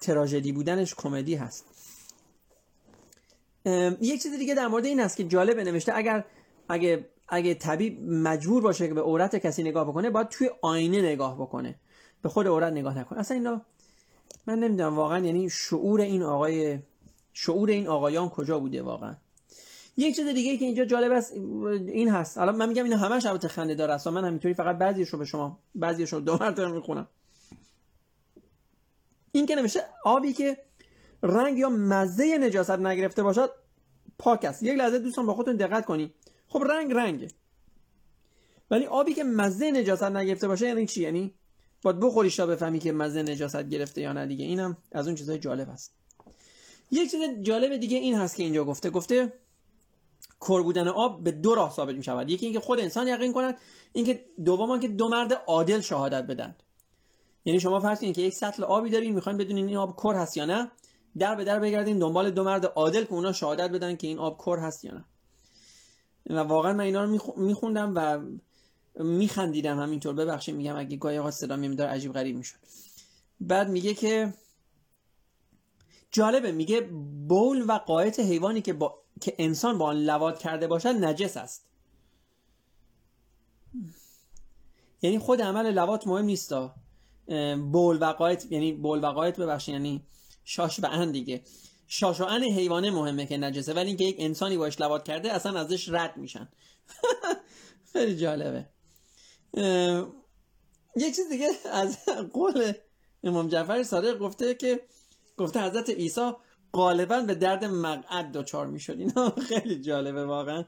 تراژدی 0.00 0.52
بودنش 0.52 0.94
کمدی 0.94 1.34
هست. 1.34 1.64
یک 4.00 4.22
چیز 4.22 4.38
دیگه 4.38 4.54
در 4.54 4.66
مورد 4.66 4.84
این 4.84 5.00
هست 5.00 5.16
که 5.16 5.24
جالب 5.24 5.58
نوشته 5.58 5.96
اگر 5.96 6.24
اگه 6.68 7.08
اگه 7.28 7.54
طبیب 7.54 8.02
مجبور 8.02 8.62
باشه 8.62 8.88
که 8.88 8.94
به 8.94 9.00
عورت 9.00 9.36
کسی 9.36 9.62
نگاه 9.62 9.88
بکنه 9.88 10.10
باید 10.10 10.28
توی 10.28 10.50
آینه 10.62 11.02
نگاه 11.02 11.34
بکنه. 11.34 11.74
به 12.22 12.28
خود 12.28 12.46
عورت 12.46 12.72
نگاه 12.72 12.98
نکنه. 12.98 13.18
اصلا 13.18 13.36
اینا 13.36 13.62
من 14.46 14.58
نمی‌دونم 14.58 14.96
واقعا 14.96 15.18
یعنی 15.18 15.50
شعور 15.50 16.00
این 16.00 16.22
آقای 16.22 16.78
شعور 17.32 17.70
این 17.70 17.86
آقایان 17.86 18.28
کجا 18.28 18.58
بوده 18.58 18.82
واقعا. 18.82 19.16
یک 19.96 20.16
چیز 20.16 20.26
دیگه 20.26 20.56
که 20.56 20.64
اینجا 20.64 20.84
جالب 20.84 21.12
است 21.12 21.32
این 21.32 22.08
هست. 22.08 22.38
الان 22.38 22.56
من 22.56 22.68
میگم 22.68 22.84
اینا 22.84 22.96
همش 22.96 23.26
البته 23.26 23.48
خنده 23.48 23.74
داره 23.74 23.92
است. 23.92 24.06
من 24.06 24.24
همینطوری 24.24 24.54
فقط 24.54 24.78
بعضیش 24.78 25.08
رو 25.08 25.18
به 25.18 25.24
شما 25.24 25.58
بعضیش 25.74 26.12
رو 26.12 26.20
دو 26.20 26.38
مرتبه 26.40 26.68
می‌خونم. 26.68 27.08
این 29.32 29.46
که 29.46 29.54
نمیشه 29.54 29.80
آبی 30.04 30.32
که 30.32 30.58
رنگ 31.22 31.58
یا 31.58 31.68
مزه 31.68 32.38
نجاست 32.38 32.70
نگرفته 32.70 33.22
باشد 33.22 33.50
پاک 34.18 34.44
است. 34.44 34.62
یک 34.62 34.78
لحظه 34.78 34.98
دوستان 34.98 35.26
با 35.26 35.34
خودتون 35.34 35.56
دقت 35.56 35.84
کنی. 35.84 36.14
خب 36.48 36.64
رنگ 36.70 36.92
رنگه. 36.92 37.28
ولی 38.70 38.86
آبی 38.86 39.14
که 39.14 39.24
مزه 39.24 39.70
نجاست 39.70 40.02
نگرفته 40.02 40.48
باشه 40.48 40.66
یعنی 40.66 40.86
چی؟ 40.86 41.02
یعنی 41.02 41.34
باید 41.82 42.00
بخوریش 42.00 42.36
تا 42.36 42.46
بفهمی 42.46 42.78
که 42.78 42.92
مزه 42.92 43.22
نجاست 43.22 43.68
گرفته 43.68 44.00
یا 44.00 44.12
نه 44.12 44.26
دیگه. 44.26 44.44
اینم 44.44 44.76
از 44.92 45.06
اون 45.06 45.16
چیزای 45.16 45.38
جالب 45.38 45.70
است. 45.70 45.94
یک 46.90 47.10
چیز 47.10 47.20
جالب 47.42 47.76
دیگه 47.76 47.96
این 47.96 48.14
هست 48.14 48.36
که 48.36 48.42
اینجا 48.42 48.64
گفته. 48.64 48.90
گفته 48.90 49.32
کر 50.40 50.62
بودن 50.62 50.88
آب 50.88 51.24
به 51.24 51.30
دو 51.30 51.54
راه 51.54 51.70
ثابت 51.70 51.94
می 51.94 52.02
شود 52.02 52.30
یکی 52.30 52.46
اینکه 52.46 52.60
خود 52.60 52.80
انسان 52.80 53.08
یقین 53.08 53.32
کند 53.32 53.58
اینکه 53.92 54.24
دوم 54.44 54.80
که 54.80 54.88
دو 54.88 55.08
مرد 55.08 55.32
عادل 55.32 55.80
شهادت 55.80 56.22
بدن 56.22 56.56
یعنی 57.44 57.60
شما 57.60 57.80
فرض 57.80 58.00
کنید 58.00 58.14
که 58.14 58.22
یک 58.22 58.34
سطل 58.34 58.64
آبی 58.64 58.90
دارین 58.90 59.14
می‌خواین 59.14 59.38
بدونین 59.38 59.68
این 59.68 59.76
آب 59.76 59.96
کر 60.02 60.14
هست 60.14 60.36
یا 60.36 60.44
نه. 60.44 60.70
در 61.18 61.34
به 61.34 61.44
در 61.44 61.58
بگردین 61.58 61.98
دنبال 61.98 62.30
دو 62.30 62.44
مرد 62.44 62.66
عادل 62.66 63.04
که 63.04 63.12
اونا 63.12 63.32
شهادت 63.32 63.70
بدن 63.70 63.96
که 63.96 64.06
این 64.06 64.18
آب 64.18 64.38
کر 64.44 64.58
هست 64.58 64.84
یا 64.84 64.92
نه. 64.94 65.04
و 66.30 66.38
واقعا 66.38 66.72
من 66.72 66.80
اینا 66.80 67.04
رو 67.04 67.18
میخوندم 67.36 67.92
و 67.96 68.20
میخندیدم 69.04 69.78
همینطور. 69.78 70.14
ببخشید 70.14 70.54
میگم 70.54 70.76
اگه 70.76 70.96
گاهی 70.96 71.18
آقا 71.18 71.30
صدا 71.30 71.56
میدار 71.56 71.88
عجیب 71.88 72.12
غریب 72.12 72.36
می‌شد. 72.36 72.58
بعد 73.40 73.68
میگه 73.68 73.94
که 73.94 74.34
جالبه 76.10 76.52
میگه 76.52 76.80
بول 77.28 77.64
و 77.68 77.72
قایت 77.72 78.20
حیوانی 78.20 78.62
که, 78.62 78.72
با... 78.72 79.01
که 79.22 79.34
انسان 79.38 79.78
با 79.78 79.86
آن 79.86 79.96
لواد 79.96 80.38
کرده 80.38 80.66
باشد 80.66 80.88
نجس 80.88 81.36
است. 81.36 81.66
یعنی 85.02 85.18
خود 85.18 85.42
عمل 85.42 85.70
لوات 85.70 86.06
مهم 86.06 86.24
نیست. 86.24 86.54
بول 87.72 87.98
و 88.00 88.04
قایت 88.04 88.52
یعنی 88.52 88.72
بول 88.72 89.04
و 89.04 89.06
قایت 89.06 89.40
ببخشید 89.40 89.74
یعنی 89.74 90.06
شاش 90.44 90.80
و 90.80 90.86
ان 90.86 91.12
دیگه. 91.12 91.42
شاش 91.86 92.20
و 92.20 92.24
ان 92.24 92.42
حیوانه 92.42 92.90
مهمه 92.90 93.26
که 93.26 93.36
نجسه 93.36 93.74
ولی 93.74 93.88
اینکه 93.88 94.04
یک 94.04 94.16
انسانی 94.18 94.56
باش 94.56 94.80
لوات 94.80 95.04
کرده 95.04 95.32
اصلا 95.32 95.60
ازش 95.60 95.88
رد 95.88 96.16
میشن. 96.16 96.48
خیلی 97.92 98.16
جالبه. 98.16 98.68
یه 100.96 101.12
چیز 101.16 101.28
دیگه 101.30 101.48
از 101.72 101.98
قول 102.32 102.72
امام 103.24 103.48
جعفر 103.48 103.82
صادق 103.82 104.18
گفته 104.18 104.54
که 104.54 104.80
گفته 105.36 105.60
حضرت 105.60 105.90
عیسی 105.90 106.32
غالبا 106.72 107.20
به 107.20 107.34
درد 107.34 107.64
مقعد 107.64 108.32
دچار 108.32 108.66
می‌شد. 108.66 108.98
اینا 108.98 109.30
خیلی 109.48 109.80
جالبه 109.80 110.26
واقعا. 110.26 110.64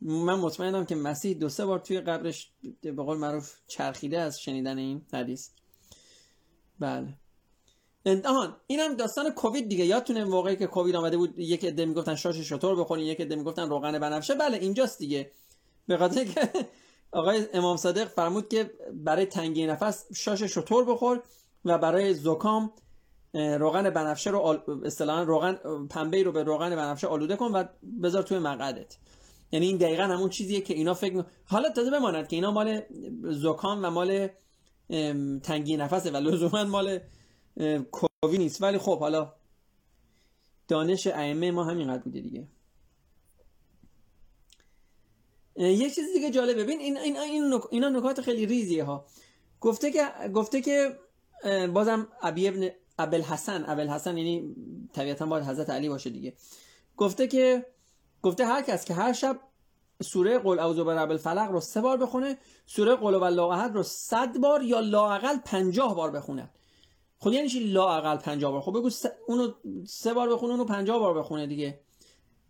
من 0.00 0.34
مطمئنم 0.34 0.86
که 0.86 0.94
مسیح 0.94 1.36
دو 1.36 1.48
سه 1.48 1.66
بار 1.66 1.78
توی 1.78 2.00
قبرش 2.00 2.50
به 2.82 2.92
قول 3.02 3.16
معروف 3.18 3.54
چرخیده 3.66 4.20
از 4.20 4.40
شنیدن 4.40 4.78
این 4.78 5.02
حدیث. 5.12 5.48
بله. 6.80 7.14
آهان 8.24 8.56
اینم 8.66 8.94
داستان 8.94 9.30
کووید 9.30 9.68
دیگه. 9.68 9.84
یادتونه 9.84 10.24
موقعی 10.24 10.56
که 10.56 10.66
کووید 10.66 10.96
آمده 10.96 11.16
بود 11.16 11.38
یک 11.38 11.64
عده 11.64 11.86
می‌گفتن 11.86 12.14
شاش 12.14 12.36
شطور 12.36 12.76
بخورین 12.80 13.06
یک 13.06 13.20
عده 13.20 13.36
می‌گفتن 13.36 13.68
روغن 13.68 13.98
بنفشه. 13.98 14.34
بله 14.34 14.56
اینجاست 14.56 14.98
دیگه. 14.98 15.30
به 15.86 15.96
خاطر 15.96 16.24
که 16.24 16.50
آقای 17.12 17.46
امام 17.52 17.76
صادق 17.76 18.08
فرمود 18.08 18.48
که 18.48 18.70
برای 18.92 19.26
تنگی 19.26 19.66
نفس 19.66 20.06
شاش 20.14 20.42
شطور 20.42 20.84
بخور 20.84 21.22
و 21.64 21.78
برای 21.78 22.14
زکام 22.14 22.72
روغن 23.38 23.90
بنفشه 23.90 24.30
رو 24.30 24.62
اصطلاحا 24.84 25.22
روغن 25.22 25.58
پنبه 25.90 26.22
رو 26.22 26.32
به 26.32 26.42
روغن 26.42 26.76
بنفشه 26.76 27.06
آلوده 27.06 27.36
کن 27.36 27.52
و 27.52 27.64
بذار 28.02 28.22
توی 28.22 28.38
مقعدت. 28.38 28.96
یعنی 29.52 29.66
این 29.66 29.76
دقیقا 29.76 30.02
همون 30.02 30.28
چیزیه 30.28 30.60
که 30.60 30.74
اینا 30.74 30.94
فکر 30.94 31.24
حالا 31.44 31.70
تازه 31.70 31.90
بماند 31.90 32.28
که 32.28 32.36
اینا 32.36 32.50
مال 32.50 32.82
زکام 33.22 33.84
و 33.84 33.90
مال 33.90 34.28
تنگی 35.42 35.76
نفسه 35.76 36.10
و 36.10 36.16
لزوما 36.16 36.64
مال 36.64 36.98
کووی 37.90 38.38
نیست. 38.38 38.62
ولی 38.62 38.78
خب 38.78 38.98
حالا 38.98 39.34
دانش 40.68 41.06
ائمه 41.06 41.50
ما 41.50 41.64
همینقدر 41.64 42.02
بوده 42.02 42.20
دیگه. 42.20 42.48
یه 45.56 45.90
چیز 45.90 46.12
دیگه 46.14 46.30
جالب 46.30 46.58
ببین 46.58 46.80
این 46.80 46.96
این 46.96 47.16
این 47.16 47.60
اینا 47.70 47.88
نکات 47.88 48.20
خیلی 48.20 48.46
ریزیه 48.46 48.84
ها. 48.84 49.06
گفته 49.60 49.92
که 49.92 50.04
گفته 50.34 50.60
که 50.60 50.98
بازم 51.74 52.08
ابی 52.22 52.48
ابن 52.48 52.70
ابل 52.98 53.22
حسن 53.22 53.64
ابل 53.66 53.88
حسن 53.88 54.18
یعنی 54.18 54.54
طبیعتا 54.92 55.26
باید 55.26 55.44
حضرت 55.44 55.70
علی 55.70 55.88
باشه 55.88 56.10
دیگه. 56.10 56.34
گفته 56.96 57.26
که 57.26 57.66
گفته 58.22 58.46
هر 58.46 58.62
کس 58.62 58.84
که 58.84 58.94
هر 58.94 59.12
شب 59.12 59.40
سوره 60.02 60.38
قل 60.38 60.58
اعوذ 60.58 60.80
برب 60.80 61.10
الفلق 61.10 61.50
رو 61.50 61.60
سه 61.60 61.80
بار 61.80 61.96
بخونه 61.96 62.38
سوره 62.66 62.94
قل 62.94 63.38
و 63.38 63.42
احد 63.42 63.74
رو 63.74 63.82
صد 63.82 64.38
بار 64.38 64.62
یا 64.62 64.80
لاقل 64.80 65.36
پنجاه 65.44 65.94
بار 65.94 66.10
بخونه. 66.10 66.50
خب 67.18 67.32
یعنی 67.32 67.48
چی 67.48 67.60
لاقل 67.60 68.16
پنجاه 68.16 68.52
بار؟ 68.52 68.60
خب 68.60 68.72
بگو 68.72 68.90
اونو 69.28 69.52
سه 69.86 70.14
بار 70.14 70.28
بخونه 70.28 70.52
اونو 70.52 70.64
پنجاه 70.64 70.98
بار 70.98 71.18
بخونه 71.18 71.46
دیگه. 71.46 71.80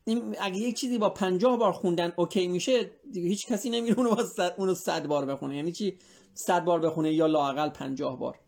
این 0.05 0.37
اگه 0.41 0.57
یک 0.57 0.77
چیزی 0.77 0.99
با 0.99 1.11
پنجاه 1.11 1.57
بار 1.59 1.73
خوندن 1.73 2.13
اوکی 2.17 2.49
میشه 2.49 2.91
دیگه 3.13 3.29
هیچ 3.29 3.47
کسی 3.47 3.71
نمیره 3.71 3.99
اونو 3.99 4.23
صد 4.23 4.55
اونو 4.59 4.75
صد 4.75 5.07
بار 5.07 5.27
بخونه. 5.27 5.57
یعنی 5.57 5.73
چی؟ 5.73 5.99
صد 6.35 6.65
بار 6.65 6.81
بخونه 6.81 7.13
یا 7.13 7.27
لاقل 7.27 7.69
پنجاه 7.69 8.19
بار. 8.19 8.39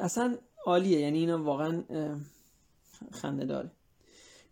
اصلا 0.00 0.38
عالیه. 0.66 1.00
یعنی 1.00 1.18
اینا 1.18 1.42
واقعا 1.42 1.82
خنده 3.12 3.44
داره. 3.44 3.70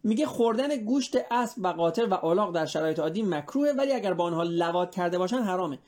میگه 0.04 0.26
خوردن 0.26 0.76
گوشت 0.76 1.16
اسب 1.30 1.58
و 1.64 1.68
قاطر 1.68 2.06
و 2.10 2.26
الاغ 2.26 2.54
در 2.54 2.66
شرایط 2.66 2.98
عادی 2.98 3.22
مکروه 3.22 3.68
ولی 3.78 3.92
اگر 3.92 4.14
با 4.14 4.24
آنها 4.24 4.42
لوات 4.42 4.94
کرده 4.94 5.18
باشن 5.18 5.38
حرامه. 5.38 5.78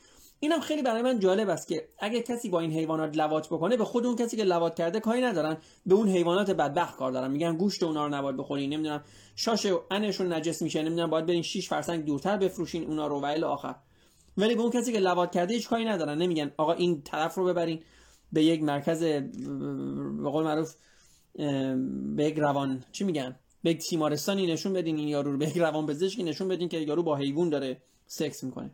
اینم 0.40 0.60
خیلی 0.60 0.82
برای 0.82 1.02
من 1.02 1.18
جالب 1.18 1.48
است 1.48 1.68
که 1.68 1.88
اگه 1.98 2.22
کسی 2.22 2.48
با 2.48 2.60
این 2.60 2.72
حیوانات 2.72 3.16
لوات 3.16 3.46
بکنه 3.46 3.76
به 3.76 3.84
خود 3.84 4.06
اون 4.06 4.16
کسی 4.16 4.36
که 4.36 4.44
لوات 4.44 4.74
کرده 4.74 5.00
کاری 5.00 5.20
ندارن. 5.20 5.56
به 5.86 5.94
اون 5.94 6.08
حیوانات 6.08 6.50
بدبخت 6.50 6.96
کار 6.96 7.12
دارن. 7.12 7.30
میگن 7.30 7.56
گوشت 7.56 7.82
اونا 7.82 8.06
رو 8.06 8.14
نباید 8.14 8.36
بخورین. 8.36 8.72
نمی‌دونم 8.72 9.04
شاش 9.36 9.66
انشون 9.90 10.32
نجس 10.32 10.62
میشه. 10.62 10.82
نمی‌دونم 10.82 11.10
باید 11.10 11.26
برین 11.26 11.42
6 11.42 11.68
فرسنگ 11.68 12.04
دورتر 12.04 12.36
بفروشین 12.36 12.84
اونا 12.84 13.06
رو 13.06 13.20
و 13.20 13.44
آخر. 13.44 13.74
ولی 14.36 14.54
به 14.54 14.62
اون 14.62 14.70
کسی 14.70 14.92
که 14.92 14.98
لوات 14.98 15.32
کرده 15.32 15.54
هیچ 15.54 15.68
کاری 15.68 15.84
ندارن. 15.84 16.18
نمیگن 16.18 16.52
آقا 16.56 16.72
این 16.72 17.02
طرف 17.02 17.34
رو 17.34 17.44
ببرین. 17.44 17.82
به 18.32 18.44
یک 18.44 18.62
مرکز 18.62 19.02
به 19.02 20.30
قول 20.30 20.44
معروف 20.44 20.74
به 22.16 22.24
یک 22.24 22.38
روان 22.38 22.84
چی 22.92 23.04
میگن؟ 23.04 23.36
به 23.62 23.70
یک 23.70 23.78
تیمارستانی 23.78 24.46
نشون 24.46 24.72
بدین 24.72 24.96
این 24.96 25.08
یارو 25.08 25.32
رو 25.32 25.38
به 25.38 25.48
یک 25.48 25.58
روان 25.58 25.86
پزشکی 25.86 26.22
نشون 26.22 26.48
بدین 26.48 26.68
که 26.68 26.78
یارو 26.78 27.02
با 27.02 27.16
حیوان 27.16 27.48
داره 27.48 27.82
سکس 28.06 28.44
می‌کنه. 28.44 28.70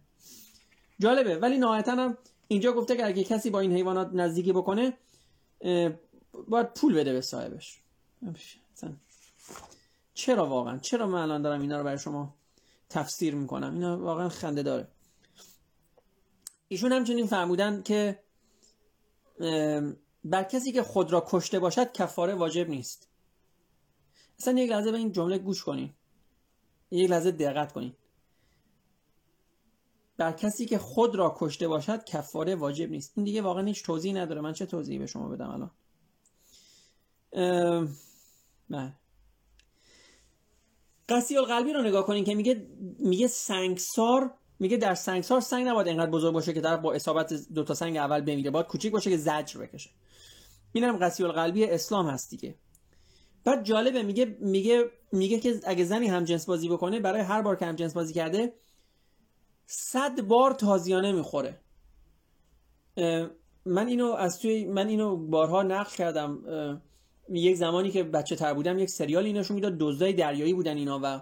جالبه. 0.99 1.39
ولی 1.39 1.59
نهایتا 1.59 1.93
هم 1.93 2.19
اینجا 2.49 2.73
گفته 2.73 2.97
که 2.97 3.07
اگه 3.07 3.25
کسی 3.25 3.51
با 3.51 3.61
این 3.61 3.73
حیوانات 3.73 4.11
نزدیکی 4.13 4.53
بکنه 4.53 4.93
باید 6.49 6.75
پول 6.75 6.95
بده 6.95 7.13
به 7.13 7.21
صاحبش. 7.21 7.79
چرا 10.15 10.47
واقعا؟ 10.47 10.79
چرا 10.79 11.07
من 11.07 11.23
الان 11.23 11.43
دارم 11.43 11.61
اینا 11.61 11.79
رو 11.79 11.85
برای 11.85 11.99
شما 11.99 12.35
تفسیر 12.91 13.35
می‌کنم؟ 13.35 13.75
اینا 13.75 13.99
واقعا 13.99 14.29
خنده 14.29 14.63
داره. 14.63 14.89
ایشون 16.69 16.93
همچنین 16.93 17.27
فرمودن 17.27 17.83
که 17.83 18.19
بر 20.25 20.43
کسی 20.43 20.73
که 20.73 20.83
خود 20.83 21.13
را 21.13 21.27
کشته 21.29 21.59
باشد 21.59 21.93
کفاره 21.93 22.35
واجب 22.35 22.69
نیست. 22.69 23.09
اصلا 24.39 24.61
یک 24.61 24.71
لحظه 24.71 24.93
به 24.93 24.99
این 24.99 25.13
جمله 25.13 25.39
گوش 25.39 25.65
کنین. 25.65 25.95
یک 26.91 27.11
لحظه 27.11 27.31
دقت 27.31 27.73
کنین. 27.73 27.93
بر 30.17 30.33
کسی 30.33 30.67
که 30.67 30.79
خود 30.79 31.15
را 31.15 31.35
کشته 31.39 31.69
باشد 31.69 32.05
کفاره 32.05 32.55
واجب 32.55 32.91
نیست. 32.91 33.13
این 33.17 33.25
دیگه 33.25 33.43
واقعا 33.43 33.65
هیچ 33.65 33.85
توضیحی 33.85 34.15
نداره. 34.15 34.41
من 34.41 34.53
چه 34.53 34.67
توضیحی 34.67 34.99
به 34.99 35.07
شما 35.07 35.29
بدم 35.29 35.51
الان؟ 35.51 35.71
بله. 38.71 38.93
قصی 41.09 41.37
القلبی 41.37 41.73
رو 41.73 41.83
نگاه 41.83 42.07
کنین 42.07 42.25
که 42.25 42.35
میگه 42.35 42.67
میگه 42.99 43.27
سنگسار 43.27 44.35
میگه 44.59 44.77
در 44.77 44.95
سنگسار 44.95 45.41
سنگ 45.41 45.67
نباید 45.67 45.89
اینقدر 45.89 46.11
بزرگ 46.11 46.35
باشه 46.35 46.53
که 46.53 46.61
طرف 46.61 46.81
با 46.81 46.93
اصابت 46.93 47.33
دو 47.55 47.65
تا 47.65 47.75
سنگ 47.75 47.97
اول 47.97 48.21
بمیره 48.21 48.51
باید 48.51 48.67
کوچیک 48.67 48.93
باشه 48.93 49.11
که 49.11 49.17
زجر 49.17 49.61
بکشه. 49.61 49.91
اینم 50.73 50.97
قصی 50.97 51.25
القلبی 51.25 51.65
اسلام 51.65 52.07
هست 52.09 52.31
دیگه. 52.31 52.55
بعد 53.45 53.65
جالبه 53.65 54.03
میگه 54.03 54.37
میگه 54.41 54.91
میگه 55.13 55.41
که 55.41 55.61
اگه 55.65 55.85
زنی 55.85 56.07
هم 56.07 56.25
جنس 56.25 56.47
بازی 56.47 56.69
بکنه 56.69 57.01
برای 57.01 57.21
هر 57.21 57.43
بار 57.43 57.57
که 57.57 57.67
هم 57.67 57.77
جنس 57.77 57.95
بازی 57.95 58.15
کرده 58.15 58.53
صد 59.67 60.21
بار 60.21 60.53
تازیانه 60.53 61.13
می‌خوره. 61.13 61.61
من 63.65 63.89
اینو 63.89 64.13
از 64.13 64.39
توی 64.39 64.65
من 64.65 64.89
اینو 64.89 65.17
بارها 65.17 65.63
نقل 65.63 65.97
کردم. 65.97 66.39
یک 67.29 67.57
زمانی 67.57 67.91
که 67.91 68.03
بچه 68.03 68.37
تر 68.37 68.55
بودم 68.55 68.79
یک 68.79 68.91
سریال 68.91 69.33
نشون 69.33 69.55
می‌داد 69.55 69.77
دزدای 69.79 70.13
دریایی 70.13 70.55
بودن 70.55 70.77
اینا 70.77 71.01
و 71.03 71.21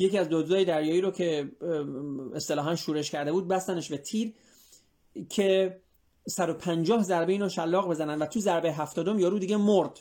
یکی 0.00 0.18
از 0.18 0.28
دزدای 0.30 0.64
دریایی 0.64 1.00
رو 1.00 1.10
که 1.10 1.52
اصطلاحا 2.34 2.76
شورش 2.76 3.10
کرده 3.10 3.32
بود 3.32 3.48
بستنش 3.48 3.88
به 3.88 3.98
تیر 3.98 4.34
که 5.28 5.80
150 6.28 7.02
ضربه 7.02 7.32
اینو 7.32 7.48
شلاق 7.48 7.88
بزنن 7.88 8.18
و 8.18 8.26
تو 8.26 8.40
ضربه 8.40 8.72
70 8.72 9.20
یارو 9.20 9.38
دیگه 9.38 9.56
مرد. 9.56 10.00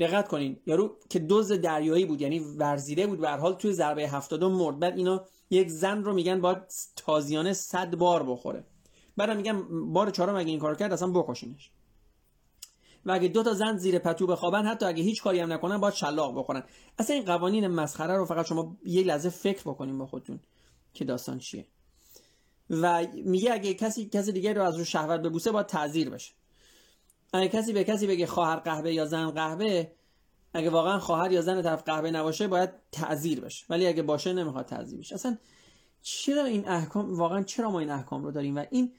دقت 0.00 0.28
کنین 0.28 0.56
یارو 0.66 0.96
که 1.10 1.18
دوز 1.18 1.52
دریایی 1.52 2.04
بود 2.04 2.20
یعنی 2.20 2.38
ورزیده 2.38 3.06
بود 3.06 3.20
به 3.20 3.30
حال 3.30 3.54
توی 3.54 3.72
ضربه 3.72 4.08
70 4.08 4.44
مرد. 4.44 4.78
بعد 4.78 4.96
اینا 4.96 5.24
یک 5.50 5.68
زن 5.68 6.04
رو 6.04 6.14
میگن 6.14 6.40
باید 6.40 6.58
تازیانه 6.96 7.52
100 7.52 7.96
بار 7.96 8.22
بخوره. 8.22 8.64
بعدم 9.16 9.36
میگن 9.36 9.62
بار 9.92 10.10
چهارم 10.10 10.36
اگه 10.36 10.50
این 10.50 10.58
کار 10.58 10.76
کرد 10.76 10.92
اصلا 10.92 11.08
بکشینش. 11.08 11.70
و 13.06 13.12
اگه 13.12 13.28
دو 13.28 13.42
تا 13.42 13.54
زن 13.54 13.76
زیر 13.76 13.98
پتو 13.98 14.26
بخوابن 14.26 14.66
حتی 14.66 14.86
اگه 14.86 15.02
هیچ 15.02 15.22
کاری 15.22 15.40
هم 15.40 15.52
نکنن 15.52 15.78
باید 15.78 15.94
شلاق 15.94 16.38
بخورن. 16.38 16.62
اصلا 16.98 17.16
این 17.16 17.24
قوانین 17.24 17.66
مسخره 17.66 18.16
رو 18.16 18.24
فقط 18.24 18.46
شما 18.46 18.76
یه 18.84 19.02
لحظه 19.02 19.28
فکر 19.28 19.62
بکنیم 19.62 19.98
با 19.98 20.06
خودتون 20.06 20.40
که 20.94 21.04
داستان 21.04 21.38
چیه. 21.38 21.66
و 22.70 23.06
میگه 23.24 23.52
اگه 23.52 23.74
کسی 23.74 24.08
کسی 24.08 24.32
دیگه 24.32 24.52
رو 24.52 24.62
از 24.62 24.76
رو 24.76 24.84
شهوت 24.84 25.20
ببوسه 25.20 25.50
باید 25.50 25.66
تعذیر 25.66 26.10
بشه. 26.10 26.32
اگه 27.32 27.48
کسی 27.48 27.72
به 27.72 27.84
کسی 27.84 28.06
بگه 28.06 28.26
خواهر 28.26 28.56
قهوه 28.56 28.92
یا 28.92 29.06
زن 29.06 29.30
قهوه 29.30 29.86
اگه 30.54 30.70
واقعا 30.70 30.98
خواهر 30.98 31.32
یا 31.32 31.42
زن 31.42 31.62
طرف 31.62 31.82
قهوه 31.82 32.10
نباشه 32.10 32.48
باید 32.48 32.70
تعذیر 32.92 33.40
بشه. 33.40 33.66
ولی 33.70 33.86
اگه 33.86 34.02
باشه 34.02 34.32
نمی‌خواد 34.32 34.66
تعذیر 34.66 34.98
بشه. 34.98 35.14
اصلا 35.14 35.38
چرا 36.02 36.44
این 36.44 36.68
احکام 36.68 37.14
واقعا 37.14 37.42
چرا 37.42 37.70
ما 37.70 37.80
این 37.80 37.90
احکام 37.90 38.24
رو 38.24 38.30
داریم؟ 38.30 38.56
و 38.56 38.64
این 38.70 38.92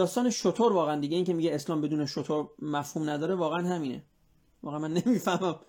داستان 0.00 0.30
شطور 0.30 0.72
واقعا 0.72 1.00
دیگه. 1.00 1.16
این 1.16 1.24
که 1.24 1.32
میگه 1.32 1.54
اسلام 1.54 1.80
بدون 1.80 2.06
شطور 2.06 2.48
مفهوم 2.62 3.10
نداره 3.10 3.34
واقعا 3.34 3.68
همینه. 3.68 4.02
واقعا 4.62 4.78
من 4.78 4.92
نمی‌فهمم. 4.92 5.60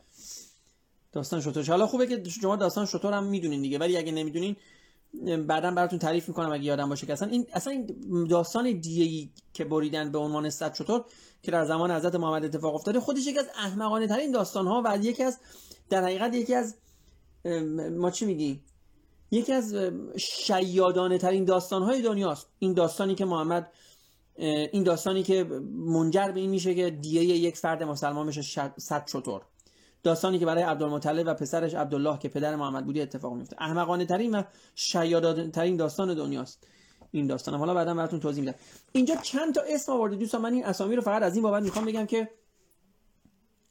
داستان 1.12 1.42
شطور 1.42 1.66
حالا 1.66 1.88
خوبه 1.88 2.08
که 2.08 2.30
شما 2.30 2.56
داستان 2.56 2.86
شطور 2.86 3.14
هم 3.14 3.24
می‌دونین 3.24 3.62
دیگه. 3.62 3.78
ولی 3.78 3.98
اگه 3.98 4.12
نمی‌دونین 4.12 4.56
بعدا 5.48 5.72
براتون 5.72 6.00
تعریف 6.00 6.28
می‌کنم 6.28 6.52
اگه 6.52 6.64
یادم 6.64 6.90
باشه 6.90 7.08
که 7.08 7.14
اصلا 7.14 7.28
این 7.28 7.48
اصلا 7.54 7.74
این 7.74 8.28
داستان 8.28 8.72
دیگه 8.72 9.30
که 9.54 9.66
بریدن 9.66 10.12
به 10.12 10.18
عنوان 10.18 10.50
صد 10.50 10.74
شطور 10.74 11.06
که 11.44 11.52
در 11.52 11.66
زمان 11.66 11.92
حضرت 11.92 12.16
محمد 12.16 12.46
اتفاق 12.46 12.76
افتاده 12.76 13.00
خودش 13.00 13.28
یکی 13.28 13.40
از 13.40 13.50
احمقانه 13.56 14.08
ترین 14.08 14.32
داستان 14.32 14.68
ها 14.68 14.82
و 14.86 14.98
یکی 15.02 15.24
از 15.24 15.38
در 15.90 16.04
حقیقت 16.04 16.36
یکی 16.36 16.56
از 16.56 16.76
ما 17.98 18.12
چی 18.12 18.26
میگیم 18.26 18.64
یکی 19.32 19.54
از 19.54 19.76
شیادانه 20.18 21.18
ترین 21.18 21.46
داستان 21.46 21.84
های 21.84 22.02
دنیاست. 22.02 22.48
این 22.60 22.74
داستانی 22.74 23.16
که 23.16 23.26
محمد 23.26 23.72
این 24.36 24.84
داستانی 24.84 25.24
که 25.24 25.44
منجر 25.74 26.32
به 26.32 26.40
این 26.40 26.50
میشه 26.50 26.76
که 26.76 26.90
دیه 26.90 27.24
یک 27.24 27.58
فرد 27.58 27.84
مسلمان 27.84 28.28
بشه 28.28 28.42
صد 28.78 29.06
چطور 29.06 29.42
داستانی 30.04 30.40
که 30.40 30.46
برای 30.46 30.64
عبدالمطلب 30.64 31.28
و 31.28 31.34
پسرش 31.34 31.74
عبدالله 31.74 32.18
که 32.20 32.30
پدر 32.30 32.56
محمد 32.56 32.86
بودی 32.86 33.02
اتفاق 33.02 33.34
میفته. 33.34 33.56
احمقانه 33.60 34.06
ترین 34.06 34.36
و 34.36 34.44
شیادانه 34.76 35.50
ترین 35.50 35.78
داستان 35.78 36.14
دنیاست 36.14 36.68
این 37.12 37.28
داستان. 37.28 37.56
حالا 37.56 37.74
بعدا 37.74 37.94
براتون 37.94 38.20
توضیح 38.20 38.44
میدم. 38.44 38.58
اینجا 38.92 39.16
چند 39.16 39.56
تا 39.56 39.62
اسم 39.70 39.92
آورده. 39.92 40.16
دوستان 40.16 40.42
من 40.42 40.54
این 40.54 40.66
اسامی 40.66 40.96
رو 40.96 41.02
فقط 41.02 41.22
از 41.24 41.36
این 41.36 41.44
بابت 41.44 41.64
می‌خوام 41.64 41.86
بگم 41.86 42.06
که 42.06 42.30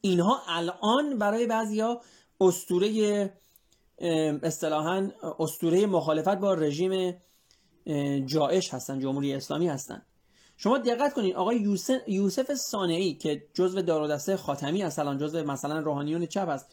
اینها 0.01 0.43
الان 0.49 1.19
برای 1.19 1.47
بعضیا 1.47 2.01
اسطوره 2.41 3.33
اصطلاحا 4.43 5.11
اسطوره 5.39 5.87
مخالفت 5.87 6.39
با 6.39 6.55
رژیم 6.55 7.23
جایش 8.27 8.75
هستن 8.75 8.99
جمهوری 8.99 9.35
اسلامی 9.35 9.69
هستن. 9.69 10.03
شما 10.63 10.79
دقت 10.79 11.15
کنید 11.15 11.35
آقای 11.35 11.57
یوسف, 11.57 12.09
یوسف 12.09 12.55
سانعی 12.55 13.15
که 13.15 13.43
جزو 13.55 13.83
دارودسته 13.83 14.37
خاتمی 14.37 14.83
هست 14.83 14.99
الان 14.99 15.19
جزو 15.19 15.45
مثلا 15.45 15.79
روحانیون 15.79 16.27
چپ 16.27 16.49
هست 16.49 16.67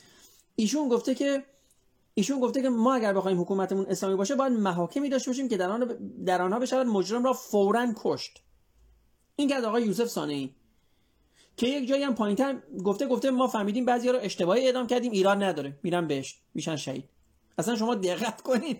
ایشون 0.55 0.89
گفته 0.89 1.15
که 1.15 1.43
ایشون 2.13 2.39
گفته 2.39 2.61
که 2.61 2.69
ما 2.69 2.93
اگر 2.93 3.13
بخوایم 3.13 3.41
حکومتمون 3.41 3.85
اسلامی 3.85 4.15
باشه 4.15 4.35
باید 4.35 4.53
محاکمی 4.53 5.09
داشته 5.09 5.29
باشیم 5.31 5.49
که 5.49 5.57
در 5.57 5.69
آنها 5.69 5.93
در 6.25 6.41
آنها 6.41 6.59
بشود 6.59 6.87
مجرم 6.87 7.23
را 7.23 7.33
فورا 7.33 7.93
کشت. 7.95 8.43
این 9.35 9.47
که 9.47 9.55
از 9.55 9.63
آقای 9.63 9.83
یوسف 9.83 10.07
سانعی 10.07 10.55
که 11.57 11.67
یک 11.67 11.87
جایی 11.89 12.03
هم 12.03 12.15
پایینتر 12.15 12.57
گفته 12.83 13.07
گفته 13.07 13.31
ما 13.31 13.47
فهمیدیم 13.47 13.85
بعضیا 13.85 14.11
رو 14.11 14.19
اشتباهی 14.21 14.65
اعدام 14.65 14.87
کردیم 14.87 15.11
ایران 15.11 15.43
نداره. 15.43 15.79
میرن 15.83 16.07
بهش 16.07 16.39
میشن 16.53 16.75
شهید. 16.75 17.03
اصلا 17.57 17.75
شما 17.75 17.95
دقت 17.95 18.41
کنید 18.41 18.79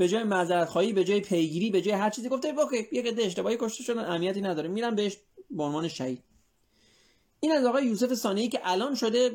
به 0.00 0.08
جای 0.08 0.22
معذرت 0.22 0.68
خواهی 0.68 0.92
به 0.92 1.04
جای 1.04 1.20
پیگیری 1.20 1.70
به 1.70 1.82
جای 1.82 1.94
هر 1.94 2.10
چیزی 2.10 2.28
گفته 2.28 2.48
اوکی 2.48 2.88
یک 2.92 3.06
عده 3.06 3.22
اشتباهی 3.22 3.56
کشته 3.60 3.82
شدن 3.82 4.04
اهمیتی 4.04 4.40
نداره. 4.40 4.68
میرن 4.68 4.94
بهش 4.94 5.16
به 5.50 5.62
عنوان 5.62 5.88
شهید. 5.88 6.22
این 7.40 7.52
از 7.52 7.64
آقای 7.64 7.86
یوسف 7.86 8.14
ثانی 8.14 8.48
که 8.48 8.60
الان 8.64 8.94
شده 8.94 9.28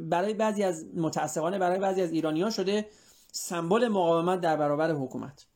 برای 0.00 0.34
بعضی 0.34 0.62
از 0.62 0.86
متاسفانه 0.94 1.58
برای 1.58 1.78
بعضی 1.78 2.02
از 2.02 2.12
ایرانی 2.12 2.42
ها 2.42 2.50
شده 2.50 2.88
سمبل 3.32 3.88
مقاومت 3.88 4.40
در 4.40 4.56
برابر 4.56 4.92
حکومت. 4.92 5.46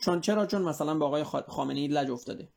چون 0.00 0.20
چرا؟ 0.20 0.46
چون 0.46 0.62
مثلا 0.62 0.94
با 0.94 1.06
آقای 1.06 1.24
خامنه 1.24 1.80
ای 1.80 1.88
لج 1.88 2.10
افتاده. 2.10 2.48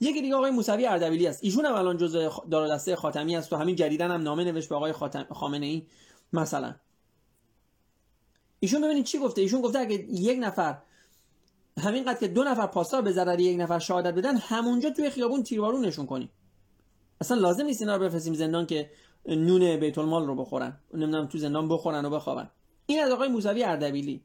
یکی 0.00 0.22
دیگه 0.22 0.34
آقای 0.34 0.50
موسوی 0.50 0.86
اردبیلی 0.86 1.26
است. 1.26 1.44
ایشون 1.44 1.64
هم 1.64 1.74
الان 1.74 1.96
جزء 1.96 2.30
دارالدسته 2.50 2.96
خاتمی 2.96 3.36
است 3.36 3.52
و 3.52 3.56
همین 3.56 3.76
جدیدن 3.76 4.10
هم 4.10 4.22
نامه 4.22 4.44
نوشت 4.44 4.68
به 4.68 4.74
آقای 4.74 4.92
خامنه 5.30 5.66
ای 5.66 5.86
مثلا 6.32 6.74
ایشون 8.60 8.80
ببینید 8.82 9.04
چی 9.04 9.18
گفته؟ 9.18 9.40
ایشون 9.40 9.60
گفته 9.60 9.78
اگه 9.78 9.94
یک 10.10 10.38
نفر 10.40 10.78
همینقدر 11.78 12.18
که 12.18 12.28
دو 12.28 12.44
نفر 12.44 12.66
پاسدار 12.66 13.02
به 13.02 13.12
ضرر 13.12 13.40
یک 13.40 13.60
نفر 13.60 13.78
شهادت 13.78 14.14
بدن 14.14 14.36
همونجا 14.36 14.90
توی 14.90 15.10
خیابون 15.10 15.42
تیربارون 15.42 15.84
نشون 15.84 16.06
کنیم. 16.06 16.30
اصلا 17.20 17.36
لازم 17.36 17.64
نیست 17.64 17.82
اینا 17.82 17.96
رو 17.96 18.04
بفرستیم 18.04 18.34
زندان 18.34 18.66
که 18.66 18.90
نون 19.26 19.76
بیت 19.76 19.98
المال 19.98 20.26
رو 20.26 20.34
بخورن. 20.34 20.80
نمی‌دونم 20.94 21.26
تو 21.26 21.38
زندان 21.38 21.68
بخورن 21.68 22.04
و 22.04 22.10
بخوابن. 22.10 22.50
این 22.86 23.00
از 23.00 23.10
آقای 23.10 23.28
موسوی 23.28 23.64
اردبیلی. 23.64 24.24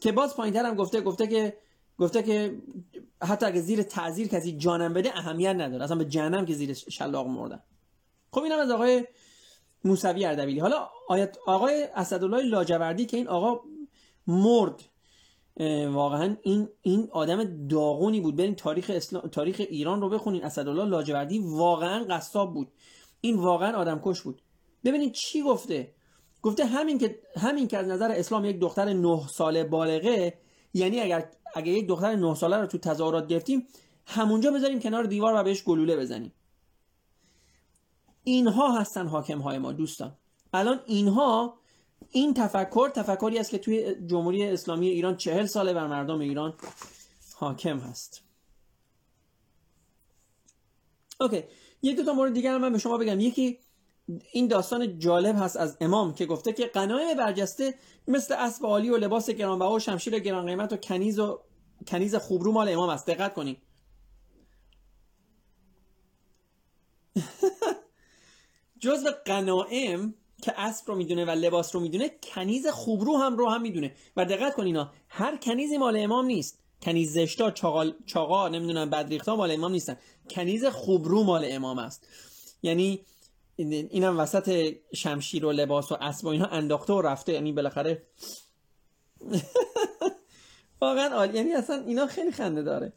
که 0.00 0.12
باز 0.14 0.36
پایینتر 0.36 0.64
هم 0.64 0.74
گفته 0.74 1.00
گفته 1.00 1.26
که 1.26 1.56
گفته 1.98 2.22
که 2.22 2.62
حتی 3.22 3.46
اگه 3.46 3.60
زیر 3.60 3.82
تعذیر 3.82 4.28
کسی 4.28 4.56
جانم 4.56 4.94
بده 4.94 5.18
اهمیت 5.18 5.54
نداره. 5.54 5.84
اصلا 5.84 5.96
به 5.96 6.04
جهنم 6.04 6.46
که 6.46 6.54
زیر 6.54 6.72
شلاق 6.72 7.26
مردن. 7.26 7.62
خب 8.32 8.42
اینم 8.42 8.58
از 8.58 8.70
آقای 8.70 9.04
موسوی 9.86 10.24
اردبیلی. 10.24 10.60
حالا 10.60 10.88
آیت 11.08 11.36
آقای 11.46 11.88
اسدالله 11.94 12.42
لاجوردی 12.42 13.06
که 13.06 13.16
این 13.16 13.28
آقا 13.28 13.60
مرد 14.26 14.82
واقعا 15.90 16.36
این 16.42 16.68
این 16.82 17.08
آدم 17.12 17.66
داغونی 17.68 18.20
بود. 18.20 18.36
برین 18.36 18.54
تاریخ 18.54 18.90
اسلام 18.94 19.28
تاریخ 19.28 19.62
ایران 19.70 20.00
رو 20.00 20.08
بخونین. 20.08 20.44
اسدالله 20.44 20.84
لاجوردی 20.84 21.38
واقعا 21.38 22.04
قصاب 22.04 22.54
بود. 22.54 22.68
این 23.20 23.36
واقعا 23.36 23.76
آدم 23.76 24.00
کش 24.04 24.20
بود. 24.20 24.42
ببینید 24.84 25.12
چی 25.12 25.42
گفته؟ 25.42 25.92
گفته 26.42 26.64
همین 26.64 26.98
که 26.98 27.18
همین 27.36 27.68
که 27.68 27.78
از 27.78 27.86
نظر 27.86 28.10
اسلام 28.10 28.44
یک 28.44 28.60
دختر 28.60 28.92
نه 28.92 29.28
ساله 29.28 29.64
بالغه 29.64 30.38
یعنی 30.74 31.00
اگر 31.00 31.30
اگر 31.54 31.72
یک 31.72 31.86
دختر 31.86 32.16
نه 32.16 32.34
ساله 32.34 32.56
رو 32.56 32.66
تو 32.66 32.78
تظاهرات 32.78 33.26
گرفتیم 33.26 33.66
همونجا 34.06 34.50
بذاریم 34.50 34.80
کنار 34.80 35.04
دیوار 35.04 35.34
و 35.34 35.42
بهش 35.42 35.64
گلوله 35.64 35.96
بزنیم. 35.96 36.32
اینها 38.26 38.78
هستن 38.78 39.06
حاکم 39.06 39.38
های 39.38 39.58
ما 39.58 39.72
دوستان. 39.72 40.16
الان 40.52 40.80
اینها 40.86 41.58
این 42.10 42.34
تفکر 42.34 42.88
تفکری 42.88 43.38
است 43.38 43.50
که 43.50 43.58
توی 43.58 43.94
جمهوری 44.06 44.46
اسلامی 44.46 44.88
ایران 44.88 45.16
چهل 45.16 45.46
ساله 45.46 45.72
بر 45.72 45.86
مردم 45.86 46.18
ایران 46.18 46.54
حاکم 47.34 47.78
هست. 47.78 48.22
اوکی. 51.20 51.44
یه 51.82 51.94
دو 51.94 52.04
تا 52.04 52.12
مورد 52.12 52.32
دیگر 52.32 52.58
من 52.58 52.72
به 52.72 52.78
شما 52.78 52.98
بگم. 52.98 53.20
یکی 53.20 53.58
این 54.32 54.48
داستان 54.48 54.98
جالب 54.98 55.36
هست 55.38 55.56
از 55.56 55.76
امام 55.80 56.14
که 56.14 56.26
گفته 56.26 56.52
که 56.52 56.66
قناع 56.66 57.14
برجسته 57.14 57.74
مثل 58.08 58.34
اسب 58.34 58.66
عالی 58.66 58.90
و 58.90 58.96
لباس 58.96 59.30
گرانبها 59.30 59.74
و 59.74 59.78
شمشیر 59.78 60.18
گران 60.18 60.46
قیمت 60.46 60.72
و 60.72 60.76
کنیز 60.76 61.18
و 61.18 61.40
کنیز 61.86 62.14
خوبرو 62.14 62.52
مال 62.52 62.68
امام 62.68 62.88
است. 62.88 63.06
دقت 63.06 63.34
کنید 63.34 63.58
جزء 68.78 69.10
قنائم 69.24 70.14
که 70.42 70.60
اسب 70.60 70.88
رو 70.88 70.94
می‌دونه 70.94 71.24
و 71.24 71.30
لباس 71.30 71.74
رو 71.74 71.80
می‌دونه 71.80 72.10
کنیز 72.34 72.66
خوبرو 72.66 73.16
هم 73.16 73.36
رو 73.36 73.50
هم 73.50 73.62
می‌دونه. 73.62 73.94
و 74.16 74.24
دقت 74.24 74.54
کن 74.54 74.64
اینا 74.64 74.92
هر 75.08 75.36
کنیزی 75.36 75.76
مال 75.76 75.96
امام 75.96 76.26
نیست. 76.26 76.58
کنیز 76.82 77.12
زشتا 77.12 77.50
چاقا, 77.50 77.90
چاقا 78.06 78.48
نمی‌دونم 78.48 78.90
بدریختا 78.90 79.36
مال 79.36 79.50
امام 79.50 79.72
نیستن. 79.72 79.96
کنیز 80.30 80.64
خوبرو 80.64 81.22
مال 81.22 81.44
امام 81.48 81.78
است. 81.78 82.06
یعنی 82.62 83.00
اینم 83.56 84.18
وسط 84.18 84.74
شمشیر 84.94 85.44
و 85.44 85.52
لباس 85.52 85.92
و 85.92 85.96
اسب 86.00 86.24
و 86.24 86.28
اینها 86.28 86.46
انداخته 86.46 86.92
و 86.92 87.00
رفته. 87.00 87.32
یعنی 87.32 87.52
بالاخره 87.52 88.02
واقعا 90.82 91.14
عالی. 91.14 91.38
یعنی 91.38 91.52
اصلا 91.52 91.84
اینا 91.86 92.06
خیلی 92.06 92.32
خنده 92.32 92.62
داره. 92.62 92.92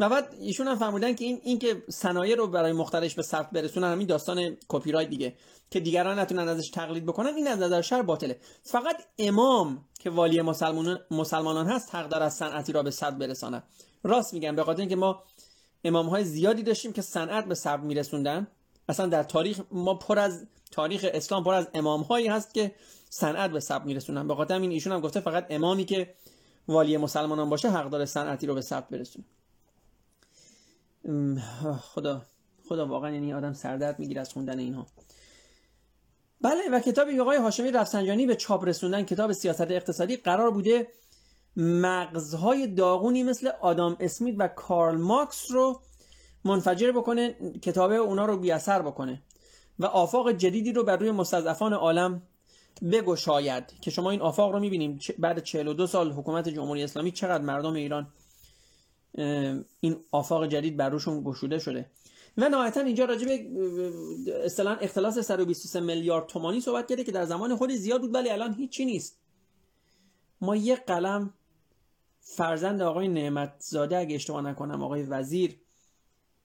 و 0.00 0.08
بعد 0.08 0.34
ایشون 0.40 0.68
هم 0.68 0.76
فرمودن 0.76 1.14
که 1.14 1.24
این 1.24 1.58
که 1.58 1.82
صنایع 1.88 2.36
رو 2.36 2.46
برای 2.46 2.72
مخترش 2.72 3.14
به 3.14 3.22
ثبت 3.22 3.50
برسونن 3.50 3.92
همین 3.92 4.06
داستان 4.06 4.56
کپی 4.68 4.92
رایت 4.92 5.08
دیگه 5.08 5.34
که 5.70 5.80
دیگران 5.80 6.18
نتونن 6.18 6.48
ازش 6.48 6.70
تقلید 6.70 7.06
بکنن 7.06 7.34
این 7.34 7.48
از 7.48 7.58
نظر 7.58 7.82
شر 7.82 8.02
باطله. 8.02 8.40
فقط 8.62 8.96
امام 9.18 9.84
که 9.98 10.10
والی 10.10 10.42
مسلمانان 10.42 11.00
مسلمانان 11.10 11.66
هست 11.66 11.94
حق 11.94 12.22
از 12.22 12.34
صنعتی 12.34 12.72
را 12.72 12.82
به 12.82 12.90
ثبت 12.90 13.18
برسانه 13.18 13.62
راست 14.02 14.34
میگم 14.34 14.56
به 14.56 14.64
خاطر 14.64 14.80
اینکه 14.80 14.96
ما 14.96 15.22
امام 15.84 16.06
های 16.06 16.24
زیادی 16.24 16.62
داشتیم 16.62 16.92
که 16.92 17.02
صنعت 17.02 17.44
به 17.44 17.54
ثبت 17.54 17.82
میرسوندن. 17.82 18.46
اصلا 18.88 19.06
در 19.06 19.22
تاریخ 19.22 19.60
ما 19.70 19.94
پر 19.94 20.18
از 20.18 20.46
تاریخ 20.70 21.06
اسلام 21.12 21.44
پر 21.44 21.54
از 21.54 21.68
امام 21.74 22.02
هایی 22.02 22.26
هست 22.26 22.54
که 22.54 22.74
صنعت 23.10 23.50
به 23.50 23.60
ثبت 23.60 23.86
میرسونن. 23.86 24.28
به 24.28 24.34
خاطر 24.34 24.60
این 24.60 24.70
ایشون 24.70 24.92
هم 24.92 25.00
گفته 25.00 25.20
فقط 25.20 25.46
امامی 25.50 25.84
که 25.84 26.14
والی 26.68 26.96
مسلمانان 26.96 27.50
باشه 27.50 27.70
حق 27.70 27.90
داره 27.90 28.04
صنعتی 28.04 28.46
رو 28.46 28.54
به 28.54 28.60
ثبت 28.60 28.88
برسونه. 28.88 29.24
خدا. 31.80 32.22
خدا 32.68 32.86
واقعا 32.86 33.10
یعنی 33.10 33.32
آدم 33.32 33.52
سردرد 33.52 33.98
می‌گیره 33.98 34.20
از 34.20 34.32
خوندن 34.32 34.58
اینها. 34.58 34.86
بله 36.40 36.60
و 36.72 36.80
کتاب 36.80 37.08
آقای 37.20 37.36
هاشمی 37.36 37.70
رفسنجانی 37.70 38.26
به 38.26 38.36
چاپ 38.36 38.64
رسوندن 38.64 39.02
کتاب 39.02 39.32
سیاست 39.32 39.70
اقتصادی 39.70 40.16
قرار 40.16 40.50
بوده 40.50 40.88
مغزهای 41.56 42.66
داغونی 42.66 43.22
مثل 43.22 43.48
آدام 43.60 43.96
اسمیت 44.00 44.34
و 44.38 44.48
کارل 44.48 44.96
ماکس 44.96 45.50
رو 45.50 45.80
منفجر 46.44 46.92
بکنه 46.92 47.34
کتاب 47.62 47.92
اونا 47.92 48.26
رو 48.26 48.36
بیاثر 48.36 48.82
بکنه 48.82 49.22
و 49.78 49.86
آفاق 49.86 50.32
جدیدی 50.32 50.72
رو 50.72 50.84
بر 50.84 50.96
روی 50.96 51.10
مستضعفان 51.10 51.72
عالم 51.72 52.22
بگشاید. 52.92 53.64
که 53.80 53.90
شما 53.90 54.10
این 54.10 54.20
آفاق 54.20 54.52
رو 54.52 54.60
می‌بینیم 54.60 54.98
بعد 55.18 55.42
42 55.42 55.86
سال 55.86 56.12
حکومت 56.12 56.48
جمهوری 56.48 56.82
اسلامی 56.82 57.12
چقدر 57.12 57.44
مردم 57.44 57.74
ایران 57.74 58.08
این 59.80 59.96
آفاق 60.10 60.46
جدید 60.46 60.76
بر 60.76 60.98
گشوده 61.24 61.58
شده. 61.58 61.90
و 62.36 62.48
نهایتا 62.48 62.80
اینجا 62.80 63.04
راجع 63.04 63.26
به 63.26 63.50
اصطلاحا 64.44 64.76
اختلاس 64.76 65.18
123 65.18 65.80
میلیارد 65.80 66.26
تومانی 66.26 66.60
صحبت 66.60 66.88
کرده 66.88 67.04
که 67.04 67.12
در 67.12 67.24
زمان 67.24 67.56
خود 67.56 67.70
زیاد 67.70 68.00
بود 68.00 68.14
ولی 68.14 68.30
الان 68.30 68.54
هیچی 68.54 68.84
نیست. 68.84 69.18
ما 70.40 70.56
یک 70.56 70.80
قلم 70.86 71.34
فرزند 72.20 72.82
آقای 72.82 73.08
نعمت 73.08 73.54
زاده 73.58 73.98
اگه 73.98 74.14
اشتباه 74.14 74.42
نکنم 74.42 74.82
آقای 74.82 75.02
وزیر 75.02 75.56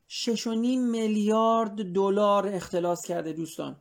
6.5 0.09 0.47
میلیارد 0.91 1.93
دلار 1.93 2.47
اختلاس 2.47 3.05
کرده 3.05 3.33
دوستان. 3.33 3.75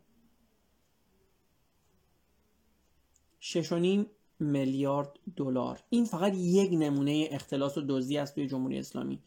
6.5 3.40 4.06
میلیارد 4.44 5.08
دلار. 5.36 5.80
این 5.90 6.04
فقط 6.04 6.34
یک 6.34 6.72
نمونه 6.72 7.28
اختلاس 7.30 7.78
و 7.78 7.82
دزدی 7.88 8.18
است 8.18 8.34
توی 8.34 8.46
جمهوری 8.46 8.78
اسلامی. 8.78 9.22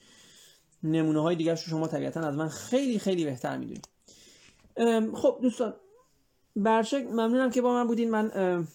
نمونه 0.84 1.22
های 1.22 1.36
دیگر 1.36 1.52
رو 1.52 1.58
شما 1.58 1.88
طبیعتا 1.88 2.20
از 2.20 2.36
من 2.36 2.50
خیلی 2.50 3.00
خیلی 3.00 3.26
بهتر 3.26 3.58
می‌دونید. 3.58 3.88
خب 5.16 5.40
دوستان 5.42 5.74
برشک 6.56 7.04
ممنونم 7.12 7.50
که 7.50 7.62
با 7.62 7.74
من 7.74 7.88
بودین. 7.88 8.12
من 8.12 8.68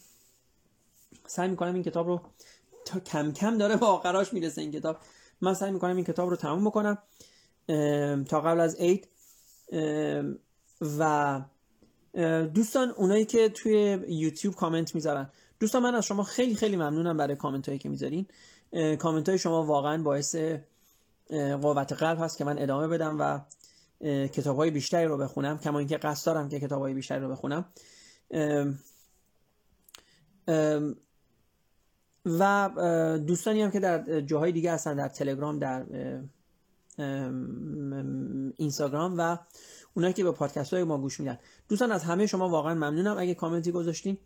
سعی 1.26 1.48
می‌کنم 1.48 1.74
این 1.74 1.82
کتاب 1.82 2.06
رو 2.06 2.20
تا 2.84 3.00
کم 3.00 3.32
کم 3.32 3.58
داره 3.58 3.76
به 3.76 3.86
آخراش 3.86 4.32
می‌رسه 4.32 4.60
این 4.60 4.72
کتاب. 4.72 4.98
من 5.40 5.54
سعی 5.54 5.70
می‌کنم 5.70 5.96
این 5.96 6.04
کتاب 6.04 6.30
رو 6.30 6.36
تموم 6.36 6.64
بکنم 6.64 6.98
تا 8.24 8.40
قبل 8.40 8.60
از 8.60 8.76
عید. 8.76 9.08
و 10.98 11.40
دوستان 12.54 12.90
اونایی 12.90 13.24
که 13.24 13.48
توی 13.48 13.98
یوتیوب 14.08 14.54
کامنت 14.54 14.94
می‌ذارن. 14.94 15.30
دوستان 15.62 15.82
من 15.82 15.94
از 15.94 16.06
شما 16.06 16.22
خیلی 16.22 16.54
خیلی 16.54 16.76
ممنونم 16.76 17.16
برای 17.16 17.36
کامنت 17.36 17.66
هایی 17.66 17.78
که 17.78 17.88
می‌ذارین. 17.88 18.26
کامنت 18.98 19.28
های 19.28 19.38
شما 19.38 19.64
واقعا 19.64 20.02
باعث 20.02 20.36
قوت 21.62 21.92
قلب 21.92 22.18
هست 22.20 22.38
که 22.38 22.44
من 22.44 22.58
ادامه 22.58 22.88
بدم 22.88 23.16
و 23.20 23.40
کتاب 24.26 24.56
های 24.56 24.70
بیشتری 24.70 25.04
رو 25.04 25.18
بخونم. 25.18 25.58
کما 25.58 25.78
اینکه 25.78 25.96
قصد 25.96 26.26
دارم 26.26 26.48
که 26.48 26.60
کتاب 26.60 26.80
های 26.80 26.94
بیشتری 26.94 27.20
رو 27.20 27.28
بخونم. 27.28 27.64
و 32.26 32.70
دوستانی 33.26 33.62
هم 33.62 33.70
که 33.70 33.80
در 33.80 34.20
جاهای 34.20 34.52
دیگه 34.52 34.72
هستن 34.72 34.96
در 34.96 35.08
تلگرام 35.08 35.58
در 35.58 35.86
اینستاگرام 38.56 39.14
و 39.18 39.38
اونایی 39.94 40.14
که 40.14 40.24
به 40.24 40.32
پادکست 40.32 40.74
های 40.74 40.84
ما 40.84 40.98
گوش 40.98 41.20
میدن. 41.20 41.38
دوستان 41.68 41.92
از 41.92 42.04
همه 42.04 42.26
شما 42.26 42.48
واقعا 42.48 42.74
ممنونم 42.74 43.18
اگه 43.18 43.34
کامنتی 43.34 43.72
گذاشتین. 43.72 44.18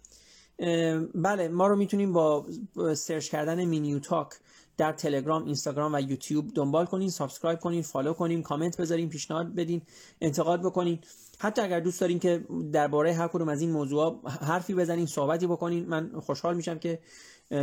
بله 1.15 1.49
ما 1.49 1.67
رو 1.67 1.77
می‌تونیم 1.77 2.13
با 2.13 2.47
search 2.95 3.29
کردن 3.29 3.65
مینیو 3.65 3.99
تاک 3.99 4.29
در 4.77 4.93
تلگرام 4.93 5.45
اینستاگرام 5.45 5.95
و 5.95 6.01
یوتیوب 6.01 6.55
دنبال 6.55 6.87
کنین 6.87 7.11
subscribe 7.11 7.59
کنین 7.61 7.83
follow 7.83 8.13
کنین 8.13 8.43
کامنت 8.43 8.81
بذارین 8.81 9.09
پیشنهاد 9.09 9.55
بدین 9.55 9.83
انتقاد 10.21 10.61
بکنین. 10.61 10.99
حتی 11.39 11.63
اگر 11.63 11.81
دوست 11.81 12.01
دارین 12.01 12.19
که 12.19 12.45
درباره 12.73 13.13
هر 13.13 13.29
کدوم 13.29 13.49
از 13.49 13.61
این 13.61 13.71
موضوع 13.71 14.21
حرفی 14.41 14.75
بزنین 14.75 15.07
صحبتی 15.07 15.47
بکنین 15.47 15.87
من 15.87 16.21
خوشحال 16.21 16.57
میشم 16.57 16.79
که 16.79 16.99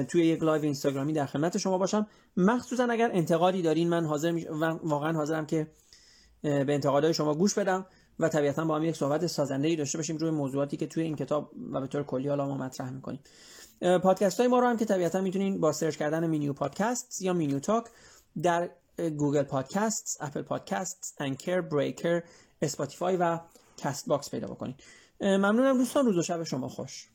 توی 0.07 0.25
یک 0.25 0.43
live 0.43 0.63
اینستاگرامی 0.63 1.13
در 1.13 1.25
خدمت 1.25 1.57
شما 1.57 1.77
باشم. 1.77 2.07
مخصوصا 2.37 2.83
اگر 2.83 3.09
انتقادی 3.13 3.61
دارین 3.61 3.89
من 3.89 4.05
حاضر 4.05 4.31
می... 4.31 4.45
واقعا 4.83 5.13
حاضرم 5.13 5.45
که 5.45 5.67
به 6.41 6.65
انتقادهای 6.69 7.13
شما 7.13 7.35
گوش 7.35 7.53
بدم. 7.53 7.85
و 8.19 8.29
طبیعتا 8.29 8.65
با 8.65 8.75
هم 8.75 8.83
یک 8.83 8.95
صحبت 8.95 9.27
سازنده 9.27 9.67
ای 9.67 9.75
داشته 9.75 9.97
باشیم 9.97 10.17
روی 10.17 10.31
موضوعاتی 10.31 10.77
که 10.77 10.87
توی 10.87 11.03
این 11.03 11.15
کتاب 11.15 11.51
و 11.71 11.81
به 11.81 11.87
طور 11.87 12.03
کلی 12.03 12.29
حالا 12.29 12.45
ما 12.45 12.57
مطرح 12.57 12.89
می‌کنیم. 12.89 13.19
پادکست 14.03 14.39
های 14.39 14.49
ما 14.49 14.59
رو 14.59 14.67
هم 14.67 14.77
که 14.77 14.85
طبیعتا 14.85 15.21
می‌تونین 15.21 15.59
با 15.59 15.71
search 15.71 15.95
کردن 15.95 16.27
مینیو 16.27 16.53
پادکست 16.53 17.21
یا 17.21 17.33
مینیو 17.33 17.59
تاک 17.59 17.85
در 18.43 18.69
Google 18.97 19.43
Podcast، 19.43 20.17
Apple 20.21 20.41
Podcast، 20.41 21.15
Anchor، 21.19 21.61
Breaker، 21.61 22.23
Spotify 22.61 23.17
و 23.17 23.39
Castbox 23.77 24.31
پیدا 24.31 24.47
بکنید 24.47 24.75
ممنونم 25.21 25.77
دوستان 25.77 26.05
روز 26.05 26.17
و 26.17 26.21
شب 26.21 26.43
شما 26.43 26.69
خوش. 26.69 27.07